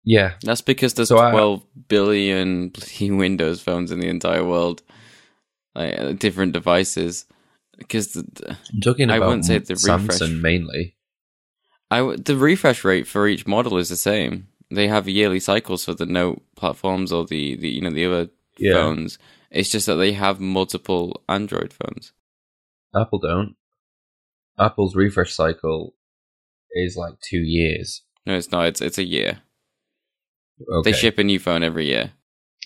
[0.05, 4.83] Yeah, That's because there's So I- 12 billion Windows phones in the entire world,
[5.75, 7.25] like uh, different devices.
[7.79, 10.97] Because I'm talking I wouldn't say the Samsung refresh- mainly.
[11.91, 14.49] I w- the refresh rate for each model is the same.
[14.71, 18.31] They have yearly cycles for the Note platforms or the, the you know the other
[18.59, 18.75] Yeah.
[18.75, 19.19] phones.
[19.51, 22.13] It's just that they have multiple Android phones.
[22.95, 23.57] Apple don't.
[24.59, 25.95] Apple's refresh cycle
[26.73, 28.03] is like two years.
[28.27, 28.67] No, it's not.
[28.67, 29.41] It's it's a year.
[30.71, 30.91] Okay.
[30.91, 32.13] They ship a new phone every year.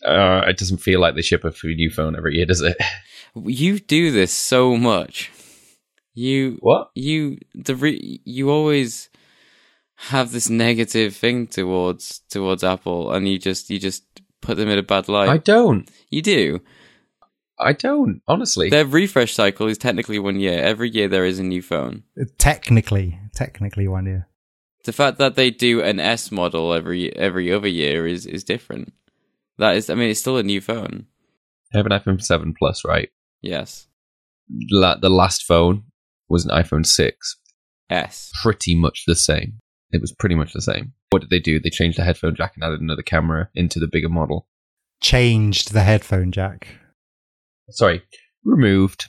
[0.05, 2.77] Uh, it doesn't feel like they ship a new phone every year, does it?
[3.45, 5.31] You do this so much.
[6.15, 6.91] You what?
[6.95, 9.11] you the re- you always
[9.97, 14.05] have this negative thing towards towards Apple, and you just you just
[14.47, 15.29] put them in a bad light.
[15.29, 15.91] I don't.
[16.09, 16.61] you do.
[17.59, 18.21] I don't.
[18.29, 18.71] Honestly.
[18.71, 20.61] Their refresh cycle is technically one year.
[20.63, 22.05] Every year there is a new phone.
[22.39, 24.29] Technically, technically one year.
[24.85, 28.93] The fact that they do an S model every every other year is is different.
[29.59, 31.07] That is, I mean, it's still a new phone.
[31.75, 33.09] I have an iPhone 7 Plus, right?
[33.41, 33.89] Yes,
[34.71, 35.85] La- the last phone
[36.29, 37.37] was an iPhone 6.
[37.91, 38.33] S.
[38.43, 39.61] Pretty much the same.
[39.91, 40.93] It was pretty much the same.
[41.11, 41.61] What did they do?
[41.61, 44.47] They changed the headphone jack and added another camera into the bigger model.
[45.01, 46.69] Changed the headphone jack.
[47.71, 48.03] Sorry,
[48.45, 49.09] removed.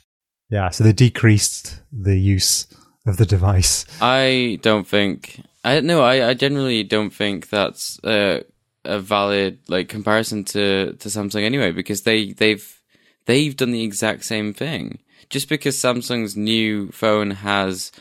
[0.50, 2.66] Yeah, so they decreased the use
[3.06, 3.84] of the device.
[4.00, 5.42] I don't think.
[5.64, 6.02] I no.
[6.02, 8.42] I, I generally don't think that's uh,
[8.84, 12.80] a valid like comparison to to Samsung anyway because they they've
[13.26, 14.98] they've done the exact same thing.
[15.30, 17.92] Just because Samsung's new phone has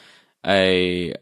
[0.45, 1.13] a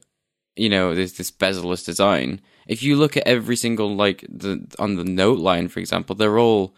[0.55, 2.41] you know this this bezel-less design.
[2.67, 6.39] If you look at every single like the on the Note line, for example, they're
[6.39, 6.75] all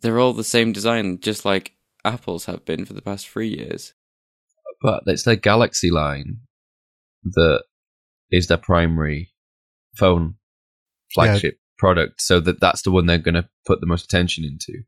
[0.00, 1.72] they're all the same design, just like
[2.04, 3.94] Apple's have been for the past three years.
[4.82, 6.40] But it's their Galaxy line
[7.24, 7.62] that
[8.30, 9.30] is their primary
[9.96, 10.34] phone
[11.14, 12.20] flagship product.
[12.20, 14.82] So that that's the one they're going to put the most attention into.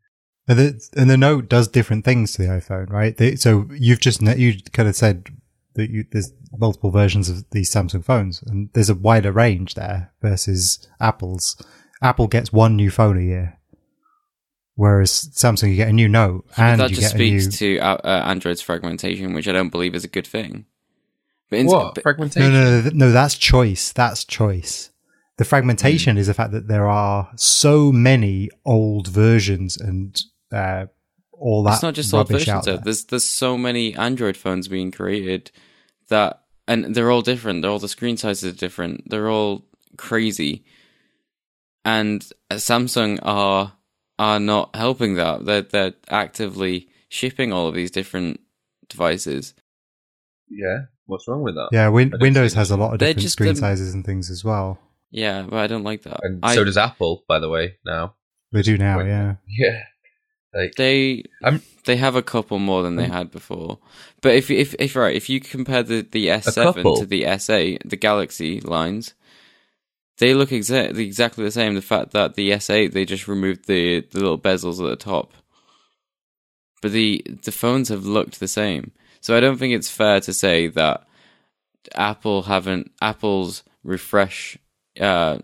[0.48, 3.16] And the, and the Note does different things to the iPhone, right?
[3.16, 5.30] They, so you've just you kind of said
[5.76, 10.12] that you, there's multiple versions of these Samsung phones, and there's a wider range there
[10.20, 11.56] versus Apple's.
[12.02, 13.58] Apple gets one new phone a year,
[14.74, 17.40] whereas Samsung you get a new Note and that you just get a new.
[17.40, 20.66] speaks to uh, uh, Android's fragmentation, which I don't believe is a good thing.
[21.48, 22.52] But in- what but- fragmentation?
[22.52, 23.92] No, no, no, no, that's choice.
[23.92, 24.90] That's choice.
[25.38, 30.18] The fragmentation is the fact that there are so many old versions and
[30.50, 30.86] uh,
[31.38, 31.74] all that.
[31.74, 32.56] it's not just old rubbish versions.
[32.56, 32.78] out there.
[32.78, 35.50] There's there's so many Android phones being created
[36.08, 37.62] that, and they're all different.
[37.62, 39.08] They're all the screen sizes are different.
[39.10, 39.64] They're all
[39.96, 40.64] crazy,
[41.84, 43.72] and uh, Samsung are
[44.18, 45.44] are not helping that.
[45.44, 48.40] They're they're actively shipping all of these different
[48.88, 49.54] devices.
[50.48, 50.78] yeah.
[51.08, 51.68] What's wrong with that?
[51.70, 54.80] Yeah, win- Windows has a lot of different screen um, sizes and things as well.
[55.12, 56.18] Yeah, but I don't like that.
[56.24, 57.76] And I, so does Apple, by the way.
[57.86, 58.16] Now,
[58.50, 59.06] They do now, Wait.
[59.06, 59.34] yeah.
[59.46, 59.82] yeah.
[60.56, 63.78] Like They I'm- they have a couple more than they had before.
[64.20, 67.96] But if if if right, if you compare the the S7 to the S8, the
[67.96, 69.14] Galaxy lines,
[70.18, 71.74] they look exactly exactly the same.
[71.74, 75.32] The fact that the S8 they just removed the the little bezels at the top,
[76.82, 78.92] but the the phones have looked the same.
[79.20, 81.06] So I don't think it's fair to say that
[81.94, 84.56] Apple haven't Apple's refresh
[85.00, 85.38] uh,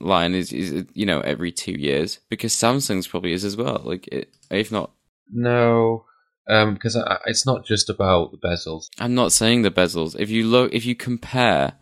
[0.00, 3.82] line is is you know every two years because Samsung's probably is as well.
[3.84, 4.92] Like it, if not
[5.32, 6.06] no,
[6.48, 8.88] um, because I- it's not just about the bezels.
[8.98, 10.16] I'm not saying the bezels.
[10.18, 11.74] If you look, if you compare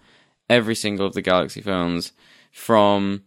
[0.51, 2.13] every single of the Galaxy phones
[2.53, 3.23] from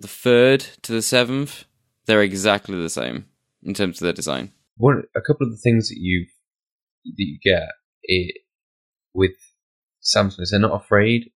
[0.00, 1.64] the third to the seventh,
[2.06, 3.26] they're exactly the same
[3.62, 4.52] in terms of their design.
[4.76, 6.26] One, a couple of the things that you
[7.04, 7.68] that you get
[8.02, 8.38] it,
[9.14, 9.36] with
[10.02, 11.30] Samsung is they're not afraid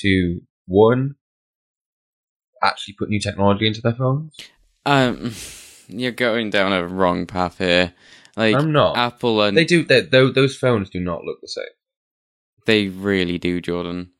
[0.00, 1.14] to one
[2.62, 4.36] actually put new technology into their phones.
[4.84, 5.32] Um,
[5.88, 7.92] you're going down a wrong path here.
[8.36, 8.96] Like I'm not.
[8.96, 9.84] Apple and they do.
[9.84, 11.64] They, those phones do not look the same.
[12.64, 14.10] They really do, Jordan.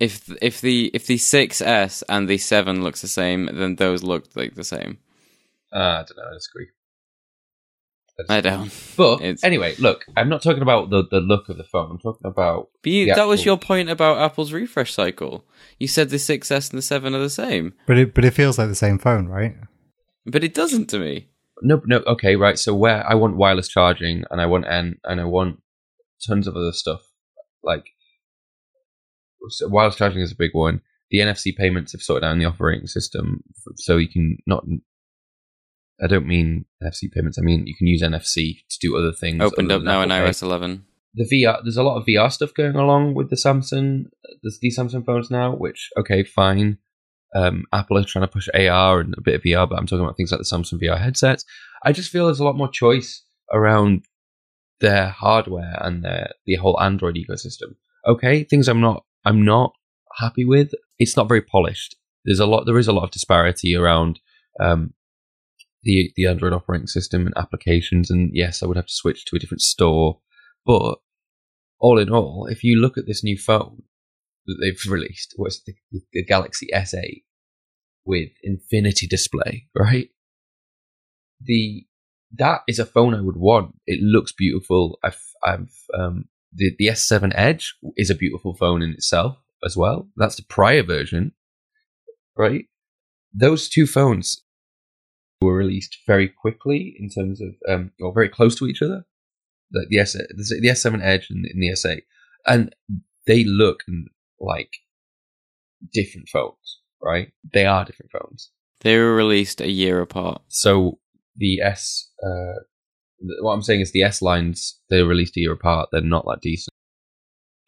[0.00, 4.24] If if the if the 6S and the 7 looks the same, then those look
[4.34, 4.98] like the same.
[5.72, 6.30] Uh, I don't know.
[6.30, 6.66] I disagree.
[8.28, 8.70] I don't.
[8.96, 11.90] But It's- anyway, look, I'm not talking about the, the look of the phone.
[11.92, 15.44] I'm talking about But you, The that was your point about Apple's refresh cycle.
[15.78, 18.58] You said the 6S and the 7 are the same, But it but it feels
[18.58, 19.56] like the same phone, right?
[20.26, 21.28] but it doesn't to me.
[21.62, 21.98] no, no.
[22.06, 22.58] Okay, right.
[22.58, 25.60] So where I want wireless charging, and I want and and I want
[26.26, 27.00] tons of other stuff
[27.64, 27.84] like
[29.48, 30.80] so wireless charging is a big one.
[31.10, 33.42] The NFC payments have sorted out in the operating system,
[33.76, 34.64] so you can not.
[36.02, 37.38] I don't mean NFC payments.
[37.38, 39.42] I mean you can use NFC to do other things.
[39.42, 40.84] Opened other up now in iOS 11.
[41.14, 41.60] the VR.
[41.62, 44.06] There's a lot of VR stuff going along with the Samsung,
[44.42, 45.54] the, these Samsung phones now.
[45.54, 46.78] Which okay, fine.
[47.34, 50.04] Um, Apple are trying to push AR and a bit of VR, but I'm talking
[50.04, 51.44] about things like the Samsung VR headsets.
[51.82, 54.04] I just feel there's a lot more choice around
[54.80, 57.76] their hardware and their the whole Android ecosystem.
[58.06, 59.72] Okay, things I'm not I'm not
[60.18, 60.72] happy with.
[60.98, 61.96] It's not very polished.
[62.24, 62.64] There's a lot.
[62.66, 64.20] There is a lot of disparity around
[64.60, 64.92] um,
[65.82, 68.10] the the Android operating system and applications.
[68.10, 70.20] And yes, I would have to switch to a different store.
[70.64, 70.98] But
[71.80, 73.82] all in all, if you look at this new phone
[74.46, 75.74] that they've released, what's the,
[76.12, 77.22] the Galaxy S8
[78.04, 80.08] with Infinity Display, right?
[81.40, 81.86] The
[82.38, 83.74] that is a phone I would want.
[83.86, 84.98] It looks beautiful.
[85.02, 90.08] I've I've um, the the S7 Edge is a beautiful phone in itself as well.
[90.16, 91.32] That's the prior version,
[92.36, 92.66] right?
[93.34, 94.42] Those two phones
[95.42, 99.04] were released very quickly in terms of, um, or very close to each other.
[99.70, 102.02] The, the, S, the S7 Edge and the, and the S8.
[102.46, 102.74] And
[103.26, 103.84] they look
[104.40, 104.70] like
[105.92, 107.32] different phones, right?
[107.52, 108.50] They are different phones.
[108.80, 110.42] They were released a year apart.
[110.48, 110.98] So
[111.36, 112.60] the S, uh,
[113.40, 115.88] what I'm saying is the S lines, they were released a year apart.
[115.92, 116.74] They're not that decent.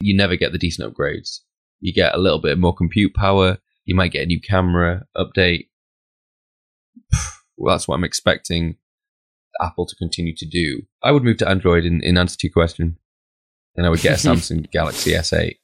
[0.00, 1.40] You never get the decent upgrades.
[1.80, 3.58] You get a little bit more compute power.
[3.84, 5.68] You might get a new camera update
[7.56, 8.76] well, that's what I'm expecting
[9.60, 10.82] Apple to continue to do.
[11.02, 12.98] I would move to Android in, in answer to your question.
[13.76, 15.56] And I would get a Samsung Galaxy S8.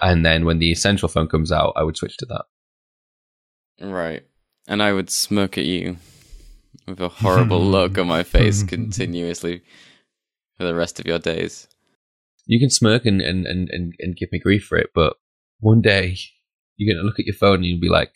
[0.00, 2.44] And then when the essential phone comes out, I would switch to that.
[3.80, 4.24] Right.
[4.68, 5.96] And I would smirk at you
[6.86, 9.62] with a horrible look on my face continuously
[10.56, 11.68] for the rest of your days.
[12.46, 15.16] You can smirk and, and, and, and, and give me grief for it, but
[15.60, 16.16] one day
[16.76, 18.12] you're going to look at your phone and you'll be like,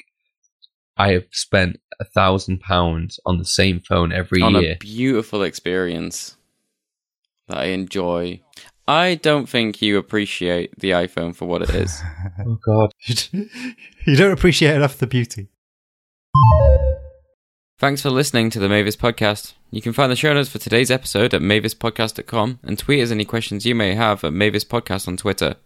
[1.00, 4.74] I have spent a thousand pounds on the same phone every on year.
[4.74, 6.36] a beautiful experience
[7.48, 8.42] that I enjoy.
[8.86, 12.02] I don't think you appreciate the iPhone for what it is.
[12.46, 15.48] oh God, you don't appreciate enough the beauty.
[17.78, 19.54] Thanks for listening to the Mavis podcast.
[19.70, 23.24] You can find the show notes for today's episode at mavispodcast.com and tweet us any
[23.24, 25.56] questions you may have at Mavis Podcast on Twitter.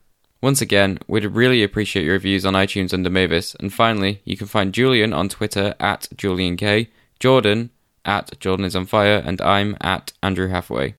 [0.45, 3.55] Once again, we'd really appreciate your reviews on iTunes under Mavis.
[3.61, 6.89] And finally, you can find Julian on Twitter at JulianK,
[7.19, 7.71] Jordan
[8.05, 10.93] at Jordan is on fire, and I'm at Andrew Halfway.